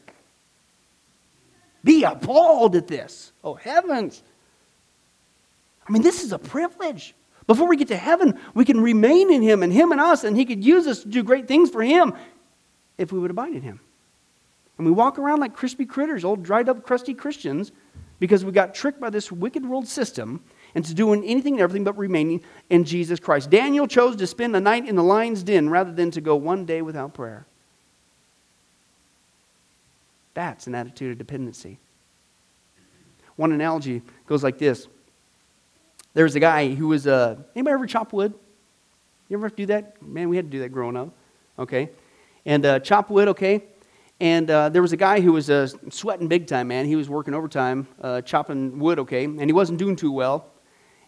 Be 1.83 2.03
appalled 2.03 2.75
at 2.75 2.87
this. 2.87 3.31
Oh, 3.43 3.53
heavens. 3.53 4.23
I 5.87 5.91
mean, 5.91 6.01
this 6.01 6.23
is 6.23 6.31
a 6.31 6.39
privilege. 6.39 7.13
Before 7.45 7.67
we 7.67 7.77
get 7.77 7.89
to 7.89 7.97
heaven, 7.97 8.39
we 8.55 8.65
can 8.65 8.81
remain 8.81 9.31
in 9.31 9.43
Him 9.43 9.61
and 9.61 9.71
Him 9.71 9.91
and 9.91 10.01
us, 10.01 10.23
and 10.23 10.35
He 10.35 10.45
could 10.45 10.65
use 10.65 10.87
us 10.87 11.03
to 11.03 11.07
do 11.07 11.21
great 11.21 11.47
things 11.47 11.69
for 11.69 11.83
Him 11.83 12.15
if 12.97 13.11
we 13.11 13.19
would 13.19 13.31
abide 13.31 13.53
in 13.53 13.61
Him. 13.61 13.79
And 14.79 14.87
we 14.87 14.91
walk 14.91 15.19
around 15.19 15.41
like 15.41 15.55
crispy 15.55 15.85
critters, 15.85 16.25
old 16.25 16.41
dried 16.41 16.69
up, 16.69 16.83
crusty 16.83 17.13
Christians 17.13 17.71
because 18.19 18.43
we 18.43 18.51
got 18.51 18.73
tricked 18.73 18.99
by 18.99 19.09
this 19.09 19.31
wicked 19.31 19.65
world 19.65 19.87
system 19.87 20.41
into 20.75 20.93
doing 20.93 21.23
anything 21.23 21.53
and 21.53 21.61
everything 21.61 21.83
but 21.83 21.97
remaining 21.97 22.41
in 22.69 22.83
Jesus 22.83 23.19
Christ. 23.19 23.49
Daniel 23.49 23.87
chose 23.87 24.15
to 24.17 24.27
spend 24.27 24.53
the 24.53 24.61
night 24.61 24.87
in 24.87 24.95
the 24.95 25.03
lion's 25.03 25.43
den 25.43 25.69
rather 25.69 25.91
than 25.91 26.11
to 26.11 26.21
go 26.21 26.35
one 26.35 26.65
day 26.65 26.81
without 26.81 27.13
prayer. 27.13 27.45
That's 30.33 30.67
an 30.67 30.75
attitude 30.75 31.13
of 31.13 31.17
dependency. 31.17 31.79
One 33.37 33.51
analogy 33.51 34.01
goes 34.27 34.43
like 34.43 34.57
this. 34.57 34.87
There's 36.13 36.35
a 36.35 36.39
guy 36.39 36.73
who 36.73 36.87
was, 36.89 37.07
uh, 37.07 37.37
anybody 37.55 37.73
ever 37.73 37.87
chop 37.87 38.13
wood? 38.13 38.33
You 39.29 39.37
ever 39.37 39.47
have 39.47 39.55
to 39.55 39.63
do 39.63 39.65
that? 39.67 40.01
Man, 40.01 40.29
we 40.29 40.35
had 40.35 40.45
to 40.45 40.51
do 40.51 40.59
that 40.59 40.69
growing 40.69 40.95
up. 40.95 41.09
Okay. 41.59 41.89
And 42.45 42.65
uh, 42.65 42.79
chop 42.79 43.09
wood, 43.09 43.27
okay? 43.29 43.63
And 44.19 44.49
uh, 44.49 44.69
there 44.69 44.81
was 44.81 44.93
a 44.93 44.97
guy 44.97 45.19
who 45.21 45.33
was 45.33 45.49
uh, 45.49 45.67
sweating 45.89 46.27
big 46.27 46.47
time, 46.47 46.69
man. 46.69 46.85
He 46.85 46.95
was 46.95 47.07
working 47.07 47.35
overtime, 47.35 47.87
uh, 48.01 48.21
chopping 48.21 48.79
wood, 48.79 48.97
okay, 48.99 49.25
and 49.25 49.45
he 49.45 49.53
wasn't 49.53 49.77
doing 49.77 49.95
too 49.95 50.11
well. 50.11 50.47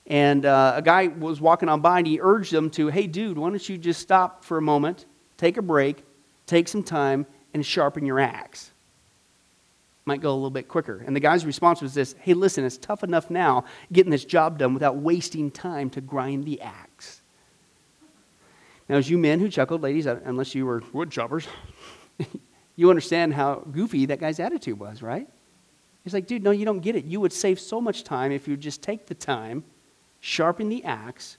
And 0.06 0.46
uh, 0.46 0.74
a 0.76 0.82
guy 0.82 1.08
was 1.08 1.40
walking 1.40 1.70
on 1.70 1.82
by 1.82 2.00
and 2.00 2.08
he 2.08 2.20
urged 2.20 2.54
him 2.54 2.70
to, 2.72 2.88
hey, 2.88 3.08
dude, 3.08 3.38
why 3.38 3.50
don't 3.50 3.70
you 3.70 3.78
just 3.78 4.00
stop 4.00 4.44
for 4.44 4.58
a 4.58 4.62
moment, 4.62 5.06
take 5.38 5.58
a 5.58 5.62
break, 5.62 6.04
take 6.48 6.68
some 6.68 6.84
time, 6.84 7.28
and 7.54 7.64
sharpen 7.66 8.06
your 8.06 8.20
axe? 8.20 8.72
Might 10.06 10.22
go 10.22 10.32
a 10.32 10.34
little 10.34 10.50
bit 10.50 10.68
quicker. 10.68 11.04
And 11.06 11.16
the 11.16 11.20
guy's 11.20 11.46
response 11.46 11.82
was 11.82 11.94
this 11.94 12.16
hey, 12.22 12.34
listen, 12.34 12.66
it's 12.66 12.78
tough 12.78 13.04
enough 13.04 13.30
now 13.30 13.66
getting 13.92 14.12
this 14.12 14.26
job 14.26 14.58
done 14.58 14.74
without 14.74 14.98
wasting 14.98 15.52
time 15.52 15.92
to 15.92 16.02
grind 16.02 16.46
the 16.46 16.60
axe. 16.62 17.22
Now, 18.88 18.96
as 18.96 19.08
you 19.08 19.20
men 19.20 19.40
who 19.40 19.50
chuckled, 19.50 19.84
ladies, 19.84 20.08
uh, 20.08 20.20
unless 20.26 20.56
you 20.56 20.66
were 20.66 20.82
wood 20.92 21.12
choppers, 21.12 21.48
you 22.80 22.90
understand 22.90 23.34
how 23.34 23.56
goofy 23.56 24.06
that 24.06 24.22
guy's 24.22 24.40
attitude 24.40 24.80
was, 24.80 25.02
right? 25.02 25.28
He's 26.06 26.14
like, 26.14 26.28
dude, 26.28 26.44
no, 26.44 26.52
you 26.52 26.64
don't 26.64 26.80
get 26.80 26.96
it. 26.96 27.04
You 27.04 27.20
would 27.20 27.34
save 27.34 27.60
so 27.60 27.82
much 27.82 28.06
time 28.06 28.32
if 28.32 28.48
you 28.48 28.54
would 28.54 28.62
just 28.62 28.82
take 28.82 29.06
the 29.06 29.14
time, 29.14 29.66
sharpen 30.22 30.70
the 30.70 30.86
axe, 30.86 31.38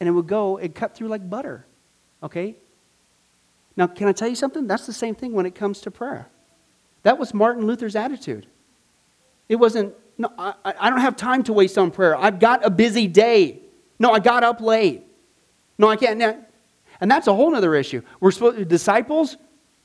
and 0.00 0.08
it 0.08 0.12
would 0.12 0.26
go 0.26 0.56
and 0.56 0.74
cut 0.74 0.94
through 0.94 1.08
like 1.08 1.28
butter. 1.28 1.66
Okay? 2.22 2.56
Now, 3.76 3.86
can 3.86 4.08
I 4.08 4.12
tell 4.12 4.28
you 4.28 4.34
something? 4.34 4.66
That's 4.66 4.86
the 4.86 4.94
same 4.94 5.14
thing 5.14 5.34
when 5.34 5.44
it 5.44 5.54
comes 5.54 5.82
to 5.82 5.90
prayer. 5.90 6.28
That 7.02 7.18
was 7.18 7.34
Martin 7.34 7.66
Luther's 7.66 7.94
attitude. 7.94 8.46
It 9.50 9.56
wasn't, 9.56 9.92
no, 10.16 10.32
I, 10.38 10.54
I 10.64 10.88
don't 10.88 11.00
have 11.00 11.16
time 11.16 11.42
to 11.42 11.52
waste 11.52 11.76
on 11.76 11.90
prayer. 11.90 12.16
I've 12.16 12.38
got 12.38 12.64
a 12.64 12.70
busy 12.70 13.08
day. 13.08 13.60
No, 13.98 14.12
I 14.12 14.20
got 14.20 14.42
up 14.42 14.62
late. 14.62 15.04
No, 15.76 15.90
I 15.90 15.96
can't. 15.96 16.46
And 16.98 17.10
that's 17.10 17.26
a 17.26 17.34
whole 17.34 17.54
other 17.54 17.74
issue. 17.74 18.00
We're 18.20 18.30
supposed 18.30 18.56
to, 18.56 18.64
disciples, 18.64 19.36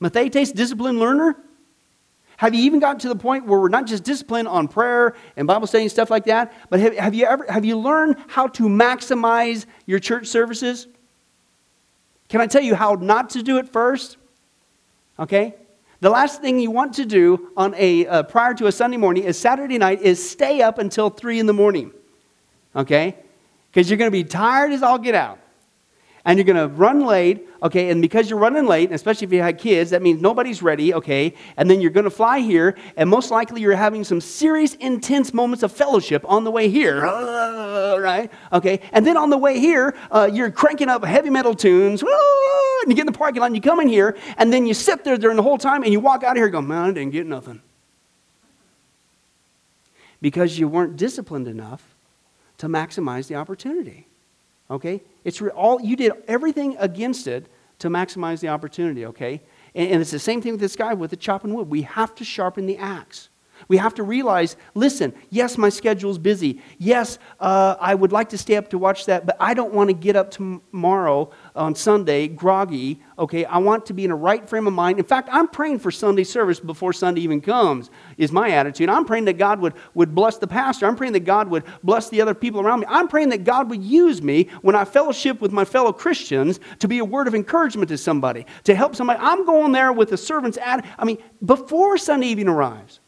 Mathetes, 0.01 0.53
disciplined 0.53 0.99
learner. 0.99 1.37
Have 2.37 2.53
you 2.53 2.63
even 2.63 2.79
gotten 2.79 2.99
to 2.99 3.09
the 3.09 3.15
point 3.15 3.47
where 3.47 3.59
we're 3.59 3.69
not 3.69 3.87
just 3.87 4.03
disciplined 4.03 4.47
on 4.47 4.67
prayer 4.67 5.15
and 5.35 5.47
Bible 5.47 5.65
study 5.65 5.85
and 5.85 5.91
stuff 5.91 6.11
like 6.11 6.25
that, 6.25 6.53
but 6.69 6.79
have, 6.79 6.95
have 6.95 7.15
you 7.15 7.25
ever 7.25 7.51
have 7.51 7.65
you 7.65 7.77
learned 7.77 8.15
how 8.27 8.45
to 8.47 8.63
maximize 8.63 9.65
your 9.87 9.97
church 9.99 10.27
services? 10.27 10.87
Can 12.29 12.39
I 12.39 12.47
tell 12.47 12.61
you 12.61 12.75
how 12.75 12.93
not 12.93 13.31
to 13.31 13.41
do 13.41 13.57
it 13.57 13.69
first? 13.69 14.17
Okay? 15.17 15.55
The 15.99 16.11
last 16.11 16.41
thing 16.41 16.59
you 16.59 16.69
want 16.69 16.93
to 16.95 17.05
do 17.05 17.49
on 17.57 17.73
a 17.75 18.05
uh, 18.05 18.23
prior 18.23 18.53
to 18.53 18.67
a 18.67 18.71
Sunday 18.71 18.97
morning 18.97 19.23
is 19.23 19.39
Saturday 19.39 19.79
night 19.79 20.01
is 20.01 20.29
stay 20.29 20.61
up 20.61 20.77
until 20.77 21.09
three 21.09 21.39
in 21.39 21.47
the 21.47 21.53
morning. 21.53 21.91
Okay? 22.75 23.15
Because 23.71 23.89
you're 23.89 23.97
going 23.97 24.11
to 24.11 24.15
be 24.15 24.23
tired 24.23 24.71
as 24.73 24.83
all 24.83 24.99
get 24.99 25.15
out 25.15 25.39
and 26.27 26.37
you're 26.37 26.45
going 26.45 26.57
to 26.57 26.67
run 26.75 27.05
late, 27.05 27.47
okay? 27.63 27.89
And 27.89 28.01
because 28.01 28.29
you're 28.29 28.37
running 28.37 28.65
late, 28.65 28.91
especially 28.91 29.25
if 29.25 29.31
you 29.31 29.41
had 29.41 29.57
kids, 29.57 29.91
that 29.91 30.01
means 30.01 30.21
nobody's 30.21 30.61
ready, 30.61 30.93
okay? 30.93 31.33
And 31.55 31.71
then 31.71 31.79
you're 31.79 31.89
going 31.89 32.03
to 32.03 32.09
fly 32.09 32.39
here, 32.39 32.75
and 32.97 33.09
most 33.09 33.31
likely 33.31 33.61
you're 33.61 33.77
having 33.77 34.03
some 34.03 34.19
serious, 34.19 34.73
intense 34.75 35.33
moments 35.33 35.63
of 35.63 35.71
fellowship 35.71 36.25
on 36.27 36.43
the 36.43 36.51
way 36.51 36.67
here, 36.67 37.01
right? 38.01 38.29
Okay? 38.51 38.81
And 38.91 39.07
then 39.07 39.15
on 39.15 39.29
the 39.29 39.37
way 39.37 39.57
here, 39.57 39.95
uh, 40.11 40.29
you're 40.31 40.51
cranking 40.51 40.89
up 40.89 41.05
heavy 41.05 41.29
metal 41.29 41.55
tunes, 41.55 42.01
and 42.81 42.89
you 42.89 42.93
get 42.93 42.99
in 42.99 43.05
the 43.05 43.17
parking 43.17 43.39
lot, 43.39 43.45
and 43.45 43.55
you 43.55 43.61
come 43.61 43.79
in 43.79 43.87
here, 43.87 44.17
and 44.37 44.51
then 44.51 44.65
you 44.65 44.73
sit 44.73 45.05
there 45.05 45.17
during 45.17 45.37
the 45.37 45.43
whole 45.43 45.57
time, 45.57 45.83
and 45.83 45.93
you 45.93 46.01
walk 46.01 46.25
out 46.25 46.31
of 46.31 46.37
here 46.41 46.49
going, 46.49 46.67
man, 46.67 46.89
I 46.89 46.91
didn't 46.91 47.13
get 47.13 47.25
nothing. 47.25 47.61
Because 50.21 50.59
you 50.59 50.67
weren't 50.67 50.97
disciplined 50.97 51.47
enough 51.47 51.95
to 52.57 52.67
maximize 52.67 53.27
the 53.27 53.35
opportunity. 53.35 54.07
Okay? 54.69 55.03
It's 55.23 55.41
all 55.41 55.81
you 55.81 55.95
did 55.95 56.11
everything 56.27 56.75
against 56.79 57.27
it 57.27 57.47
to 57.79 57.89
maximize 57.89 58.39
the 58.39 58.47
opportunity, 58.49 59.05
okay? 59.05 59.41
And, 59.75 59.91
and 59.91 60.01
it's 60.01 60.11
the 60.11 60.19
same 60.19 60.41
thing 60.41 60.53
with 60.53 60.61
this 60.61 60.75
guy 60.75 60.93
with 60.93 61.11
the 61.11 61.17
chopping 61.17 61.53
wood. 61.53 61.69
We 61.69 61.83
have 61.83 62.15
to 62.15 62.25
sharpen 62.25 62.65
the 62.65 62.77
axe. 62.77 63.29
We 63.67 63.77
have 63.77 63.93
to 63.95 64.03
realize 64.03 64.55
listen, 64.73 65.13
yes, 65.29 65.57
my 65.57 65.69
schedule's 65.69 66.17
busy. 66.17 66.61
Yes, 66.77 67.19
uh, 67.39 67.75
I 67.79 67.95
would 67.95 68.11
like 68.11 68.29
to 68.29 68.37
stay 68.37 68.55
up 68.55 68.69
to 68.69 68.77
watch 68.77 69.05
that, 69.05 69.25
but 69.25 69.37
I 69.39 69.53
don't 69.53 69.73
want 69.73 69.89
to 69.89 69.93
get 69.93 70.15
up 70.15 70.31
tomorrow 70.31 71.31
on 71.55 71.75
Sunday 71.75 72.27
groggy. 72.27 73.01
Okay, 73.19 73.45
I 73.45 73.57
want 73.57 73.85
to 73.87 73.93
be 73.93 74.05
in 74.05 74.11
a 74.11 74.15
right 74.15 74.47
frame 74.47 74.67
of 74.67 74.73
mind. 74.73 74.99
In 74.99 75.05
fact, 75.05 75.29
I'm 75.31 75.47
praying 75.47 75.79
for 75.79 75.91
Sunday 75.91 76.23
service 76.23 76.59
before 76.59 76.93
Sunday 76.93 77.21
even 77.21 77.41
comes, 77.41 77.89
is 78.17 78.31
my 78.31 78.49
attitude. 78.51 78.89
I'm 78.89 79.05
praying 79.05 79.25
that 79.25 79.37
God 79.37 79.59
would, 79.59 79.73
would 79.93 80.13
bless 80.13 80.37
the 80.37 80.47
pastor. 80.47 80.85
I'm 80.85 80.95
praying 80.95 81.13
that 81.13 81.25
God 81.25 81.49
would 81.49 81.63
bless 81.83 82.09
the 82.09 82.21
other 82.21 82.33
people 82.33 82.61
around 82.61 82.81
me. 82.81 82.85
I'm 82.89 83.07
praying 83.07 83.29
that 83.29 83.43
God 83.43 83.69
would 83.69 83.83
use 83.83 84.21
me 84.21 84.49
when 84.61 84.75
I 84.75 84.85
fellowship 84.85 85.41
with 85.41 85.51
my 85.51 85.65
fellow 85.65 85.91
Christians 85.91 86.59
to 86.79 86.87
be 86.87 86.99
a 86.99 87.05
word 87.05 87.27
of 87.27 87.35
encouragement 87.35 87.89
to 87.89 87.97
somebody, 87.97 88.45
to 88.65 88.75
help 88.75 88.95
somebody. 88.95 89.19
I'm 89.21 89.45
going 89.45 89.71
there 89.71 89.91
with 89.91 90.09
the 90.09 90.17
servant's 90.17 90.57
attitude. 90.57 90.91
I 90.97 91.05
mean, 91.05 91.17
before 91.45 91.97
Sunday 91.97 92.27
even 92.27 92.47
arrives. 92.47 92.99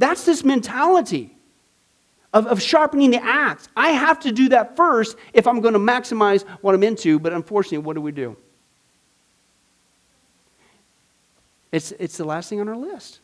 That's 0.00 0.24
this 0.24 0.44
mentality 0.44 1.30
of, 2.32 2.46
of 2.46 2.62
sharpening 2.62 3.10
the 3.10 3.22
axe. 3.22 3.68
I 3.76 3.90
have 3.90 4.18
to 4.20 4.32
do 4.32 4.48
that 4.48 4.74
first 4.74 5.14
if 5.34 5.46
I'm 5.46 5.60
going 5.60 5.74
to 5.74 5.78
maximize 5.78 6.48
what 6.62 6.74
I'm 6.74 6.82
into, 6.82 7.18
but 7.18 7.34
unfortunately, 7.34 7.84
what 7.84 7.96
do 7.96 8.00
we 8.00 8.10
do? 8.10 8.34
It's, 11.70 11.92
it's 11.92 12.16
the 12.16 12.24
last 12.24 12.48
thing 12.48 12.62
on 12.62 12.68
our 12.68 12.78
list. 12.78 13.20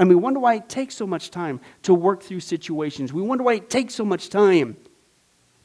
And 0.00 0.08
we 0.08 0.16
wonder 0.16 0.40
why 0.40 0.56
it 0.56 0.68
takes 0.68 0.96
so 0.96 1.06
much 1.06 1.30
time 1.30 1.60
to 1.82 1.94
work 1.94 2.24
through 2.24 2.40
situations. 2.40 3.12
We 3.12 3.22
wonder 3.22 3.44
why 3.44 3.54
it 3.54 3.70
takes 3.70 3.94
so 3.94 4.04
much 4.04 4.30
time 4.30 4.76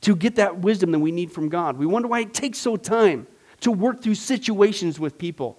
to 0.01 0.15
get 0.15 0.35
that 0.35 0.59
wisdom 0.59 0.91
that 0.91 0.99
we 0.99 1.11
need 1.11 1.31
from 1.31 1.49
God. 1.49 1.75
We 1.75 1.87
wonder 1.87 2.07
why 2.07 2.19
it 2.19 2.35
takes 2.35 2.59
so 2.59 2.75
time 2.75 3.25
to 3.61 3.71
work 3.71 4.03
through 4.03 4.15
situations 4.15 4.99
with 4.99 5.17
people 5.17 5.57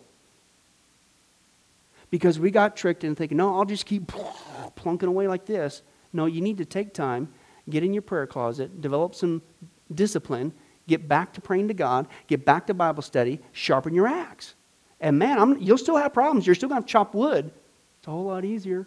because 2.10 2.38
we 2.38 2.50
got 2.50 2.76
tricked 2.76 3.04
into 3.04 3.16
thinking, 3.16 3.36
no, 3.36 3.56
I'll 3.56 3.64
just 3.64 3.86
keep 3.86 4.06
plunking 4.76 5.08
away 5.08 5.28
like 5.28 5.46
this. 5.46 5.82
No, 6.12 6.26
you 6.26 6.40
need 6.40 6.58
to 6.58 6.64
take 6.64 6.94
time, 6.94 7.28
get 7.68 7.82
in 7.82 7.92
your 7.92 8.02
prayer 8.02 8.26
closet, 8.26 8.80
develop 8.80 9.14
some 9.14 9.42
discipline, 9.92 10.52
get 10.86 11.08
back 11.08 11.32
to 11.34 11.40
praying 11.40 11.68
to 11.68 11.74
God, 11.74 12.06
get 12.26 12.44
back 12.44 12.66
to 12.68 12.74
Bible 12.74 13.02
study, 13.02 13.40
sharpen 13.52 13.94
your 13.94 14.06
axe. 14.06 14.54
And 15.00 15.18
man, 15.18 15.38
I'm, 15.38 15.60
you'll 15.60 15.78
still 15.78 15.96
have 15.96 16.14
problems. 16.14 16.46
You're 16.46 16.54
still 16.54 16.68
going 16.68 16.82
to 16.82 16.88
chop 16.88 17.14
wood. 17.14 17.50
It's 17.98 18.08
a 18.08 18.10
whole 18.10 18.24
lot 18.24 18.44
easier. 18.44 18.86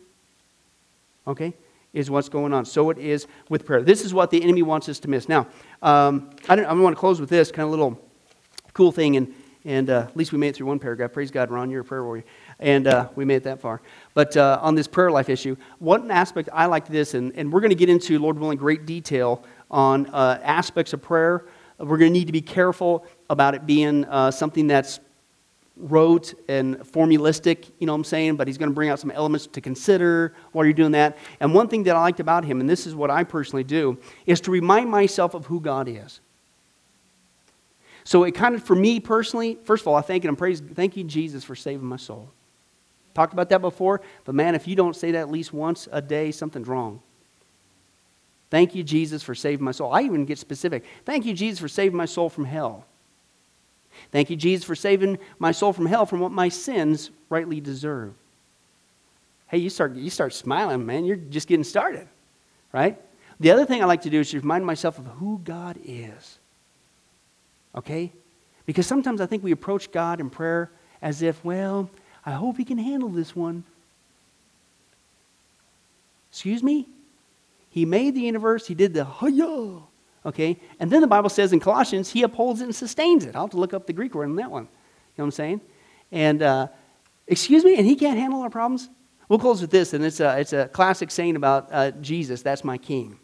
Okay? 1.28 1.54
Is 1.94 2.10
what's 2.10 2.30
going 2.30 2.54
on. 2.54 2.66
So 2.66 2.90
it 2.90 2.98
is 2.98 3.28
with 3.50 3.66
prayer. 3.66 3.82
This 3.82 4.06
is 4.06 4.14
what 4.14 4.32
the 4.32 4.42
enemy 4.42 4.62
wants 4.62 4.88
us 4.90 5.00
to 5.00 5.10
miss. 5.10 5.28
Now, 5.28 5.48
um, 5.82 6.30
I, 6.48 6.56
I 6.56 6.74
want 6.74 6.96
to 6.96 7.00
close 7.00 7.20
with 7.20 7.30
this 7.30 7.52
kind 7.52 7.66
of 7.66 7.72
little 7.72 8.00
cool 8.74 8.92
thing, 8.92 9.18
and, 9.18 9.34
and 9.66 9.90
uh, 9.90 10.06
at 10.08 10.16
least 10.16 10.32
we 10.32 10.38
made 10.38 10.50
it 10.50 10.56
through 10.56 10.68
one 10.68 10.80
paragraph. 10.80 11.12
Praise 11.14 11.32
God, 11.32 11.50
Ron, 11.50 11.70
you're 11.70 11.82
a 11.82 11.86
prayer 11.86 12.04
warrior 12.04 12.24
and 12.60 12.88
uh, 12.88 13.10
we 13.16 13.26
made 13.26 13.36
it 13.36 13.44
that 13.44 13.60
far. 13.60 13.82
But 14.14 14.36
uh, 14.36 14.60
on 14.62 14.76
this 14.76 14.88
prayer 14.88 15.12
life 15.12 15.30
issue, 15.30 15.56
one 15.80 16.10
aspect 16.12 16.50
I 16.52 16.66
like 16.66 16.88
this, 16.88 17.14
and, 17.14 17.32
and 17.36 17.52
we're 17.52 17.62
going 17.62 17.70
to 17.70 17.76
get 17.76 17.90
into, 17.90 18.18
Lord 18.20 18.40
willing, 18.40 18.58
great 18.58 18.86
detail 18.86 19.44
on 19.70 20.08
uh, 20.08 20.40
aspects 20.44 20.94
of 20.94 21.02
prayer. 21.02 21.46
We're 21.78 21.98
going 21.98 22.12
to 22.12 22.20
need 22.20 22.26
to 22.26 22.32
be 22.32 22.42
careful 22.42 23.06
about 23.30 23.54
it 23.54 23.66
being 23.66 24.06
uh, 24.06 24.32
something 24.32 24.68
that's 24.68 25.00
rote 25.80 26.34
and 26.50 26.86
formulistic, 26.88 27.68
you 27.80 27.86
know 27.86 27.94
what 27.94 27.98
I'm 27.98 28.04
saying? 28.04 28.36
But 28.36 28.48
he's 28.48 28.58
going 28.58 28.70
to 28.70 28.74
bring 28.74 28.90
out 28.90 29.00
some 29.00 29.12
elements 29.12 29.46
to 29.48 29.62
consider 29.62 30.34
while 30.52 30.66
you're 30.66 30.74
doing 30.74 30.94
that. 30.94 31.18
And 31.40 31.54
one 31.54 31.68
thing 31.68 31.84
that 31.84 31.96
I 31.96 32.00
liked 32.00 32.20
about 32.20 32.46
him, 32.46 32.60
and 32.60 32.68
this 32.68 32.88
is 32.88 32.96
what 32.96 33.12
I 33.12 33.24
personally 33.24 33.64
do, 33.64 34.00
is 34.26 34.42
to 34.42 34.52
remind 34.52 34.90
myself 34.90 35.36
of 35.36 35.46
who 35.46 35.62
God 35.62 35.88
is. 35.88 36.20
So 38.04 38.24
it 38.24 38.32
kind 38.32 38.56
of, 38.56 38.64
for 38.64 38.76
me 38.76 39.00
personally, 39.00 39.60
first 39.66 39.84
of 39.84 39.88
all, 39.88 39.96
I 39.96 40.02
thank 40.02 40.26
and 40.26 40.38
praise, 40.38 40.62
thank 40.62 40.98
you, 40.98 41.04
Jesus, 41.04 41.44
for 41.44 41.56
saving 41.56 41.86
my 41.86 41.98
soul. 41.98 42.32
Talked 43.18 43.34
about 43.34 43.50
that 43.50 43.62
before, 43.62 44.02
but 44.26 44.36
man, 44.36 44.54
if 44.54 44.68
you 44.68 44.76
don't 44.76 44.96
say 44.96 45.10
that 45.10 45.18
at 45.18 45.32
least 45.32 45.52
once 45.52 45.88
a 45.92 46.04
day, 46.04 46.32
something's 46.32 46.68
wrong. 46.68 47.02
Thank 48.52 48.76
you, 48.76 48.84
Jesus, 48.84 49.24
for 49.24 49.34
saving 49.34 49.66
my 49.66 49.72
soul. 49.72 49.92
I 49.92 50.04
even 50.04 50.24
get 50.24 50.38
specific. 50.38 50.84
Thank 51.04 51.26
you, 51.26 51.34
Jesus, 51.34 51.58
for 51.58 51.68
saving 51.68 51.98
my 51.98 52.06
soul 52.06 52.30
from 52.30 52.46
hell. 52.46 52.86
Thank 54.12 54.30
you, 54.30 54.36
Jesus, 54.36 54.64
for 54.64 54.76
saving 54.76 55.18
my 55.40 55.52
soul 55.52 55.74
from 55.74 55.88
hell 55.88 56.06
from 56.06 56.20
what 56.20 56.32
my 56.32 56.48
sins 56.48 57.10
rightly 57.28 57.60
deserve. 57.60 58.14
Hey, 59.48 59.58
you 59.58 59.72
start, 59.72 59.96
you 59.96 60.12
start 60.12 60.32
smiling, 60.32 60.86
man. 60.86 61.04
You're 61.04 61.16
just 61.16 61.48
getting 61.48 61.64
started, 61.64 62.08
right? 62.72 63.02
The 63.40 63.50
other 63.50 63.66
thing 63.66 63.82
I 63.82 63.86
like 63.86 64.04
to 64.04 64.12
do 64.12 64.20
is 64.20 64.30
to 64.30 64.40
remind 64.40 64.64
myself 64.64 65.00
of 65.00 65.08
who 65.08 65.42
God 65.44 65.80
is. 65.84 66.38
Okay? 67.74 68.12
Because 68.68 68.86
sometimes 68.86 69.22
I 69.22 69.26
think 69.26 69.44
we 69.44 69.54
approach 69.54 69.92
God 69.92 70.20
in 70.20 70.30
prayer 70.30 70.70
as 71.02 71.24
if, 71.24 71.44
well, 71.44 71.90
I 72.28 72.32
hope 72.32 72.58
he 72.58 72.66
can 72.66 72.78
handle 72.78 73.08
this 73.08 73.34
one. 73.34 73.64
Excuse 76.30 76.62
me? 76.62 76.86
He 77.70 77.86
made 77.86 78.16
the 78.16 78.22
universe, 78.22 78.68
he 78.68 78.76
did 78.76 78.94
the 78.94 79.06
hiya. 79.06 79.80
Okay? 80.26 80.60
And 80.82 80.92
then 80.92 81.00
the 81.00 81.08
Bible 81.08 81.30
says 81.30 81.54
in 81.54 81.62
Colossians, 81.62 82.12
he 82.12 82.24
upholds 82.24 82.60
it 82.60 82.66
and 82.66 82.76
sustains 82.76 83.24
it. 83.24 83.34
I'll 83.34 83.44
have 83.44 83.52
to 83.52 83.58
look 83.58 83.74
up 83.74 83.88
the 83.88 83.94
Greek 83.94 84.14
word 84.14 84.26
on 84.26 84.36
that 84.36 84.52
one. 84.52 84.64
You 84.64 84.68
know 84.68 85.24
what 85.24 85.24
I'm 85.24 85.32
saying? 85.32 85.62
And, 86.12 86.42
uh, 86.42 86.68
excuse 87.28 87.64
me, 87.64 87.78
and 87.78 87.86
he 87.86 87.96
can't 87.96 88.20
handle 88.20 88.42
our 88.42 88.50
problems? 88.50 88.90
We'll 89.30 89.40
close 89.40 89.62
with 89.62 89.72
this, 89.72 89.94
and 89.94 90.04
it's 90.04 90.20
a, 90.20 90.38
it's 90.38 90.52
a 90.52 90.68
classic 90.68 91.12
saying 91.12 91.38
about 91.38 91.70
uh, 91.72 91.92
Jesus, 91.92 92.42
that's 92.42 92.66
my 92.66 92.78
king. 92.78 93.18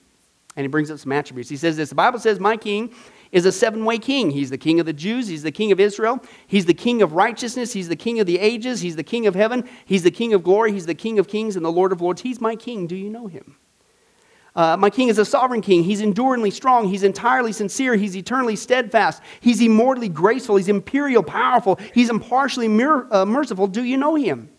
And 0.55 0.63
he 0.63 0.69
brings 0.69 0.89
up 0.89 0.99
some 0.99 1.11
attributes. 1.11 1.49
He 1.49 1.57
says 1.57 1.75
this 1.75 1.89
The 1.89 1.95
Bible 1.95 2.19
says, 2.19 2.39
My 2.39 2.55
king 2.55 2.93
is 3.33 3.45
a 3.45 3.51
seven 3.51 3.83
way 3.83 3.97
king. 3.97 4.31
He's 4.31 4.51
the 4.51 4.57
king 4.57 4.79
of 4.79 4.85
the 4.85 4.93
Jews, 4.93 5.27
he's 5.27 5.43
the 5.43 5.51
king 5.51 5.73
of 5.73 5.79
Israel, 5.79 6.23
he's 6.47 6.65
the 6.65 6.73
king 6.73 7.01
of 7.01 7.11
righteousness, 7.11 7.73
he's 7.73 7.89
the 7.89 7.95
king 7.97 8.21
of 8.21 8.27
the 8.27 8.39
ages, 8.39 8.79
he's 8.79 8.95
the 8.95 9.03
king 9.03 9.27
of 9.27 9.35
heaven, 9.35 9.67
he's 9.85 10.03
the 10.03 10.11
king 10.11 10.33
of 10.33 10.43
glory, 10.43 10.71
he's 10.71 10.85
the 10.85 10.95
king 10.95 11.19
of 11.19 11.27
kings 11.27 11.57
and 11.57 11.65
the 11.65 11.71
Lord 11.71 11.91
of 11.91 11.99
lords. 11.99 12.21
He's 12.21 12.39
my 12.39 12.55
king. 12.55 12.87
Do 12.87 12.95
you 12.95 13.09
know 13.09 13.27
him? 13.27 13.57
Uh, 14.55 14.77
my 14.77 14.91
king 14.91 15.07
is 15.07 15.17
a 15.17 15.25
sovereign 15.25 15.61
king. 15.61 15.83
He's 15.83 15.99
enduringly 15.99 16.51
strong. 16.51 16.87
He's 16.87 17.01
entirely 17.01 17.51
sincere. 17.51 17.95
He's 17.95 18.15
eternally 18.15 18.55
steadfast. 18.55 19.23
He's 19.41 19.59
immortally 19.59 20.09
graceful. 20.09 20.57
He's 20.57 20.69
imperial 20.69 21.23
powerful. 21.23 21.79
He's 21.91 22.11
impartially 22.11 22.67
mir- 22.67 23.11
uh, 23.11 23.25
merciful. 23.25 23.65
Do 23.65 23.83
you 23.83 23.97
know 23.97 24.13
him? 24.13 24.52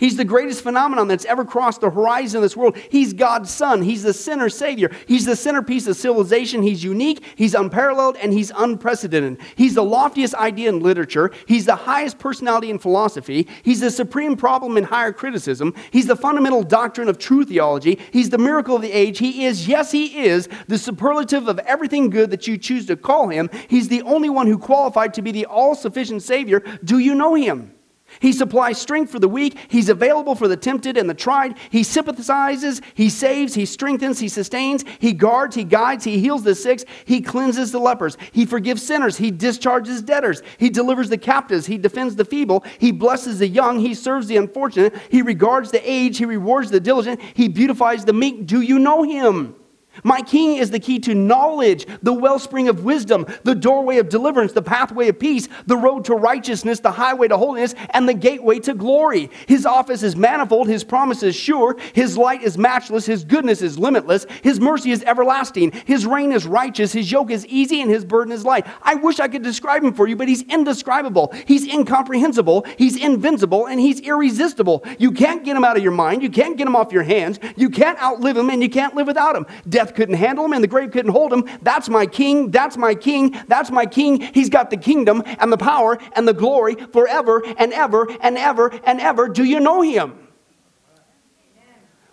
He's 0.00 0.16
the 0.16 0.24
greatest 0.24 0.62
phenomenon 0.62 1.08
that's 1.08 1.26
ever 1.26 1.44
crossed 1.44 1.82
the 1.82 1.90
horizon 1.90 2.38
of 2.38 2.42
this 2.42 2.56
world. 2.56 2.78
He's 2.90 3.12
God's 3.12 3.50
son. 3.50 3.82
He's 3.82 4.02
the 4.02 4.14
sinner 4.14 4.48
savior. 4.48 4.90
He's 5.06 5.26
the 5.26 5.36
centerpiece 5.36 5.86
of 5.86 5.96
civilization. 5.96 6.62
He's 6.62 6.82
unique, 6.82 7.22
he's 7.36 7.54
unparalleled, 7.54 8.16
and 8.16 8.32
he's 8.32 8.50
unprecedented. 8.56 9.38
He's 9.56 9.74
the 9.74 9.84
loftiest 9.84 10.34
idea 10.34 10.70
in 10.70 10.80
literature. 10.80 11.30
He's 11.46 11.66
the 11.66 11.76
highest 11.76 12.18
personality 12.18 12.70
in 12.70 12.78
philosophy. 12.78 13.46
He's 13.62 13.80
the 13.80 13.90
supreme 13.90 14.36
problem 14.36 14.78
in 14.78 14.84
higher 14.84 15.12
criticism. 15.12 15.74
He's 15.90 16.06
the 16.06 16.16
fundamental 16.16 16.62
doctrine 16.62 17.08
of 17.08 17.18
true 17.18 17.44
theology. 17.44 17.98
He's 18.10 18.30
the 18.30 18.38
miracle 18.38 18.76
of 18.76 18.82
the 18.82 18.92
age. 18.92 19.18
He 19.18 19.44
is, 19.44 19.68
yes, 19.68 19.92
he 19.92 20.24
is, 20.24 20.48
the 20.66 20.78
superlative 20.78 21.46
of 21.46 21.58
everything 21.60 22.08
good 22.08 22.30
that 22.30 22.46
you 22.46 22.56
choose 22.56 22.86
to 22.86 22.96
call 22.96 23.28
him. 23.28 23.50
He's 23.68 23.88
the 23.88 24.00
only 24.02 24.30
one 24.30 24.46
who 24.46 24.56
qualified 24.56 25.12
to 25.14 25.22
be 25.22 25.30
the 25.30 25.44
all 25.44 25.74
sufficient 25.74 26.22
savior. 26.22 26.60
Do 26.82 26.98
you 26.98 27.14
know 27.14 27.34
him? 27.34 27.74
He 28.20 28.32
supplies 28.32 28.78
strength 28.78 29.10
for 29.10 29.18
the 29.18 29.28
weak. 29.28 29.56
He's 29.68 29.88
available 29.88 30.34
for 30.34 30.46
the 30.46 30.56
tempted 30.56 30.96
and 30.96 31.08
the 31.08 31.14
tried. 31.14 31.56
He 31.70 31.82
sympathizes, 31.82 32.82
he 32.94 33.08
saves, 33.08 33.54
he 33.54 33.64
strengthens, 33.66 34.20
he 34.20 34.28
sustains, 34.28 34.84
he 34.98 35.12
guards, 35.12 35.56
he 35.56 35.64
guides, 35.64 36.04
he 36.04 36.20
heals 36.20 36.42
the 36.42 36.54
sick, 36.54 36.86
he 37.04 37.20
cleanses 37.22 37.72
the 37.72 37.78
lepers, 37.78 38.16
he 38.32 38.44
forgives 38.44 38.82
sinners, 38.82 39.16
he 39.16 39.30
discharges 39.30 40.02
debtors, 40.02 40.42
he 40.58 40.68
delivers 40.68 41.08
the 41.08 41.18
captives, 41.18 41.66
he 41.66 41.78
defends 41.78 42.14
the 42.14 42.24
feeble, 42.24 42.64
he 42.78 42.92
blesses 42.92 43.38
the 43.38 43.48
young, 43.48 43.80
he 43.80 43.94
serves 43.94 44.26
the 44.26 44.36
unfortunate, 44.36 44.94
he 45.10 45.22
regards 45.22 45.70
the 45.70 45.90
aged, 45.90 46.18
he 46.18 46.26
rewards 46.26 46.70
the 46.70 46.80
diligent, 46.80 47.20
he 47.34 47.48
beautifies 47.48 48.04
the 48.04 48.12
meek. 48.12 48.46
Do 48.46 48.60
you 48.60 48.78
know 48.78 49.02
him? 49.02 49.56
My 50.04 50.22
king 50.22 50.56
is 50.56 50.70
the 50.70 50.78
key 50.78 50.98
to 51.00 51.14
knowledge, 51.14 51.86
the 52.02 52.12
wellspring 52.12 52.68
of 52.68 52.84
wisdom, 52.84 53.26
the 53.42 53.54
doorway 53.54 53.98
of 53.98 54.08
deliverance, 54.08 54.52
the 54.52 54.62
pathway 54.62 55.08
of 55.08 55.18
peace, 55.18 55.48
the 55.66 55.76
road 55.76 56.04
to 56.06 56.14
righteousness, 56.14 56.80
the 56.80 56.92
highway 56.92 57.28
to 57.28 57.36
holiness, 57.36 57.74
and 57.90 58.08
the 58.08 58.14
gateway 58.14 58.60
to 58.60 58.74
glory. 58.74 59.30
His 59.46 59.66
office 59.66 60.02
is 60.02 60.16
manifold, 60.16 60.68
his 60.68 60.84
promise 60.84 61.22
is 61.22 61.34
sure, 61.34 61.76
his 61.92 62.16
light 62.16 62.42
is 62.42 62.56
matchless, 62.56 63.04
his 63.04 63.24
goodness 63.24 63.62
is 63.62 63.78
limitless, 63.78 64.26
his 64.42 64.60
mercy 64.60 64.92
is 64.92 65.02
everlasting, 65.04 65.72
his 65.84 66.06
reign 66.06 66.32
is 66.32 66.46
righteous, 66.46 66.92
his 66.92 67.10
yoke 67.10 67.30
is 67.30 67.44
easy, 67.46 67.80
and 67.80 67.90
his 67.90 68.04
burden 68.04 68.32
is 68.32 68.44
light. 68.44 68.66
I 68.82 68.94
wish 68.94 69.20
I 69.20 69.28
could 69.28 69.42
describe 69.42 69.82
him 69.82 69.92
for 69.92 70.06
you, 70.06 70.16
but 70.16 70.28
he's 70.28 70.42
indescribable, 70.42 71.34
he's 71.46 71.66
incomprehensible, 71.66 72.64
he's 72.78 72.96
invincible, 72.96 73.66
and 73.66 73.80
he's 73.80 74.00
irresistible. 74.00 74.84
You 74.98 75.12
can't 75.12 75.44
get 75.44 75.56
him 75.56 75.64
out 75.64 75.76
of 75.76 75.82
your 75.82 75.92
mind, 75.92 76.22
you 76.22 76.30
can't 76.30 76.56
get 76.56 76.66
him 76.66 76.76
off 76.76 76.92
your 76.92 77.02
hands, 77.02 77.40
you 77.56 77.70
can't 77.70 78.00
outlive 78.00 78.36
him, 78.36 78.50
and 78.50 78.62
you 78.62 78.70
can't 78.70 78.94
live 78.94 79.08
without 79.08 79.36
him. 79.36 79.46
Death 79.68 79.79
death 79.80 79.94
couldn't 79.94 80.16
handle 80.16 80.44
him 80.44 80.52
and 80.52 80.62
the 80.62 80.68
grave 80.68 80.90
couldn't 80.90 81.10
hold 81.12 81.32
him. 81.32 81.48
That's 81.62 81.88
my 81.88 82.04
king. 82.04 82.50
That's 82.50 82.76
my 82.76 82.94
king. 82.94 83.34
That's 83.48 83.70
my 83.70 83.86
king. 83.86 84.20
He's 84.20 84.50
got 84.50 84.68
the 84.68 84.76
kingdom 84.76 85.22
and 85.26 85.50
the 85.50 85.56
power 85.56 85.98
and 86.12 86.28
the 86.28 86.34
glory 86.34 86.74
forever 86.74 87.42
and 87.56 87.72
ever 87.72 88.06
and 88.20 88.36
ever 88.36 88.68
and 88.84 89.00
ever. 89.00 89.28
Do 89.28 89.42
you 89.42 89.58
know 89.58 89.80
him? 89.80 90.28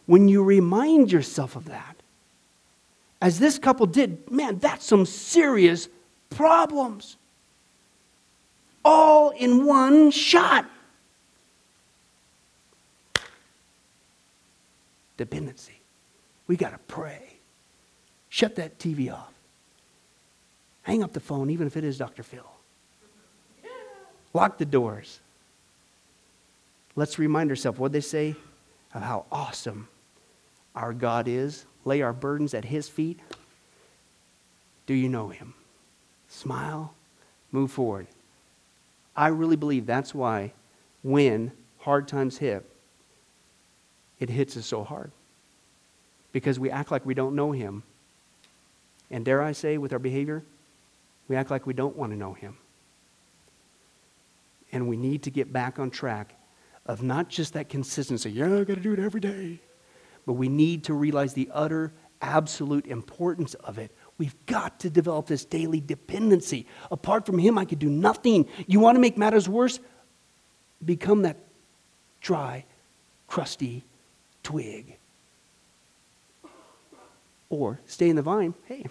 When 0.05 0.29
you 0.29 0.45
remind 0.45 1.11
yourself 1.11 1.57
of 1.57 1.65
that, 1.65 1.97
as 3.21 3.37
this 3.37 3.59
couple 3.59 3.85
did, 3.85 4.31
man, 4.31 4.59
that's 4.59 4.85
some 4.85 5.05
serious 5.05 5.89
problems. 6.29 7.17
All 8.85 9.31
in 9.31 9.65
one 9.65 10.11
shot. 10.11 10.65
Dependency. 15.17 15.81
We 16.45 16.55
got 16.55 16.71
to 16.71 16.79
pray. 16.87 17.26
Shut 18.37 18.57
that 18.57 18.77
TV 18.77 19.11
off. 19.11 19.33
Hang 20.83 21.01
up 21.01 21.11
the 21.11 21.19
phone, 21.19 21.49
even 21.49 21.65
if 21.65 21.75
it 21.75 21.83
is 21.83 21.97
Dr. 21.97 22.21
Phil. 22.21 22.45
Lock 24.31 24.59
the 24.59 24.65
doors. 24.65 25.19
Let's 26.95 27.17
remind 27.17 27.49
ourselves 27.49 27.79
what 27.79 27.93
they 27.93 27.99
say 27.99 28.35
of 28.93 29.01
how 29.01 29.25
awesome 29.31 29.87
our 30.75 30.93
God 30.93 31.27
is. 31.27 31.65
Lay 31.83 32.03
our 32.03 32.13
burdens 32.13 32.53
at 32.53 32.63
His 32.63 32.87
feet. 32.87 33.19
Do 34.85 34.93
you 34.93 35.09
know 35.09 35.29
Him? 35.29 35.55
Smile, 36.29 36.93
move 37.51 37.71
forward. 37.71 38.05
I 39.15 39.29
really 39.29 39.55
believe 39.55 39.87
that's 39.87 40.13
why 40.13 40.53
when 41.01 41.53
hard 41.79 42.07
times 42.07 42.37
hit, 42.37 42.69
it 44.19 44.29
hits 44.29 44.55
us 44.57 44.67
so 44.67 44.83
hard. 44.83 45.09
Because 46.33 46.59
we 46.59 46.69
act 46.69 46.91
like 46.91 47.03
we 47.03 47.15
don't 47.15 47.35
know 47.35 47.51
Him 47.51 47.81
and 49.09 49.23
dare 49.23 49.41
I 49.41 49.51
say, 49.51 49.77
with 49.77 49.93
our 49.93 49.99
behavior, 49.99 50.43
we 51.27 51.35
act 51.35 51.51
like 51.51 51.65
we 51.65 51.73
don't 51.73 51.95
want 51.95 52.11
to 52.11 52.17
know 52.17 52.33
Him. 52.33 52.57
And 54.71 54.87
we 54.87 54.97
need 54.97 55.23
to 55.23 55.31
get 55.31 55.51
back 55.51 55.79
on 55.79 55.89
track 55.89 56.35
of 56.85 57.03
not 57.03 57.29
just 57.29 57.53
that 57.53 57.69
consistency, 57.69 58.31
yeah, 58.31 58.45
I 58.45 58.63
got 58.63 58.75
to 58.75 58.81
do 58.81 58.93
it 58.93 58.99
every 58.99 59.21
day, 59.21 59.59
but 60.25 60.33
we 60.33 60.49
need 60.49 60.85
to 60.85 60.93
realize 60.93 61.33
the 61.33 61.49
utter, 61.53 61.93
absolute 62.21 62.85
importance 62.85 63.53
of 63.55 63.77
it. 63.77 63.91
We've 64.17 64.35
got 64.45 64.79
to 64.81 64.89
develop 64.89 65.27
this 65.27 65.45
daily 65.45 65.79
dependency. 65.79 66.65
Apart 66.91 67.25
from 67.25 67.39
Him, 67.39 67.57
I 67.57 67.65
could 67.65 67.79
do 67.79 67.89
nothing. 67.89 68.47
You 68.65 68.79
want 68.79 68.95
to 68.95 68.99
make 68.99 69.17
matters 69.17 69.47
worse? 69.47 69.79
Become 70.83 71.23
that 71.23 71.37
dry, 72.21 72.65
crusty 73.27 73.83
twig. 74.43 74.97
Or 77.49 77.79
stay 77.85 78.09
in 78.09 78.15
the 78.15 78.21
vine. 78.21 78.53
Hey, 78.65 78.85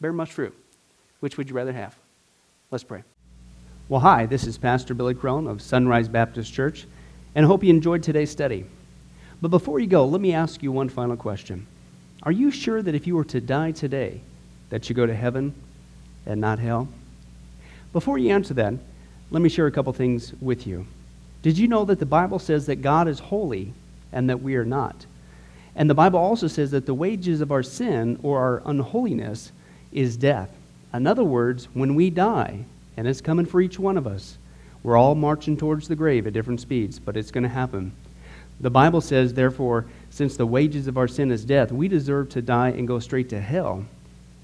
bear 0.00 0.12
much 0.12 0.32
fruit. 0.32 0.54
Which 1.20 1.36
would 1.36 1.48
you 1.48 1.54
rather 1.54 1.72
have? 1.72 1.96
Let's 2.70 2.84
pray. 2.84 3.02
Well, 3.88 4.00
hi, 4.00 4.26
this 4.26 4.46
is 4.46 4.58
Pastor 4.58 4.94
Billy 4.94 5.14
Crone 5.14 5.46
of 5.46 5.62
Sunrise 5.62 6.08
Baptist 6.08 6.52
Church, 6.52 6.86
and 7.34 7.44
I 7.44 7.48
hope 7.48 7.64
you 7.64 7.70
enjoyed 7.70 8.02
today's 8.02 8.30
study. 8.30 8.64
But 9.40 9.48
before 9.48 9.80
you 9.80 9.86
go, 9.86 10.06
let 10.06 10.20
me 10.20 10.32
ask 10.32 10.62
you 10.62 10.72
one 10.72 10.88
final 10.88 11.16
question. 11.16 11.66
Are 12.22 12.32
you 12.32 12.50
sure 12.50 12.82
that 12.82 12.94
if 12.94 13.06
you 13.06 13.14
were 13.16 13.24
to 13.24 13.40
die 13.40 13.72
today, 13.72 14.20
that 14.70 14.88
you 14.88 14.94
go 14.94 15.06
to 15.06 15.14
heaven 15.14 15.54
and 16.26 16.40
not 16.40 16.58
hell? 16.58 16.88
Before 17.92 18.18
you 18.18 18.30
answer 18.30 18.54
that, 18.54 18.74
let 19.30 19.42
me 19.42 19.48
share 19.48 19.66
a 19.66 19.72
couple 19.72 19.92
things 19.92 20.32
with 20.40 20.66
you. 20.66 20.86
Did 21.42 21.56
you 21.56 21.68
know 21.68 21.84
that 21.84 21.98
the 21.98 22.06
Bible 22.06 22.38
says 22.38 22.66
that 22.66 22.76
God 22.82 23.08
is 23.08 23.18
holy 23.18 23.72
and 24.12 24.28
that 24.28 24.42
we 24.42 24.56
are 24.56 24.64
not? 24.64 25.06
And 25.78 25.88
the 25.88 25.94
Bible 25.94 26.18
also 26.18 26.48
says 26.48 26.72
that 26.72 26.86
the 26.86 26.92
wages 26.92 27.40
of 27.40 27.52
our 27.52 27.62
sin 27.62 28.18
or 28.24 28.40
our 28.40 28.62
unholiness 28.66 29.52
is 29.92 30.16
death. 30.16 30.50
In 30.92 31.06
other 31.06 31.22
words, 31.22 31.68
when 31.72 31.94
we 31.94 32.10
die, 32.10 32.64
and 32.96 33.06
it's 33.06 33.20
coming 33.20 33.46
for 33.46 33.60
each 33.60 33.78
one 33.78 33.96
of 33.96 34.04
us, 34.04 34.38
we're 34.82 34.96
all 34.96 35.14
marching 35.14 35.56
towards 35.56 35.86
the 35.86 35.94
grave 35.94 36.26
at 36.26 36.32
different 36.32 36.60
speeds, 36.60 36.98
but 36.98 37.16
it's 37.16 37.30
going 37.30 37.44
to 37.44 37.48
happen. 37.48 37.92
The 38.60 38.70
Bible 38.70 39.00
says, 39.00 39.32
therefore, 39.32 39.86
since 40.10 40.36
the 40.36 40.46
wages 40.46 40.88
of 40.88 40.98
our 40.98 41.06
sin 41.06 41.30
is 41.30 41.44
death, 41.44 41.70
we 41.70 41.86
deserve 41.86 42.28
to 42.30 42.42
die 42.42 42.70
and 42.70 42.88
go 42.88 42.98
straight 42.98 43.28
to 43.28 43.40
hell 43.40 43.84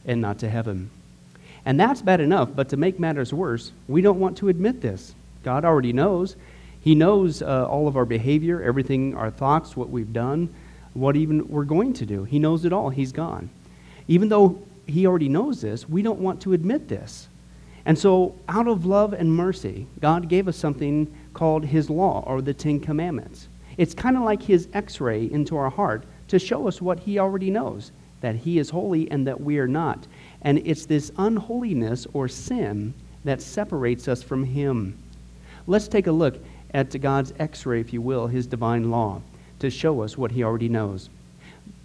and 0.07 0.20
not 0.20 0.39
to 0.39 0.49
heaven. 0.49 0.89
And 1.64 1.80
that's 1.80 2.01
bad 2.01 2.20
enough, 2.20 2.51
but 2.55 2.68
to 2.68 2.76
make 2.76 3.01
matters 3.01 3.35
worse, 3.35 3.72
we 3.89 4.03
don't 4.03 4.20
want 4.20 4.39
to 4.39 4.51
admit 4.51 4.80
this. 4.80 5.16
God 5.43 5.64
already 5.64 5.93
knows. 5.93 6.37
He 6.80 6.95
knows 6.95 7.43
uh, 7.43 7.66
all 7.66 7.89
of 7.89 7.97
our 7.97 8.05
behavior, 8.05 8.62
everything, 8.62 9.16
our 9.16 9.32
thoughts, 9.32 9.76
what 9.76 9.91
we've 9.91 10.12
done 10.12 10.55
what 10.95 11.16
even 11.16 11.47
we're 11.49 11.64
going 11.64 11.92
to 11.92 12.07
do. 12.07 12.24
He 12.24 12.38
knows 12.38 12.64
it 12.64 12.72
all. 12.72 12.88
He's 12.88 13.12
gone. 13.12 13.51
Even 14.09 14.28
though 14.28 14.62
he 14.86 15.07
already 15.07 15.28
knows 15.28 15.61
this, 15.61 15.88
we 15.88 16.03
don't 16.03 16.20
want 16.20 16.40
to 16.42 16.53
admit 16.53 16.88
this. 16.88 17.28
And 17.86 17.99
so, 17.99 18.34
out 18.49 18.66
of 18.66 18.86
love 18.86 19.12
and 19.12 19.30
mercy, 19.30 19.86
God 20.01 20.28
gave 20.28 20.49
us 20.49 20.57
something 20.57 21.12
called 21.34 21.66
His 21.66 21.90
law 21.90 22.24
or 22.26 22.40
the 22.40 22.55
Ten 22.55 22.80
Commandments. 22.80 23.49
It's 23.76 23.92
kind 23.92 24.16
of 24.16 24.22
like 24.22 24.42
His 24.42 24.68
x 24.72 25.01
ray 25.01 25.30
into 25.30 25.57
our 25.57 25.68
heart 25.68 26.05
to 26.28 26.38
show 26.38 26.66
us 26.66 26.80
what 26.80 27.01
He 27.01 27.18
already 27.18 27.51
knows 27.51 27.92
that 28.20 28.36
He 28.36 28.59
is 28.59 28.70
holy 28.70 29.11
and 29.11 29.26
that 29.26 29.38
we 29.38 29.59
are 29.59 29.68
not. 29.68 30.07
And 30.40 30.62
it's 30.64 30.86
this 30.86 31.12
unholiness 31.18 32.07
or 32.14 32.26
sin 32.26 32.95
that 33.24 33.42
separates 33.42 34.09
us 34.09 34.22
from 34.22 34.45
Him. 34.45 34.97
Let's 35.66 35.88
take 35.88 36.07
a 36.07 36.12
look 36.12 36.38
at 36.72 36.99
God's 37.03 37.34
x 37.38 37.66
ray, 37.66 37.80
if 37.80 37.92
you 37.92 38.01
will, 38.01 38.26
His 38.26 38.47
divine 38.47 38.90
law 38.90 39.20
to 39.61 39.70
show 39.70 40.02
us 40.02 40.18
what 40.18 40.30
he 40.30 40.42
already 40.42 40.68
knows. 40.68 41.09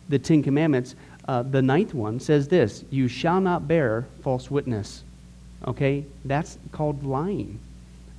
The 0.09 0.20
Ten 0.20 0.41
Commandments, 0.43 0.95
uh, 1.28 1.43
the 1.43 1.61
ninth 1.61 1.93
one 1.93 2.20
says 2.20 2.47
this 2.47 2.84
You 2.89 3.07
shall 3.07 3.39
not 3.39 3.67
bear 3.67 4.07
false 4.22 4.49
witness. 4.49 5.03
Okay? 5.67 6.05
That's 6.26 6.57
called 6.72 7.03
lying. 7.03 7.59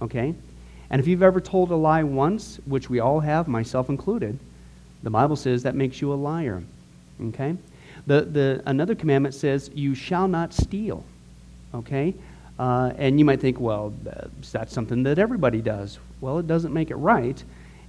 Okay? 0.03 0.35
And 0.91 1.01
if 1.01 1.07
you've 1.07 1.23
ever 1.23 1.41
told 1.41 1.71
a 1.71 1.77
lie 1.77 2.03
once, 2.03 2.59
which 2.67 2.91
we 2.91 3.01
all 3.01 3.21
have, 3.21 3.49
myself 3.49 3.89
included, 3.89 4.39
the 5.03 5.11
Bible 5.11 5.37
says 5.37 5.63
that 5.63 5.75
makes 5.75 6.01
you 6.01 6.13
a 6.13 6.15
liar. 6.15 6.63
Okay? 7.29 7.57
The, 8.07 8.23
the, 8.23 8.63
another 8.67 8.95
commandment 8.95 9.35
says, 9.35 9.71
You 9.75 9.95
shall 9.95 10.29
not 10.29 10.53
steal. 10.53 11.05
Okay? 11.75 12.15
Uh, 12.59 12.93
and 12.99 13.19
you 13.19 13.25
might 13.25 13.41
think, 13.41 13.59
well, 13.59 13.95
that's 14.53 14.73
something 14.73 15.03
that 15.05 15.19
everybody 15.19 15.63
does. 15.63 15.99
Well, 16.21 16.39
it 16.39 16.47
doesn't 16.47 16.75
make 16.75 16.91
it 16.91 16.97
right 16.97 17.43